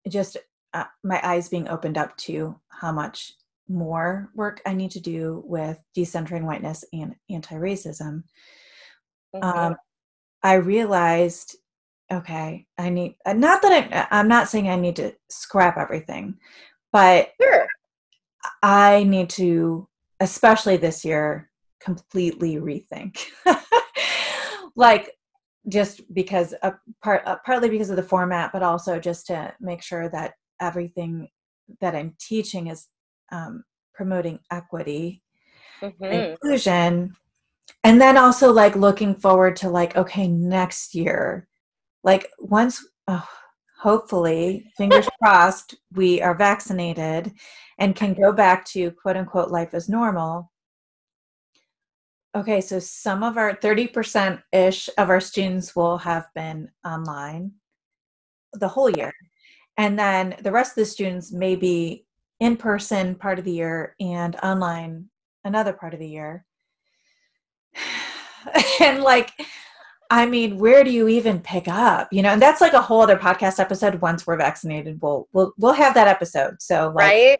just 0.08 0.36
uh, 0.74 0.84
my 1.04 1.20
eyes 1.22 1.48
being 1.48 1.68
opened 1.68 1.96
up 1.96 2.16
to 2.16 2.58
how 2.68 2.90
much 2.92 3.32
more 3.68 4.30
work 4.34 4.60
I 4.66 4.74
need 4.74 4.90
to 4.92 5.00
do 5.00 5.42
with 5.46 5.78
decentering 5.96 6.44
whiteness 6.44 6.84
and 6.92 7.14
anti 7.30 7.54
racism, 7.54 8.24
mm-hmm. 9.34 9.44
um, 9.44 9.76
I 10.42 10.54
realized 10.54 11.56
okay, 12.12 12.66
I 12.76 12.90
need, 12.90 13.14
uh, 13.24 13.34
not 13.34 13.62
that 13.62 14.08
I, 14.10 14.18
I'm 14.18 14.26
not 14.26 14.48
saying 14.48 14.68
I 14.68 14.76
need 14.76 14.96
to 14.96 15.12
scrap 15.28 15.78
everything, 15.78 16.38
but 16.92 17.30
sure. 17.40 17.66
I 18.62 19.04
need 19.04 19.30
to, 19.30 19.88
especially 20.18 20.76
this 20.76 21.04
year, 21.04 21.50
completely 21.80 22.56
rethink. 22.56 23.18
like, 24.76 25.12
just 25.68 26.02
because 26.14 26.54
uh, 26.62 26.72
part 27.02 27.22
uh, 27.26 27.36
partly 27.44 27.68
because 27.68 27.90
of 27.90 27.96
the 27.96 28.02
format 28.02 28.50
but 28.50 28.62
also 28.62 28.98
just 28.98 29.26
to 29.26 29.52
make 29.60 29.82
sure 29.82 30.08
that 30.08 30.32
everything 30.58 31.28
that 31.82 31.94
i'm 31.94 32.14
teaching 32.18 32.68
is 32.68 32.88
um, 33.30 33.62
promoting 33.94 34.38
equity 34.50 35.22
mm-hmm. 35.82 36.02
inclusion 36.02 37.14
and 37.84 38.00
then 38.00 38.16
also 38.16 38.52
like 38.52 38.76
looking 38.76 39.14
forward 39.14 39.56
to 39.56 39.70
like 39.70 39.96
okay 39.96 40.28
next 40.28 40.94
year. 40.94 41.48
Like 42.04 42.30
once 42.38 42.84
oh, 43.08 43.28
hopefully 43.78 44.70
fingers 44.76 45.08
crossed 45.22 45.74
we 45.94 46.20
are 46.20 46.34
vaccinated 46.34 47.32
and 47.78 47.96
can 47.96 48.14
go 48.14 48.32
back 48.32 48.64
to 48.66 48.90
quote 48.92 49.16
unquote 49.16 49.50
life 49.50 49.74
as 49.74 49.88
normal. 49.88 50.50
Okay 52.34 52.60
so 52.60 52.78
some 52.78 53.22
of 53.22 53.36
our 53.36 53.56
30% 53.56 54.42
ish 54.52 54.88
of 54.98 55.10
our 55.10 55.20
students 55.20 55.74
will 55.74 55.98
have 55.98 56.26
been 56.34 56.70
online 56.84 57.52
the 58.54 58.68
whole 58.68 58.90
year. 58.90 59.12
And 59.76 59.98
then 59.98 60.36
the 60.42 60.52
rest 60.52 60.72
of 60.72 60.76
the 60.76 60.84
students 60.84 61.32
may 61.32 61.56
be 61.56 62.04
in 62.40 62.56
person 62.56 63.14
part 63.14 63.38
of 63.38 63.44
the 63.44 63.52
year 63.52 63.94
and 64.00 64.36
online 64.36 65.08
another 65.44 65.72
part 65.72 65.94
of 65.94 66.00
the 66.00 66.08
year. 66.08 66.44
and 68.80 69.02
like, 69.02 69.32
I 70.10 70.26
mean, 70.26 70.58
where 70.58 70.84
do 70.84 70.90
you 70.90 71.08
even 71.08 71.40
pick 71.40 71.68
up? 71.68 72.12
You 72.12 72.22
know, 72.22 72.30
and 72.30 72.42
that's 72.42 72.60
like 72.60 72.72
a 72.72 72.80
whole 72.80 73.00
other 73.00 73.16
podcast 73.16 73.60
episode. 73.60 74.00
Once 74.00 74.26
we're 74.26 74.36
vaccinated, 74.36 75.00
we'll 75.00 75.28
we'll 75.32 75.52
we'll 75.58 75.72
have 75.72 75.94
that 75.94 76.08
episode. 76.08 76.60
So 76.60 76.92
like, 76.94 77.04
right. 77.04 77.38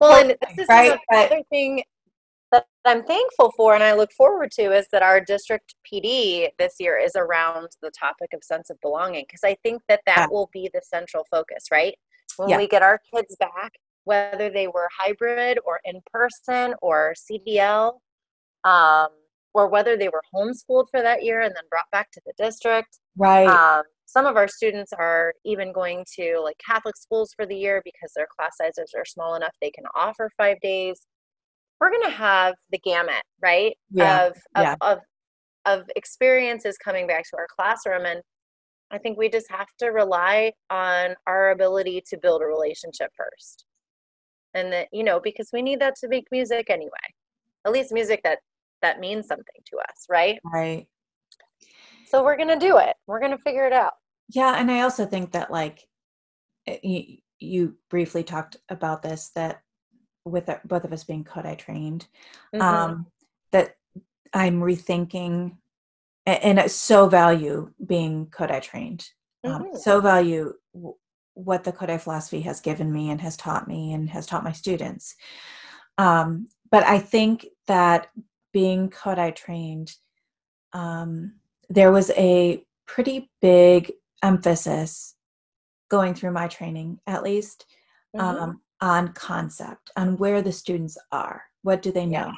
Well, 0.00 0.20
and 0.20 0.30
this 0.30 0.58
is 0.58 0.68
right? 0.68 0.98
another 1.10 1.42
thing 1.50 1.82
that 2.52 2.66
I'm 2.84 3.02
thankful 3.02 3.52
for 3.56 3.74
and 3.74 3.82
I 3.82 3.94
look 3.94 4.12
forward 4.12 4.50
to 4.52 4.72
is 4.72 4.86
that 4.92 5.02
our 5.02 5.20
district 5.20 5.74
PD 5.90 6.48
this 6.58 6.74
year 6.78 6.96
is 6.96 7.12
around 7.16 7.68
the 7.82 7.90
topic 7.90 8.28
of 8.34 8.44
sense 8.44 8.70
of 8.70 8.80
belonging 8.82 9.24
because 9.26 9.40
I 9.42 9.56
think 9.64 9.82
that 9.88 10.00
that 10.06 10.16
yeah. 10.16 10.26
will 10.30 10.48
be 10.52 10.70
the 10.72 10.82
central 10.84 11.26
focus, 11.30 11.64
right? 11.72 11.94
When 12.36 12.50
yeah. 12.50 12.58
we 12.58 12.68
get 12.68 12.82
our 12.82 13.00
kids 13.12 13.34
back 13.40 13.72
whether 14.06 14.48
they 14.48 14.68
were 14.68 14.88
hybrid 14.96 15.58
or 15.66 15.80
in 15.84 16.00
person 16.12 16.74
or 16.80 17.12
CDL, 17.14 17.98
um, 18.64 19.08
or 19.54 19.68
whether 19.68 19.96
they 19.96 20.08
were 20.08 20.22
homeschooled 20.34 20.86
for 20.90 21.02
that 21.02 21.24
year 21.24 21.40
and 21.40 21.54
then 21.54 21.64
brought 21.70 21.90
back 21.92 22.10
to 22.12 22.20
the 22.26 22.32
district. 22.36 22.98
Right. 23.16 23.46
Um, 23.46 23.82
some 24.04 24.26
of 24.26 24.36
our 24.36 24.48
students 24.48 24.92
are 24.92 25.32
even 25.44 25.72
going 25.72 26.04
to 26.16 26.40
like 26.42 26.56
Catholic 26.64 26.96
schools 26.96 27.32
for 27.34 27.46
the 27.46 27.56
year 27.56 27.80
because 27.84 28.12
their 28.14 28.28
class 28.36 28.56
sizes 28.60 28.92
are 28.96 29.04
small 29.04 29.34
enough 29.34 29.54
they 29.60 29.70
can 29.70 29.84
offer 29.94 30.30
five 30.36 30.60
days. 30.60 31.06
We're 31.80 31.90
going 31.90 32.04
to 32.04 32.10
have 32.10 32.54
the 32.70 32.78
gamut, 32.78 33.22
right? 33.42 33.76
Yeah. 33.90 34.26
Of, 34.26 34.32
of, 34.54 34.62
yeah. 34.62 34.74
of, 34.80 34.98
of 35.64 35.90
experiences 35.96 36.78
coming 36.82 37.06
back 37.06 37.24
to 37.24 37.36
our 37.36 37.48
classroom. 37.54 38.06
And 38.06 38.20
I 38.90 38.98
think 38.98 39.18
we 39.18 39.28
just 39.28 39.50
have 39.50 39.66
to 39.80 39.88
rely 39.88 40.52
on 40.70 41.14
our 41.26 41.50
ability 41.50 42.02
to 42.08 42.18
build 42.18 42.42
a 42.42 42.46
relationship 42.46 43.10
first 43.16 43.64
and 44.56 44.72
that 44.72 44.88
you 44.92 45.04
know 45.04 45.20
because 45.20 45.50
we 45.52 45.62
need 45.62 45.80
that 45.80 45.94
to 45.96 46.08
make 46.08 46.26
music 46.32 46.70
anyway 46.70 46.90
at 47.66 47.72
least 47.72 47.92
music 47.92 48.20
that 48.22 48.38
that 48.82 49.00
means 49.00 49.26
something 49.26 49.44
to 49.64 49.76
us 49.78 50.06
right 50.08 50.38
right 50.44 50.86
so 52.06 52.22
we're 52.22 52.36
gonna 52.36 52.58
do 52.58 52.78
it 52.78 52.96
we're 53.06 53.20
gonna 53.20 53.38
figure 53.38 53.66
it 53.66 53.72
out 53.72 53.94
yeah 54.28 54.54
and 54.56 54.70
i 54.70 54.80
also 54.80 55.04
think 55.04 55.32
that 55.32 55.50
like 55.50 55.86
eh, 56.66 56.78
you, 56.82 57.18
you 57.38 57.76
briefly 57.90 58.22
talked 58.22 58.56
about 58.68 59.02
this 59.02 59.30
that 59.34 59.60
with 60.24 60.50
both 60.64 60.84
of 60.84 60.92
us 60.92 61.04
being 61.04 61.24
Kodály 61.24 61.56
trained 61.58 62.06
mm-hmm. 62.54 62.62
um 62.62 63.06
that 63.52 63.76
i'm 64.32 64.60
rethinking 64.60 65.56
and, 66.26 66.58
and 66.58 66.70
so 66.70 67.08
value 67.08 67.70
being 67.84 68.26
Kodály 68.26 68.62
trained 68.62 69.08
um, 69.44 69.64
mm-hmm. 69.64 69.76
so 69.76 70.00
value 70.00 70.54
what 71.36 71.64
the 71.64 71.72
Kodály 71.72 72.00
philosophy 72.00 72.40
has 72.40 72.60
given 72.60 72.90
me 72.90 73.10
and 73.10 73.20
has 73.20 73.36
taught 73.36 73.68
me 73.68 73.92
and 73.92 74.08
has 74.08 74.26
taught 74.26 74.42
my 74.42 74.52
students. 74.52 75.14
Um, 75.98 76.48
but 76.70 76.84
I 76.84 76.98
think 76.98 77.46
that 77.66 78.08
being 78.52 78.90
Kodály 78.90 79.34
trained, 79.34 79.94
um, 80.72 81.34
there 81.68 81.92
was 81.92 82.10
a 82.10 82.64
pretty 82.86 83.30
big 83.40 83.92
emphasis 84.22 85.14
going 85.88 86.14
through 86.14 86.32
my 86.32 86.48
training, 86.48 86.98
at 87.06 87.22
least, 87.22 87.66
mm-hmm. 88.14 88.24
um, 88.24 88.60
on 88.80 89.12
concept, 89.12 89.90
on 89.96 90.16
where 90.16 90.42
the 90.42 90.52
students 90.52 90.98
are. 91.12 91.42
What 91.62 91.82
do 91.82 91.92
they 91.92 92.06
know? 92.06 92.26
Yeah. 92.26 92.32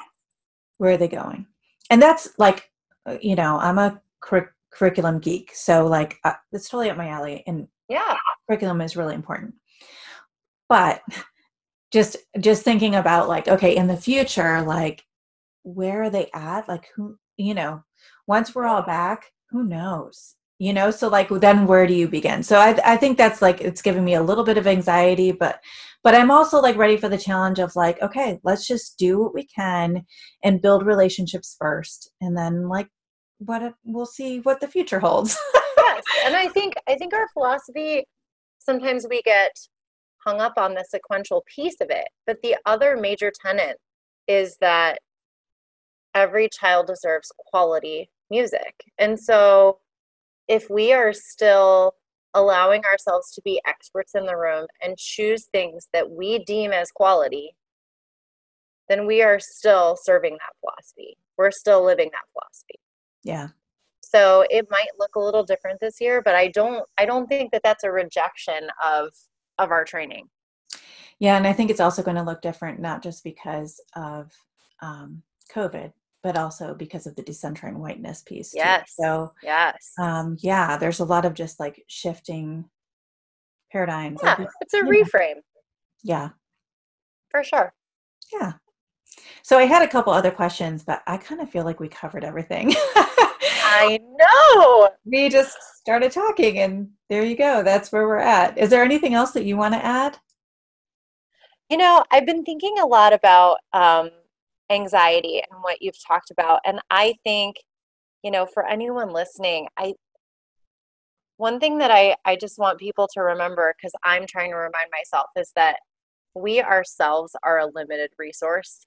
Where 0.77 0.93
are 0.93 0.97
they 0.97 1.07
going? 1.07 1.45
And 1.89 2.01
that's 2.01 2.29
like, 2.37 2.69
uh, 3.05 3.17
you 3.21 3.35
know, 3.35 3.57
I'm 3.59 3.77
a 3.77 4.01
cur- 4.21 4.53
curriculum 4.71 5.19
geek, 5.19 5.51
so 5.53 5.85
like 5.85 6.17
uh, 6.23 6.33
it's 6.51 6.69
totally 6.69 6.89
up 6.89 6.97
my 6.97 7.09
alley. 7.09 7.43
And 7.47 7.67
yeah, 7.89 8.15
curriculum 8.47 8.81
is 8.81 8.95
really 8.95 9.15
important 9.15 9.55
but 10.69 11.01
just 11.91 12.17
just 12.39 12.63
thinking 12.63 12.95
about 12.95 13.27
like 13.27 13.47
okay 13.47 13.75
in 13.75 13.87
the 13.87 13.97
future 13.97 14.61
like 14.61 15.03
where 15.63 16.03
are 16.03 16.09
they 16.09 16.29
at? 16.33 16.67
Like 16.67 16.87
who 16.95 17.17
you 17.37 17.53
know 17.53 17.83
once 18.27 18.53
we're 18.53 18.65
all 18.65 18.83
back 18.83 19.25
who 19.49 19.63
knows? 19.63 20.35
You 20.59 20.73
know 20.73 20.91
so 20.91 21.07
like 21.07 21.29
then 21.29 21.67
where 21.67 21.87
do 21.87 21.93
you 21.93 22.07
begin? 22.07 22.43
So 22.43 22.59
i 22.59 22.77
i 22.85 22.97
think 22.97 23.17
that's 23.17 23.41
like 23.41 23.61
it's 23.61 23.81
giving 23.81 24.03
me 24.03 24.15
a 24.15 24.23
little 24.23 24.43
bit 24.43 24.57
of 24.57 24.67
anxiety 24.67 25.31
but 25.31 25.59
but 26.03 26.15
i'm 26.15 26.31
also 26.31 26.59
like 26.61 26.77
ready 26.77 26.97
for 26.97 27.09
the 27.09 27.17
challenge 27.17 27.59
of 27.59 27.75
like 27.75 28.01
okay 28.01 28.39
let's 28.43 28.67
just 28.67 28.97
do 28.97 29.19
what 29.19 29.33
we 29.33 29.45
can 29.45 30.05
and 30.43 30.61
build 30.61 30.85
relationships 30.85 31.55
first 31.59 32.11
and 32.21 32.37
then 32.37 32.67
like 32.67 32.87
what 33.39 33.73
we'll 33.85 34.05
see 34.05 34.39
what 34.41 34.59
the 34.59 34.67
future 34.67 34.99
holds. 34.99 35.37
Yes 35.77 36.03
and 36.25 36.35
i 36.35 36.47
think 36.49 36.73
i 36.87 36.95
think 36.95 37.13
our 37.13 37.27
philosophy 37.33 38.05
sometimes 38.59 39.07
we 39.09 39.21
get 39.21 39.51
hung 40.25 40.41
up 40.41 40.53
on 40.57 40.73
the 40.73 40.85
sequential 40.87 41.43
piece 41.53 41.77
of 41.81 41.89
it. 41.89 42.07
But 42.25 42.41
the 42.41 42.57
other 42.65 42.97
major 42.97 43.31
tenet 43.43 43.77
is 44.27 44.57
that 44.61 44.99
every 46.13 46.49
child 46.49 46.87
deserves 46.87 47.31
quality 47.37 48.09
music. 48.29 48.83
And 48.97 49.19
so 49.19 49.79
if 50.47 50.69
we 50.69 50.93
are 50.93 51.13
still 51.13 51.95
allowing 52.33 52.83
ourselves 52.85 53.31
to 53.31 53.41
be 53.43 53.61
experts 53.65 54.13
in 54.15 54.25
the 54.25 54.37
room 54.37 54.67
and 54.83 54.97
choose 54.97 55.45
things 55.45 55.87
that 55.93 56.09
we 56.09 56.39
deem 56.39 56.71
as 56.71 56.91
quality, 56.91 57.55
then 58.87 59.05
we 59.05 59.21
are 59.21 59.39
still 59.39 59.95
serving 60.01 60.33
that 60.33 60.55
philosophy. 60.59 61.17
We're 61.37 61.51
still 61.51 61.83
living 61.85 62.09
that 62.11 62.25
philosophy. 62.33 62.79
Yeah. 63.23 63.49
So 64.01 64.45
it 64.49 64.67
might 64.71 64.89
look 64.97 65.15
a 65.15 65.19
little 65.19 65.43
different 65.43 65.79
this 65.79 66.01
year, 66.01 66.21
but 66.23 66.33
I 66.33 66.47
don't 66.47 66.83
I 66.97 67.05
don't 67.05 67.27
think 67.27 67.51
that 67.51 67.61
that's 67.63 67.83
a 67.83 67.91
rejection 67.91 68.69
of 68.83 69.09
of 69.59 69.71
our 69.71 69.85
training. 69.85 70.29
Yeah, 71.19 71.35
and 71.35 71.45
I 71.45 71.53
think 71.53 71.69
it's 71.69 71.81
also 71.81 72.01
going 72.01 72.17
to 72.17 72.23
look 72.23 72.41
different, 72.41 72.79
not 72.79 73.03
just 73.03 73.23
because 73.23 73.79
of 73.95 74.31
um, 74.81 75.21
COVID, 75.53 75.91
but 76.23 76.37
also 76.37 76.73
because 76.73 77.05
of 77.05 77.15
the 77.15 77.23
decentering 77.23 77.75
whiteness 77.75 78.21
piece. 78.21 78.53
Yes. 78.55 78.95
Too. 78.95 79.03
So 79.03 79.33
yes. 79.43 79.93
Um, 79.99 80.37
yeah, 80.39 80.77
there's 80.77 80.99
a 80.99 81.05
lot 81.05 81.25
of 81.25 81.33
just 81.33 81.59
like 81.59 81.83
shifting 81.87 82.65
paradigms. 83.71 84.19
Yeah, 84.23 84.45
it's 84.61 84.73
a 84.73 84.81
reframe. 84.81 85.41
Yeah. 86.03 86.29
For 87.29 87.43
sure. 87.43 87.73
Yeah. 88.33 88.53
So 89.43 89.57
I 89.57 89.63
had 89.63 89.81
a 89.81 89.87
couple 89.87 90.13
other 90.13 90.31
questions, 90.31 90.83
but 90.83 91.01
I 91.07 91.17
kind 91.17 91.41
of 91.41 91.49
feel 91.49 91.65
like 91.65 91.79
we 91.79 91.87
covered 91.89 92.23
everything. 92.23 92.73
I 93.69 93.99
know. 94.19 94.89
We 95.05 95.29
just 95.29 95.57
started 95.75 96.11
talking 96.11 96.59
and 96.59 96.89
there 97.09 97.23
you 97.23 97.35
go. 97.35 97.63
That's 97.63 97.91
where 97.91 98.07
we're 98.07 98.17
at. 98.17 98.57
Is 98.57 98.69
there 98.69 98.83
anything 98.83 99.13
else 99.13 99.31
that 99.31 99.45
you 99.45 99.57
want 99.57 99.73
to 99.73 99.83
add? 99.83 100.17
You 101.69 101.77
know, 101.77 102.03
I've 102.11 102.25
been 102.25 102.43
thinking 102.43 102.79
a 102.79 102.85
lot 102.85 103.13
about 103.13 103.57
um, 103.73 104.09
anxiety 104.71 105.37
and 105.49 105.61
what 105.61 105.81
you've 105.81 106.03
talked 106.05 106.31
about. 106.31 106.61
And 106.65 106.79
I 106.89 107.15
think, 107.23 107.57
you 108.23 108.31
know, 108.31 108.45
for 108.45 108.65
anyone 108.65 109.11
listening, 109.11 109.67
I 109.77 109.93
one 111.37 111.59
thing 111.59 111.77
that 111.77 111.89
I, 111.89 112.17
I 112.25 112.35
just 112.35 112.59
want 112.59 112.79
people 112.79 113.07
to 113.13 113.21
remember 113.21 113.73
because 113.77 113.93
I'm 114.03 114.25
trying 114.27 114.49
to 114.49 114.57
remind 114.57 114.87
myself 114.91 115.27
is 115.37 115.53
that 115.55 115.77
we 116.35 116.61
ourselves 116.61 117.33
are 117.43 117.59
a 117.59 117.67
limited 117.73 118.09
resource 118.19 118.85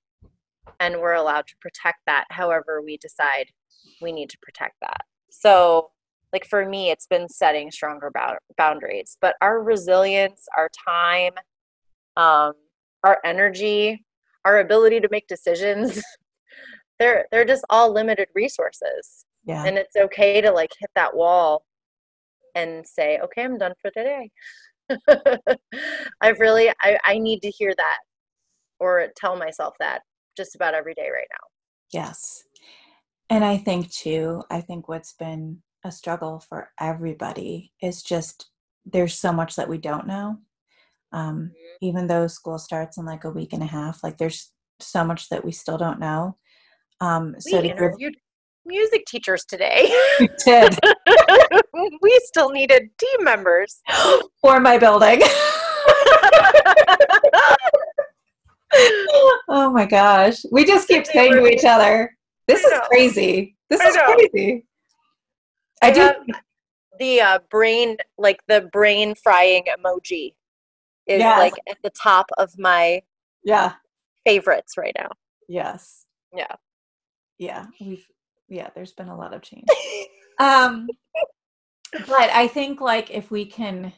and 0.81 1.01
we're 1.01 1.15
allowed 1.15 1.47
to 1.49 1.57
protect 1.61 1.99
that 2.07 2.25
however 2.31 2.83
we 2.83 2.97
decide 2.97 3.47
we 4.01 4.13
need 4.13 4.31
to 4.31 4.39
protect 4.43 4.77
that. 4.81 5.01
So, 5.31 5.91
like 6.33 6.47
for 6.47 6.67
me, 6.67 6.91
it's 6.91 7.07
been 7.07 7.29
setting 7.29 7.71
stronger 7.71 8.11
boundaries, 8.57 9.19
but 9.21 9.37
our 9.41 9.63
resilience, 9.63 10.47
our 10.57 10.71
time, 10.89 11.33
um, 12.17 12.53
our 13.05 13.19
energy, 13.25 14.05
our 14.45 14.61
ability 14.61 15.01
to 15.01 15.09
make 15.11 15.27
decisions 15.29 16.03
they're 16.99 17.27
they're 17.31 17.45
just 17.45 17.65
all 17.71 17.93
limited 17.93 18.29
resources. 18.35 19.25
Yeah. 19.45 19.65
And 19.65 19.77
it's 19.77 19.97
okay 19.97 20.41
to 20.41 20.53
like 20.53 20.71
hit 20.79 20.91
that 20.95 21.17
wall 21.17 21.65
and 22.55 22.87
say 22.87 23.19
okay 23.25 23.45
i'm 23.45 23.59
done 23.59 23.73
for 23.81 23.91
today 23.91 24.31
i've 26.21 26.39
really 26.39 26.71
I, 26.81 26.99
I 27.05 27.19
need 27.19 27.41
to 27.43 27.51
hear 27.51 27.73
that 27.77 27.99
or 28.79 29.09
tell 29.17 29.37
myself 29.37 29.75
that 29.81 30.03
just 30.37 30.55
about 30.55 30.75
every 30.75 30.95
day 30.95 31.09
right 31.13 31.29
now. 31.31 31.47
Yes. 31.93 32.45
And 33.31 33.45
i 33.45 33.57
think 33.57 33.91
too 33.91 34.43
i 34.51 34.61
think 34.61 34.89
what's 34.89 35.15
been 35.15 35.63
a 35.85 35.91
struggle 35.91 36.45
for 36.49 36.71
everybody 36.81 37.73
is 37.81 38.03
just 38.03 38.51
there's 38.85 39.19
so 39.19 39.33
much 39.33 39.57
that 39.57 39.69
we 39.69 39.79
don't 39.79 40.07
know. 40.07 40.39
Um, 41.13 41.37
mm-hmm. 41.37 41.87
even 41.87 42.07
though 42.07 42.27
school 42.27 42.59
starts 42.59 42.97
in 42.99 43.05
like 43.05 43.25
a 43.25 43.31
week 43.31 43.53
and 43.53 43.63
a 43.63 43.67
half 43.67 44.03
like 44.03 44.19
there's 44.19 44.53
so 44.81 45.05
much 45.05 45.29
that 45.29 45.45
we 45.45 45.53
still 45.53 45.79
don't 45.79 46.01
know. 46.01 46.37
Um, 47.01 47.35
so 47.39 47.61
we 47.61 47.71
interviewed 47.71 48.15
give, 48.15 48.23
music 48.65 49.05
teachers 49.07 49.45
today. 49.45 49.95
We 50.21 50.29
did. 50.45 50.79
We 52.01 52.21
still 52.25 52.51
needed 52.51 52.91
team 52.99 53.25
members. 53.25 53.81
For 54.41 54.61
my 54.61 54.79
building 54.79 55.21
oh 59.49 59.71
my 59.73 59.87
gosh 59.87 60.45
we 60.51 60.65
just 60.65 60.89
keep 60.89 61.07
saying 61.07 61.33
to 61.33 61.47
each 61.47 61.65
other 61.65 62.17
this 62.49 62.65
is 62.65 62.73
crazy 62.89 63.57
this 63.71 63.81
is 63.81 63.97
crazy 63.97 64.67
i, 65.83 65.89
I 65.89 65.91
do 65.93 66.13
the 66.99 67.21
uh, 67.21 67.39
brain 67.51 67.97
like 68.19 68.41
the 68.49 68.69
brain 68.73 69.15
frying 69.15 69.65
emoji 69.79 70.35
is 71.07 71.19
yes. 71.19 71.39
like 71.39 71.55
at 71.69 71.79
the 71.83 71.91
top 71.91 72.27
of 72.39 72.57
my 72.59 73.03
yeah 73.45 73.73
favorites 74.25 74.77
right 74.77 74.95
now. 74.99 75.11
Yes. 75.49 76.07
Yeah. 76.35 76.55
Yeah, 77.39 77.67
we've 77.81 78.07
yeah, 78.49 78.69
there's 78.75 78.93
been 78.93 79.09
a 79.09 79.17
lot 79.17 79.35
of 79.35 79.43
change. 79.43 79.67
um 80.39 80.89
but 82.07 82.31
I 82.31 82.49
think 82.49 82.81
like 82.81 83.11
if 83.11 83.31
we 83.31 83.45
can 83.45 83.93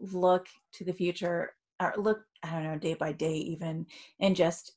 look 0.00 0.46
to 0.74 0.84
the 0.84 0.92
future 0.92 1.54
or 1.80 1.94
look 1.96 2.20
I 2.42 2.50
don't 2.50 2.64
know 2.64 2.78
day 2.78 2.94
by 2.94 3.12
day 3.12 3.36
even 3.36 3.86
and 4.20 4.36
just 4.36 4.72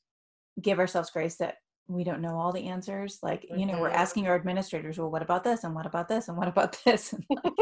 give 0.60 0.78
ourselves 0.78 1.10
grace 1.10 1.36
that 1.36 1.56
we 1.88 2.04
don't 2.04 2.20
know 2.20 2.36
all 2.36 2.52
the 2.52 2.68
answers 2.68 3.18
like 3.22 3.46
you 3.54 3.66
know 3.66 3.80
we're 3.80 3.88
mm-hmm. 3.88 3.98
asking 3.98 4.26
our 4.26 4.34
administrators 4.34 4.98
well 4.98 5.10
what 5.10 5.22
about 5.22 5.44
this 5.44 5.64
and 5.64 5.74
what 5.74 5.86
about 5.86 6.08
this 6.08 6.28
and 6.28 6.36
what 6.36 6.48
about 6.48 6.76
this 6.84 7.12
and 7.12 7.24
like, 7.30 7.54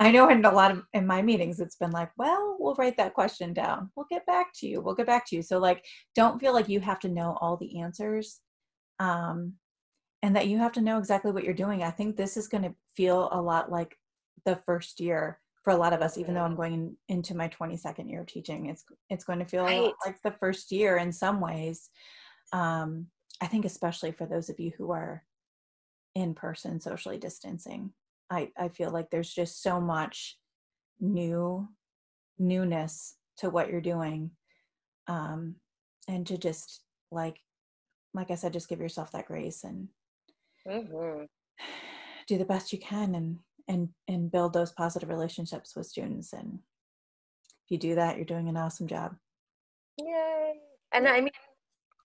I 0.00 0.12
know 0.12 0.28
in 0.28 0.44
a 0.44 0.50
lot 0.52 0.70
of 0.70 0.84
in 0.92 1.06
my 1.06 1.22
meetings 1.22 1.58
it's 1.58 1.76
been 1.76 1.90
like, 1.90 2.10
well, 2.16 2.56
we'll 2.60 2.76
write 2.76 2.96
that 2.98 3.14
question 3.14 3.52
down. 3.52 3.90
We'll 3.96 4.06
get 4.08 4.24
back 4.26 4.52
to 4.56 4.68
you. 4.68 4.80
We'll 4.80 4.94
get 4.94 5.06
back 5.06 5.26
to 5.28 5.36
you. 5.36 5.42
So 5.42 5.58
like 5.58 5.84
don't 6.14 6.38
feel 6.38 6.52
like 6.52 6.68
you 6.68 6.78
have 6.80 7.00
to 7.00 7.08
know 7.08 7.36
all 7.40 7.56
the 7.56 7.80
answers. 7.80 8.40
Um 9.00 9.54
and 10.22 10.34
that 10.36 10.48
you 10.48 10.58
have 10.58 10.72
to 10.72 10.80
know 10.80 10.98
exactly 10.98 11.32
what 11.32 11.44
you're 11.44 11.54
doing. 11.54 11.82
I 11.82 11.90
think 11.90 12.16
this 12.16 12.36
is 12.36 12.48
going 12.48 12.64
to 12.64 12.74
feel 12.96 13.28
a 13.30 13.40
lot 13.40 13.70
like 13.70 13.96
the 14.44 14.56
first 14.66 14.98
year 14.98 15.38
for 15.68 15.74
a 15.74 15.76
lot 15.76 15.92
of 15.92 16.00
us 16.00 16.16
even 16.16 16.32
though 16.32 16.44
I'm 16.44 16.56
going 16.56 16.96
into 17.08 17.36
my 17.36 17.46
22nd 17.48 18.08
year 18.08 18.22
of 18.22 18.26
teaching. 18.26 18.70
It's 18.70 18.84
it's 19.10 19.24
going 19.24 19.38
to 19.38 19.44
feel 19.44 19.64
right. 19.64 19.92
like 20.06 20.16
the 20.24 20.30
first 20.40 20.72
year 20.72 20.96
in 20.96 21.12
some 21.12 21.42
ways. 21.42 21.90
Um 22.54 23.08
I 23.42 23.48
think 23.48 23.66
especially 23.66 24.12
for 24.12 24.24
those 24.24 24.48
of 24.48 24.58
you 24.58 24.72
who 24.78 24.92
are 24.92 25.22
in 26.14 26.32
person 26.32 26.80
socially 26.80 27.18
distancing 27.18 27.92
I, 28.30 28.50
I 28.58 28.68
feel 28.68 28.90
like 28.90 29.10
there's 29.10 29.32
just 29.32 29.62
so 29.62 29.78
much 29.78 30.38
new 31.00 31.68
newness 32.38 33.16
to 33.38 33.50
what 33.50 33.68
you're 33.70 33.82
doing 33.82 34.30
um, 35.06 35.56
and 36.08 36.26
to 36.28 36.38
just 36.38 36.82
like 37.10 37.38
like 38.14 38.30
i 38.30 38.34
said 38.34 38.52
just 38.52 38.68
give 38.68 38.80
yourself 38.80 39.12
that 39.12 39.26
grace 39.26 39.64
and 39.64 39.88
mm-hmm. 40.66 41.24
do 42.26 42.38
the 42.38 42.44
best 42.44 42.72
you 42.72 42.78
can 42.78 43.14
and 43.14 43.38
and 43.68 43.88
and 44.08 44.30
build 44.30 44.52
those 44.52 44.72
positive 44.72 45.08
relationships 45.08 45.74
with 45.76 45.86
students 45.86 46.32
and 46.32 46.58
if 47.64 47.70
you 47.70 47.78
do 47.78 47.94
that 47.94 48.16
you're 48.16 48.24
doing 48.24 48.48
an 48.48 48.56
awesome 48.56 48.86
job 48.86 49.14
yay 49.98 50.54
and 50.94 51.06
i 51.06 51.20
mean 51.20 51.30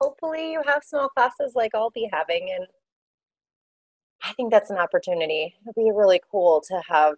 hopefully 0.01 0.51
you 0.51 0.61
have 0.65 0.83
small 0.83 1.09
classes 1.09 1.53
like 1.55 1.71
i'll 1.73 1.91
be 1.91 2.09
having 2.11 2.49
and 2.55 2.67
I 4.23 4.31
think 4.33 4.51
that's 4.51 4.69
an 4.69 4.77
opportunity. 4.77 5.53
It'd 5.63 5.75
be 5.75 5.91
really 5.93 6.21
cool 6.31 6.63
to 6.67 6.81
have 6.87 7.15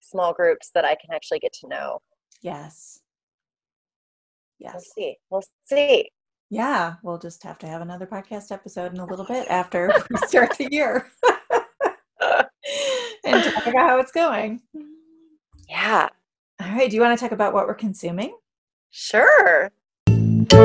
small 0.00 0.32
groups 0.32 0.70
that 0.74 0.84
I 0.84 0.96
can 0.96 1.14
actually 1.14 1.38
get 1.38 1.52
to 1.60 1.68
know. 1.68 2.00
Yes. 2.42 3.00
Yes. 4.58 4.74
We'll 4.74 4.80
see. 4.80 5.16
We'll 5.30 5.44
see. 5.66 6.10
Yeah, 6.50 6.94
we'll 7.02 7.18
just 7.18 7.42
have 7.44 7.58
to 7.58 7.68
have 7.68 7.82
another 7.82 8.06
podcast 8.06 8.50
episode 8.50 8.92
in 8.92 8.98
a 8.98 9.06
little 9.06 9.26
bit 9.26 9.46
after 9.48 9.92
we 10.10 10.16
start 10.26 10.56
the 10.58 10.68
year 10.72 11.10
talk 13.72 13.74
about 13.74 13.90
how 13.90 13.98
it's 14.00 14.12
going. 14.12 14.60
Yeah. 15.68 16.08
All 16.60 16.68
right. 16.68 16.90
Do 16.90 16.96
you 16.96 17.02
want 17.02 17.18
to 17.18 17.22
talk 17.22 17.32
about 17.32 17.54
what 17.54 17.66
we're 17.66 17.74
consuming? 17.74 18.36
Sure. 18.90 19.70
All 19.90 20.64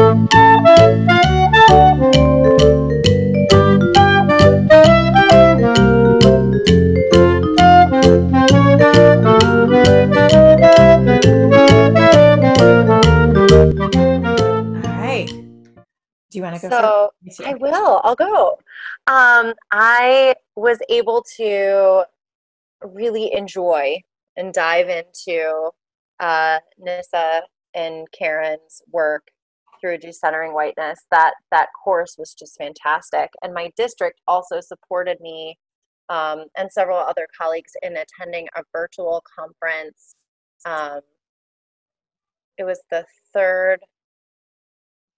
right. 15.00 15.28
Do 15.28 16.38
you 16.38 16.42
want 16.42 16.56
to 16.56 16.70
go? 16.70 17.12
So 17.32 17.46
I 17.46 17.54
will. 17.56 18.02
I'll 18.04 18.16
go. 18.16 18.60
Um, 19.08 19.54
I 19.72 20.36
was 20.56 20.80
able 20.90 21.24
to 21.38 22.06
really 22.84 23.34
enjoy 23.34 24.02
and 24.38 24.54
dive 24.54 24.90
into 24.90 25.70
uh, 26.20 26.60
Nissa 26.78 27.44
and 27.74 28.08
Karen's 28.12 28.82
work 28.92 29.28
through 29.82 29.98
decentering 29.98 30.54
whiteness. 30.54 31.02
That 31.12 31.34
that 31.52 31.70
course 31.84 32.16
was 32.18 32.34
just 32.34 32.58
fantastic, 32.58 33.30
and 33.42 33.54
my 33.54 33.72
district 33.76 34.22
also 34.28 34.62
supported 34.62 35.20
me 35.20 35.58
um, 36.10 36.46
and 36.58 36.72
several 36.72 36.98
other 36.98 37.28
colleagues 37.40 37.74
in 37.82 37.98
attending 37.98 38.48
a 38.56 38.64
virtual 38.72 39.24
conference. 39.38 40.16
Um, 40.66 41.02
it 42.58 42.64
was 42.64 42.82
the 42.92 43.06
third 43.34 43.80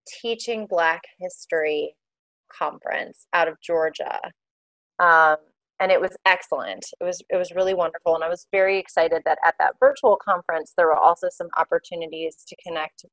teaching 0.07 0.67
Black 0.67 1.01
history 1.19 1.95
conference 2.51 3.27
out 3.33 3.47
of 3.47 3.59
Georgia. 3.61 4.19
Um, 4.99 5.37
and 5.79 5.91
it 5.91 5.99
was 5.99 6.15
excellent. 6.25 6.85
It 6.99 7.03
was 7.03 7.21
it 7.29 7.37
was 7.37 7.51
really 7.51 7.73
wonderful, 7.73 8.15
and 8.15 8.23
I 8.23 8.29
was 8.29 8.47
very 8.51 8.77
excited 8.77 9.21
that 9.25 9.39
at 9.43 9.55
that 9.59 9.73
virtual 9.79 10.17
conference 10.23 10.73
there 10.75 10.87
were 10.87 10.97
also 10.97 11.27
some 11.29 11.47
opportunities 11.57 12.37
to 12.47 12.55
connect 12.65 13.05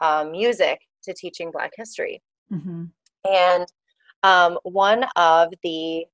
um, 0.00 0.32
music 0.32 0.80
to 1.04 1.14
teaching 1.14 1.50
Black 1.50 1.72
history. 1.76 2.22
Mm-hmm. 2.52 2.84
And 3.30 3.66
um, 4.22 4.58
one 4.64 5.04
of 5.16 5.52
the 5.62 6.04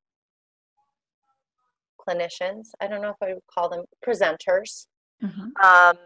clinicians, 2.01 2.69
I 2.81 2.87
don't 2.87 3.03
know 3.03 3.11
if 3.11 3.23
I 3.23 3.35
would 3.35 3.43
call 3.53 3.69
them 3.69 3.85
presenters, 4.07 4.87
mm-hmm. 5.23 5.65
um, 5.65 5.97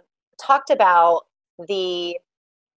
talked 0.41 0.70
about 0.70 1.22
the 1.68 2.16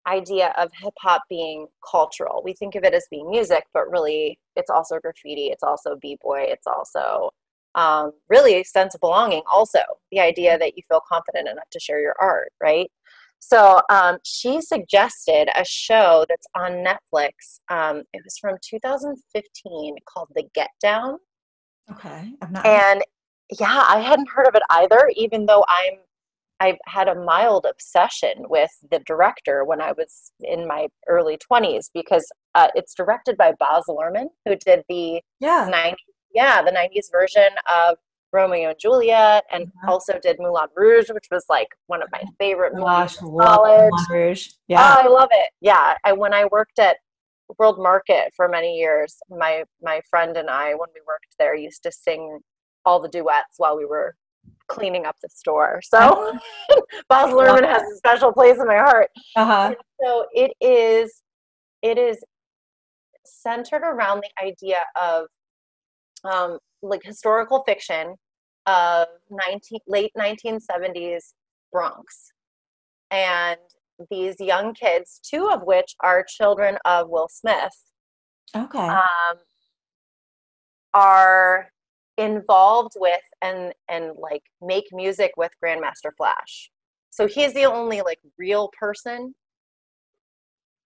idea 0.08 0.53
of 0.58 0.72
hip 0.80 0.93
hop 0.99 1.24
being 1.30 1.68
cultural. 1.89 2.41
We 2.43 2.53
think 2.53 2.76
of 2.76 2.84
it 2.84 2.93
as 2.93 3.08
being 3.12 3.30
music, 3.30 3.66
but 3.74 3.89
really 3.89 4.39
it's 4.55 4.70
also 4.70 4.99
graffiti, 4.99 5.47
it's 5.47 5.64
also 5.64 5.97
b 6.01 6.18
boy, 6.22 6.45
it's 6.47 6.68
also 6.68 7.32
um, 7.76 8.12
really 8.30 8.55
a 8.55 8.64
sense 8.64 8.95
of 8.95 9.01
belonging. 9.01 9.43
Also, 9.51 9.80
the 10.12 10.20
idea 10.20 10.58
that 10.58 10.76
you 10.76 10.84
feel 10.89 11.01
confident 11.08 11.47
enough 11.47 11.70
to 11.72 11.80
share 11.80 12.01
your 12.01 12.16
art, 12.20 12.51
right? 12.62 12.89
So 13.39 13.82
um, 13.89 14.18
she 14.24 14.62
suggested 14.62 15.49
a 15.55 15.64
show 15.64 16.26
that's 16.28 16.47
on 16.55 16.84
Netflix. 16.84 17.60
Um, 17.70 18.03
it 18.14 18.24
was 18.24 18.38
from 18.39 18.58
2015 18.68 19.95
called 20.12 20.30
The 20.36 20.43
Get 20.55 20.70
Down. 20.82 21.18
Okay, 21.91 22.34
I'm 22.41 22.51
not. 22.51 22.66
And 22.66 23.03
yeah, 23.60 23.86
I 23.88 23.99
hadn't 23.99 24.30
heard 24.30 24.47
of 24.47 24.55
it 24.55 24.64
either, 24.72 25.12
even 25.16 25.45
though 25.45 25.64
I'm 25.70 25.99
I 26.60 26.78
had 26.88 27.08
a 27.08 27.16
mild 27.16 27.66
obsession 27.70 28.34
with 28.49 28.72
the 28.89 28.99
director 29.05 29.64
when 29.64 29.82
I 29.82 29.91
was 29.91 30.32
in 30.41 30.68
my 30.68 30.88
early 31.08 31.38
20s 31.38 31.89
because 31.93 32.30
uh, 32.55 32.68
it's 32.74 32.93
directed 32.93 33.38
by 33.38 33.53
Baz 33.60 33.84
Luhrmann, 33.88 34.28
who 34.45 34.55
did 34.55 34.84
the 34.89 35.22
yeah 35.39 35.70
90s, 35.72 35.95
yeah 36.34 36.62
the 36.62 36.72
90s 36.72 37.12
version 37.12 37.49
of 37.76 37.97
Romeo 38.34 38.70
and 38.70 38.80
Juliet, 38.80 39.45
and 39.51 39.68
mm-hmm. 39.68 39.89
also 39.89 40.20
did 40.22 40.38
Moulin 40.39 40.68
Rouge, 40.76 41.10
which 41.10 41.28
was 41.32 41.45
like 41.49 41.68
one 41.88 42.01
of 42.01 42.10
my 42.12 42.24
favorite 42.38 42.74
Gosh, 42.76 43.22
movies. 43.22 43.45
College. 43.45 43.91
Moulin 43.91 44.05
Rouge. 44.10 44.49
Yeah, 44.68 44.95
oh, 44.97 45.05
I 45.05 45.08
love 45.08 45.30
it. 45.32 45.49
Yeah, 45.62 45.95
I, 46.03 46.14
when 46.14 46.34
I 46.34 46.45
worked 46.51 46.80
at 46.80 46.97
World 47.58 47.80
Market 47.80 48.34
for 48.36 48.49
many 48.49 48.78
years, 48.78 49.16
my 49.30 49.64
my 49.82 50.01
friend 50.10 50.36
and 50.36 50.49
I, 50.49 50.70
when 50.72 50.89
we 50.93 51.01
worked 51.08 51.36
there, 51.39 51.55
used 51.55 51.84
to 51.84 51.91
sing 51.91 52.39
all 52.86 53.01
the 53.01 53.10
duets 53.10 53.55
while 53.58 53.78
we 53.78 53.86
were 53.86 54.16
cleaning 54.68 55.05
up 55.05 55.15
the 55.22 55.30
store. 55.30 55.82
So 55.84 56.38
Baz 57.09 57.34
Luhrmann 57.34 57.68
has 57.68 57.82
a 57.82 57.95
special 57.97 58.32
place 58.32 58.57
in 58.59 58.68
my 58.68 58.78
heart. 58.78 59.09
Uh-huh. 59.36 59.74
So 60.03 60.26
it 60.34 60.51
is 60.61 61.22
it 61.82 61.97
is 61.97 62.24
centered 63.26 63.84
around 63.84 64.24
the 64.24 64.45
idea 64.45 64.80
of 65.01 65.26
um, 66.24 66.59
like 66.82 67.01
historical 67.03 67.63
fiction 67.65 68.15
of 68.65 69.07
19 69.30 69.80
late 69.88 70.11
1970s 70.18 71.34
Bronx. 71.72 72.32
And 73.11 73.57
these 74.11 74.36
young 74.39 74.74
kids, 74.74 75.20
two 75.24 75.49
of 75.49 75.61
which 75.63 75.95
are 76.01 76.26
children 76.28 76.78
of 76.86 77.09
Will 77.09 77.30
Smith. 77.30 77.74
Okay. 78.55 78.80
Um, 78.80 79.38
are 80.93 81.70
involved 82.18 82.93
with 82.97 83.22
and 83.41 83.74
and 83.88 84.11
like 84.18 84.43
make 84.61 84.86
music 84.91 85.32
with 85.38 85.51
Grandmaster 85.63 86.11
Flash. 86.18 86.72
So 87.09 87.28
he's 87.28 87.53
the 87.53 87.65
only 87.65 88.01
like 88.01 88.20
real 88.38 88.70
person. 88.80 89.34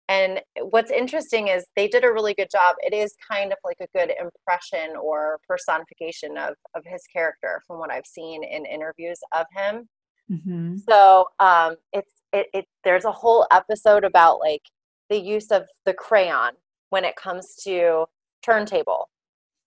And 0.10 0.40
what's 0.62 0.90
interesting 0.90 1.50
is 1.50 1.66
they 1.76 1.90
did 1.90 2.06
a 2.06 2.12
really 2.14 2.34
good 2.34 2.48
job. 2.50 2.78
It 2.80 2.94
is 2.94 3.14
kind 3.30 3.52
of 3.52 3.58
like 3.66 3.78
a 3.82 3.98
good 3.98 4.14
impression 4.18 4.96
or 4.96 5.40
personification 5.48 6.38
of 6.38 6.56
of 6.76 6.84
his 6.86 7.02
character 7.14 7.62
from 7.68 7.80
what 7.80 7.92
I've 7.92 8.06
seen 8.06 8.44
in 8.44 8.66
interviews 8.66 9.20
of 9.36 9.46
him. 9.56 9.90
Mm-hmm. 10.32 10.78
So 10.90 11.26
um, 11.40 11.76
it's 11.92 12.14
it, 12.32 12.48
it 12.54 12.66
there's 12.84 13.06
a 13.06 13.12
whole 13.12 13.48
episode 13.52 14.06
about 14.06 14.40
like 14.40 14.64
the 15.10 15.20
use 15.20 15.52
of 15.52 15.64
the 15.86 15.94
crayon 15.94 16.52
when 16.90 17.04
it 17.04 17.16
comes 17.16 17.56
to 17.64 18.06
turntable 18.44 19.10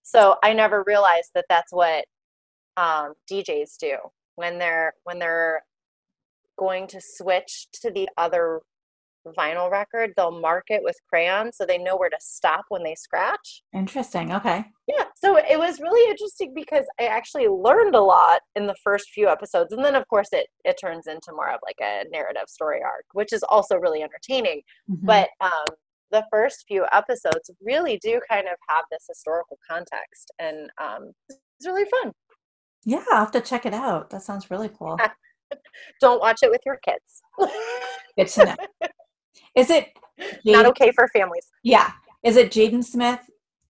so 0.02 0.36
I 0.42 0.52
never 0.52 0.84
realized 0.86 1.30
that 1.34 1.46
that's 1.48 1.72
what 1.72 2.04
um, 2.76 3.14
DJs 3.30 3.76
do 3.78 3.96
when 4.36 4.58
they're 4.58 4.94
when 5.04 5.18
they're 5.18 5.62
going 6.58 6.86
to 6.88 7.00
switch 7.00 7.68
to 7.82 7.90
the 7.90 8.08
other 8.16 8.60
vinyl 9.38 9.70
record. 9.70 10.12
They'll 10.16 10.40
mark 10.40 10.66
it 10.68 10.82
with 10.82 10.96
crayons 11.08 11.56
so 11.56 11.66
they 11.66 11.78
know 11.78 11.96
where 11.96 12.10
to 12.10 12.16
stop 12.20 12.64
when 12.68 12.82
they 12.82 12.94
scratch. 12.94 13.62
Interesting. 13.74 14.32
Okay. 14.32 14.64
Yeah. 14.86 15.04
So 15.14 15.36
it 15.36 15.58
was 15.58 15.80
really 15.80 16.10
interesting 16.10 16.52
because 16.54 16.84
I 16.98 17.04
actually 17.04 17.48
learned 17.48 17.94
a 17.94 18.00
lot 18.00 18.40
in 18.56 18.66
the 18.66 18.74
first 18.82 19.10
few 19.10 19.28
episodes, 19.28 19.72
and 19.72 19.84
then 19.84 19.94
of 19.94 20.06
course 20.08 20.28
it 20.32 20.46
it 20.64 20.78
turns 20.80 21.06
into 21.06 21.32
more 21.32 21.50
of 21.50 21.60
like 21.64 21.78
a 21.80 22.04
narrative 22.10 22.48
story 22.48 22.80
arc, 22.82 23.04
which 23.12 23.32
is 23.32 23.42
also 23.48 23.76
really 23.76 24.02
entertaining. 24.02 24.62
Mm-hmm. 24.90 25.06
But 25.06 25.28
um, 25.40 25.76
the 26.10 26.24
first 26.30 26.64
few 26.66 26.84
episodes 26.92 27.50
really 27.62 27.98
do 28.02 28.20
kind 28.28 28.46
of 28.46 28.56
have 28.68 28.84
this 28.90 29.04
historical 29.08 29.58
context 29.68 30.30
and 30.38 30.70
um, 30.80 31.12
it's 31.28 31.66
really 31.66 31.88
fun. 32.02 32.12
Yeah 32.84 33.04
i'll 33.10 33.18
have 33.18 33.30
to 33.32 33.40
check 33.40 33.66
it 33.66 33.74
out. 33.74 34.10
That 34.10 34.22
sounds 34.22 34.50
really 34.50 34.70
cool. 34.70 34.98
Don't 36.00 36.20
watch 36.20 36.40
it 36.42 36.50
with 36.50 36.60
your 36.64 36.78
kids. 36.84 37.22
Good 38.16 38.28
to 38.28 38.44
know. 38.44 38.88
Is 39.56 39.70
it 39.70 39.88
not 40.44 40.66
okay 40.66 40.92
for 40.92 41.08
families. 41.08 41.48
Yeah. 41.62 41.90
Is 42.22 42.36
it 42.36 42.50
jaden 42.50 42.84
smith? 42.84 43.20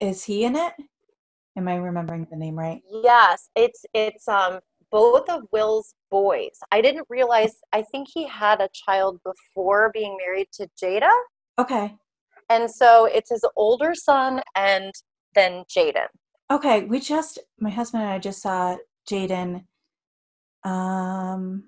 Is 0.00 0.24
he 0.24 0.44
in 0.44 0.56
it? 0.56 0.74
Am 1.56 1.68
i 1.68 1.76
remembering 1.76 2.26
the 2.30 2.36
name 2.36 2.58
right? 2.58 2.82
Yes 2.90 3.50
it's 3.56 3.84
it's 3.94 4.28
um 4.28 4.60
both 4.90 5.28
of 5.28 5.42
will's 5.52 5.94
boys. 6.10 6.58
I 6.70 6.80
didn't 6.80 7.06
realize 7.08 7.56
i 7.72 7.82
think 7.82 8.08
he 8.12 8.26
had 8.26 8.60
a 8.60 8.68
child 8.72 9.20
before 9.24 9.90
being 9.92 10.16
married 10.24 10.48
to 10.54 10.68
jada. 10.80 11.12
Okay 11.58 11.96
and 12.50 12.70
so 12.70 13.06
it's 13.06 13.30
his 13.30 13.44
older 13.56 13.94
son 13.94 14.42
and 14.54 14.92
then 15.34 15.64
Jaden. 15.74 16.08
Okay, 16.50 16.84
we 16.84 17.00
just 17.00 17.38
my 17.58 17.70
husband 17.70 18.02
and 18.02 18.12
I 18.12 18.18
just 18.18 18.42
saw 18.42 18.76
Jaden 19.08 19.64
um 20.64 21.64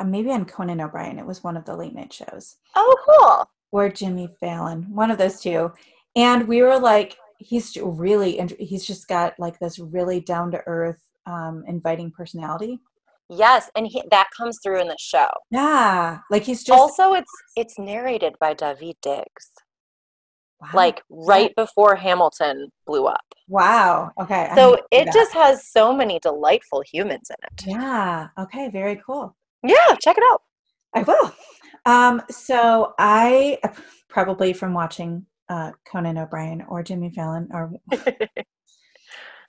uh, 0.00 0.04
maybe 0.04 0.30
on 0.30 0.46
Conan 0.46 0.80
O'Brien. 0.80 1.18
It 1.18 1.26
was 1.26 1.44
one 1.44 1.56
of 1.56 1.64
the 1.64 1.76
late 1.76 1.94
night 1.94 2.12
shows. 2.12 2.56
Oh, 2.74 2.96
cool. 3.04 3.50
Or 3.72 3.88
Jimmy 3.88 4.28
Fallon, 4.40 4.86
one 4.94 5.10
of 5.10 5.18
those 5.18 5.40
two. 5.40 5.72
And 6.16 6.48
we 6.48 6.62
were 6.62 6.78
like, 6.78 7.16
he's 7.38 7.76
really, 7.76 8.40
he's 8.58 8.86
just 8.86 9.06
got 9.08 9.34
like 9.38 9.58
this 9.58 9.78
really 9.78 10.20
down 10.20 10.50
to 10.52 10.62
earth, 10.66 11.00
um, 11.26 11.64
inviting 11.68 12.10
personality. 12.10 12.80
Yes, 13.28 13.70
and 13.76 13.86
he, 13.86 14.02
that 14.10 14.28
comes 14.36 14.58
through 14.60 14.80
in 14.80 14.88
the 14.88 14.96
show. 14.98 15.28
Yeah, 15.52 16.18
like 16.30 16.42
he's 16.42 16.64
just 16.64 16.76
also 16.76 17.14
it's 17.14 17.30
it's 17.54 17.78
narrated 17.78 18.34
by 18.40 18.54
Daveed 18.54 18.96
Diggs. 19.02 19.52
Wow. 20.60 20.68
Like 20.74 21.02
right 21.08 21.54
before 21.56 21.96
Hamilton 21.96 22.68
blew 22.86 23.06
up. 23.06 23.24
Wow. 23.48 24.10
Okay. 24.20 24.50
So 24.54 24.78
it 24.90 25.10
just 25.12 25.32
has 25.32 25.66
so 25.66 25.94
many 25.94 26.18
delightful 26.20 26.82
humans 26.82 27.30
in 27.30 27.36
it. 27.46 27.66
Yeah. 27.66 28.28
Okay. 28.38 28.68
Very 28.68 29.00
cool. 29.04 29.34
Yeah. 29.62 29.94
Check 30.00 30.18
it 30.18 30.24
out. 30.30 30.42
I 30.94 31.02
will. 31.02 31.34
Um, 31.86 32.22
so 32.30 32.92
I 32.98 33.58
probably 34.08 34.52
from 34.52 34.74
watching 34.74 35.24
uh, 35.48 35.72
Conan 35.90 36.18
O'Brien 36.18 36.62
or 36.68 36.82
Jimmy 36.82 37.10
Fallon 37.10 37.48
or 37.52 37.72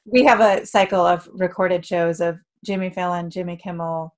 we 0.05 0.23
have 0.23 0.39
a 0.39 0.65
cycle 0.65 1.05
of 1.05 1.29
recorded 1.33 1.85
shows 1.85 2.21
of 2.21 2.39
Jimmy 2.65 2.89
Fallon, 2.89 3.29
Jimmy 3.29 3.57
Kimmel, 3.57 4.15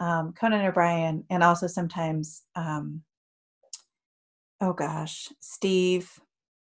um, 0.00 0.32
Conan 0.32 0.64
O'Brien, 0.64 1.24
and 1.30 1.42
also 1.42 1.66
sometimes 1.66 2.42
um, 2.56 3.02
oh 4.60 4.72
gosh, 4.72 5.28
Steve. 5.40 6.10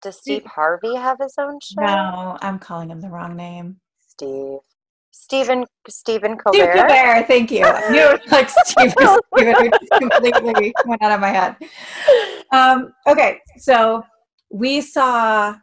Does 0.02 0.18
Steve 0.18 0.44
Harvey 0.46 0.94
have 0.94 1.18
his 1.20 1.34
own 1.38 1.58
show? 1.62 1.82
No, 1.82 2.38
I'm 2.40 2.58
calling 2.58 2.90
him 2.90 3.00
the 3.00 3.10
wrong 3.10 3.36
name. 3.36 3.80
Steve. 3.98 4.60
Stephen 5.12 5.64
Stephen 5.88 6.36
Colbert. 6.36 6.72
Steve 6.72 6.86
Colbert, 6.86 7.24
thank 7.26 7.50
you. 7.50 7.64
I 7.64 7.90
knew 7.90 8.00
it 8.00 8.22
was 8.22 8.32
like 8.32 8.48
Steve 8.48 8.92
Stephen 9.92 10.10
completely 10.10 10.72
went 10.86 11.02
out 11.02 11.12
of 11.12 11.20
my 11.20 11.28
head. 11.28 11.56
Um, 12.52 12.92
okay, 13.06 13.40
so 13.58 14.02
we 14.50 14.80
saw 14.80 15.54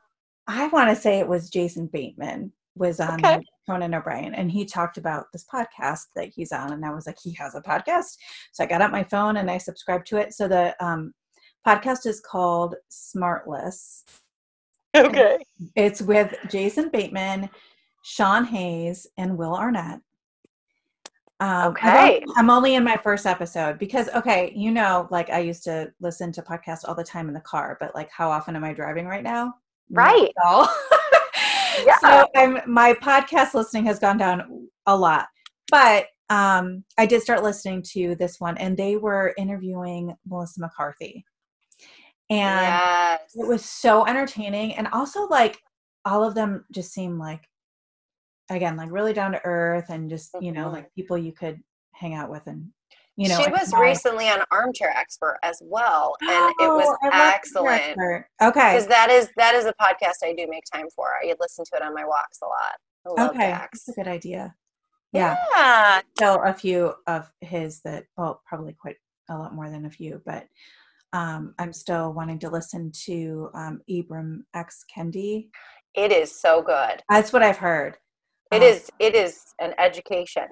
I 0.48 0.68
want 0.68 0.90
to 0.90 0.96
say 0.96 1.20
it 1.20 1.28
was 1.28 1.50
Jason 1.50 1.88
Bateman 1.88 2.52
was 2.76 3.00
on 3.00 3.16
okay. 3.16 3.42
Conan 3.68 3.94
O'Brien 3.94 4.34
and 4.36 4.52
he 4.52 4.64
talked 4.64 4.98
about 4.98 5.26
this 5.34 5.46
podcast 5.52 6.04
that 6.16 6.30
he's 6.34 6.52
on 6.52 6.72
and 6.74 6.86
I 6.86 6.94
was 6.94 7.08
like 7.08 7.18
he 7.22 7.34
has 7.34 7.56
a 7.56 7.62
podcast. 7.62 8.16
So 8.54 8.64
I 8.64 8.68
got 8.68 8.82
out 8.82 8.92
my 8.92 9.04
phone 9.04 9.38
and 9.38 9.50
I 9.50 9.58
subscribed 9.58 10.08
to 10.08 10.18
it. 10.18 10.34
So 10.34 10.48
the 10.48 10.76
um 10.84 11.14
podcast 11.66 12.06
is 12.06 12.20
called 12.20 12.76
Smartless. 12.92 14.04
Okay. 14.96 15.38
It's 15.76 16.02
with 16.02 16.34
Jason 16.50 16.90
Bateman, 16.90 17.50
Sean 18.04 18.46
Hayes, 18.46 19.06
and 19.18 19.38
Will 19.38 19.56
Arnett. 19.56 20.00
Um, 21.40 21.68
okay. 21.72 22.24
I'm 22.36 22.50
only 22.50 22.76
in 22.76 22.84
my 22.84 22.98
first 22.98 23.26
episode 23.28 23.78
because, 23.78 24.10
okay, 24.16 24.52
you 24.56 24.72
know, 24.72 25.08
like 25.12 25.30
I 25.30 25.40
used 25.40 25.64
to 25.66 25.92
listen 26.00 26.32
to 26.32 26.42
podcasts 26.42 26.88
all 26.88 26.96
the 26.96 27.04
time 27.04 27.28
in 27.28 27.34
the 27.34 27.42
car, 27.42 27.78
but 27.80 27.94
like 27.94 28.10
how 28.10 28.32
often 28.32 28.56
am 28.56 28.64
I 28.64 28.74
driving 28.74 29.06
right 29.06 29.24
now? 29.24 29.54
Right. 29.92 30.32
So, 30.44 30.68
Yeah. 31.86 31.98
so 32.00 32.28
I'm 32.36 32.60
my 32.66 32.94
podcast 32.94 33.54
listening 33.54 33.86
has 33.86 34.00
gone 34.00 34.18
down 34.18 34.68
a 34.88 34.98
lot. 34.98 35.28
But 35.70 36.08
um 36.30 36.84
I 36.98 37.06
did 37.06 37.22
start 37.22 37.44
listening 37.44 37.84
to 37.94 38.16
this 38.16 38.40
one 38.40 38.58
and 38.58 38.76
they 38.76 38.98
were 38.98 39.34
interviewing 39.38 40.16
Melissa 40.28 40.60
McCarthy. 40.62 41.24
And 42.30 42.40
yes. 42.68 43.22
it 43.36 43.48
was 43.48 43.64
so 43.64 44.06
entertaining 44.06 44.76
and 44.76 44.88
also 44.90 45.28
like 45.28 45.62
all 46.06 46.24
of 46.24 46.36
them 46.36 46.66
just 46.72 46.92
seem 46.94 47.18
like 47.18 47.48
again 48.50 48.76
like 48.78 48.92
really 48.92 49.14
down 49.14 49.32
to 49.34 49.42
earth 49.46 49.90
and 49.90 50.10
just 50.10 50.36
you 50.42 50.52
know 50.52 50.68
Mhm. 50.68 50.74
like 50.74 50.94
people 50.94 51.18
you 51.18 51.32
could 51.32 51.62
hang 51.94 52.14
out 52.16 52.30
with 52.30 52.46
and 52.48 52.70
you 53.16 53.28
know 53.30 53.42
she 53.42 53.50
was 53.50 53.74
recently 53.74 54.30
on 54.30 54.40
Armchair 54.52 54.90
Expert 54.96 55.40
as 55.42 55.60
well, 55.64 56.16
and 56.22 56.30
it 56.60 56.68
was 56.68 56.86
Oh, 56.88 56.98
I 57.02 57.06
love 57.06 57.14
Armchair 57.14 57.34
excellent. 57.34 57.98
Okay 58.42 58.74
Because 58.76 58.88
that 58.88 59.10
is 59.10 59.30
that 59.38 59.56
is 59.56 59.66
a 59.66 59.74
podcast 59.82 60.24
I 60.24 60.34
do 60.34 60.46
make 60.50 60.64
time 60.72 60.88
for. 60.96 61.08
I 61.24 61.34
listen 61.40 61.66
to 61.66 61.76
it 61.78 61.82
on 61.82 61.94
my 61.96 62.06
walks 62.06 62.40
a 62.44 62.46
lot. 62.46 63.30
Okay 63.30 63.40
Dax. 63.50 63.86
that's 63.86 63.98
a 63.98 64.02
good 64.02 64.08
idea 64.10 64.54
yeah 65.14 65.36
Yeah. 65.56 66.02
still 66.16 66.42
a 66.44 66.54
few 66.54 66.94
of 67.08 67.32
his 67.42 67.82
that 67.82 68.06
well 68.18 68.42
probably 68.46 68.74
quite 68.74 68.98
a 69.30 69.38
lot 69.38 69.56
more 69.56 69.70
than 69.70 69.86
a 69.86 69.90
few 69.90 70.22
but 70.26 70.46
um 71.14 71.54
i'm 71.60 71.72
still 71.74 72.14
wanting 72.14 72.40
to 72.40 72.50
listen 72.50 72.92
to 73.06 73.50
um 73.56 73.80
ibram 73.90 74.40
x 74.56 74.84
kendi 74.96 75.48
It 75.96 76.12
is 76.12 76.38
so 76.40 76.62
good. 76.62 77.02
that's 77.10 77.32
what 77.34 77.44
i've 77.44 77.58
heard 77.58 77.98
It 78.52 78.58
Um, 78.58 78.64
is 78.64 78.90
it 79.00 79.14
is 79.16 79.44
an 79.60 79.74
education. 79.78 80.48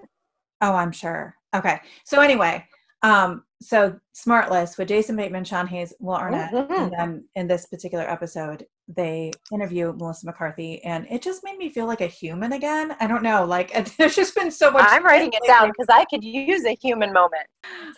Oh, 0.62 0.74
I'm 0.74 0.92
sure. 0.92 1.36
Okay. 1.54 1.80
So 2.06 2.22
anyway, 2.22 2.66
um, 3.04 3.44
so 3.62 4.00
Smartless 4.16 4.78
with 4.78 4.88
Jason 4.88 5.16
Bateman, 5.18 5.44
Sean 5.44 5.68
Hayes, 5.68 5.94
Will 6.00 6.16
Arnett, 6.16 6.52
Mhm. 6.54 6.78
and 6.84 6.92
then 6.98 7.28
in 7.36 7.48
this 7.48 7.66
particular 7.68 8.06
episode, 8.10 8.66
they 8.88 9.32
interview 9.54 9.94
Melissa 9.94 10.26
McCarthy, 10.26 10.82
and 10.84 11.06
it 11.10 11.22
just 11.22 11.44
made 11.44 11.58
me 11.58 11.70
feel 11.70 11.86
like 11.88 12.02
a 12.02 12.08
human 12.08 12.54
again. 12.54 12.96
I 13.02 13.06
don't 13.08 13.22
know, 13.24 13.46
like 13.46 13.70
there's 13.98 14.16
just 14.16 14.34
been 14.36 14.50
so 14.52 14.72
much. 14.72 14.86
I'm 14.90 15.04
writing 15.06 15.32
it 15.34 15.44
down 15.46 15.68
because 15.70 15.88
I 15.90 16.06
could 16.06 16.24
use 16.24 16.66
a 16.66 16.76
human 16.82 17.12
moment. 17.14 17.48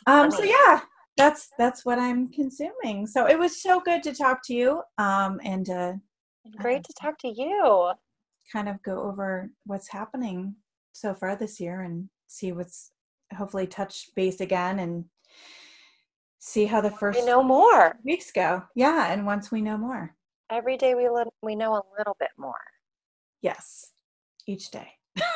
Um, 0.07 0.29
so 0.31 0.43
yeah, 0.43 0.81
that's 1.17 1.49
that's 1.57 1.83
what 1.85 1.99
I'm 1.99 2.29
consuming. 2.31 3.07
So 3.07 3.27
it 3.27 3.37
was 3.37 3.61
so 3.61 3.79
good 3.79 4.03
to 4.03 4.13
talk 4.13 4.39
to 4.45 4.53
you, 4.53 4.81
um, 4.97 5.39
and 5.43 5.69
uh, 5.69 5.93
Great 6.59 6.83
to 6.83 6.93
talk 7.01 7.17
to 7.19 7.27
you. 7.27 7.91
kind 8.53 8.69
of 8.69 8.81
go 8.83 9.01
over 9.01 9.49
what's 9.65 9.89
happening 9.89 10.55
so 10.93 11.13
far 11.13 11.35
this 11.35 11.59
year 11.59 11.81
and 11.81 12.07
see 12.27 12.51
what's 12.53 12.91
hopefully 13.35 13.67
touch 13.67 14.09
base 14.15 14.39
again 14.39 14.79
and 14.79 15.03
see 16.39 16.65
how 16.65 16.79
the 16.79 16.89
first 16.91 17.19
We 17.19 17.25
know 17.25 17.43
more. 17.43 17.97
weeks 18.05 18.31
go. 18.31 18.63
Yeah, 18.75 19.11
and 19.11 19.25
once 19.25 19.51
we 19.51 19.61
know 19.61 19.77
more. 19.77 20.15
Every 20.49 20.77
day 20.77 20.95
we 20.95 21.09
li- 21.09 21.25
we 21.41 21.55
know 21.55 21.73
a 21.73 21.83
little 21.97 22.15
bit 22.19 22.29
more. 22.37 22.53
Yes. 23.41 23.87
Each 24.45 24.71
day. 24.71 24.87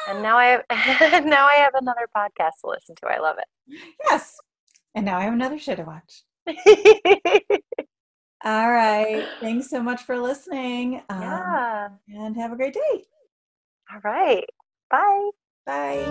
And 0.08 0.22
now 0.22 0.38
I 0.38 0.62
have 0.70 1.26
now 1.26 1.48
I 1.48 1.56
have 1.56 1.74
another 1.76 2.08
podcast 2.16 2.62
to 2.62 2.70
listen 2.70 2.96
to. 3.02 3.08
I 3.08 3.20
love 3.20 3.36
it. 3.40 3.80
Yes. 4.10 4.38
And 4.96 5.06
now 5.06 5.18
I 5.18 5.24
have 5.24 5.34
another 5.34 5.58
show 5.58 5.76
to 5.76 5.84
watch. 5.84 6.24
All 8.44 8.72
right. 8.72 9.26
Thanks 9.40 9.70
so 9.70 9.82
much 9.82 10.02
for 10.04 10.20
listening. 10.20 11.02
Um, 11.10 11.22
yeah. 11.22 11.90
And 12.10 12.36
have 12.36 12.52
a 12.52 12.56
great 12.56 12.74
day. 12.74 13.06
All 13.94 14.00
right. 14.04 14.46
Bye. 14.90 15.30
Bye. 15.66 16.02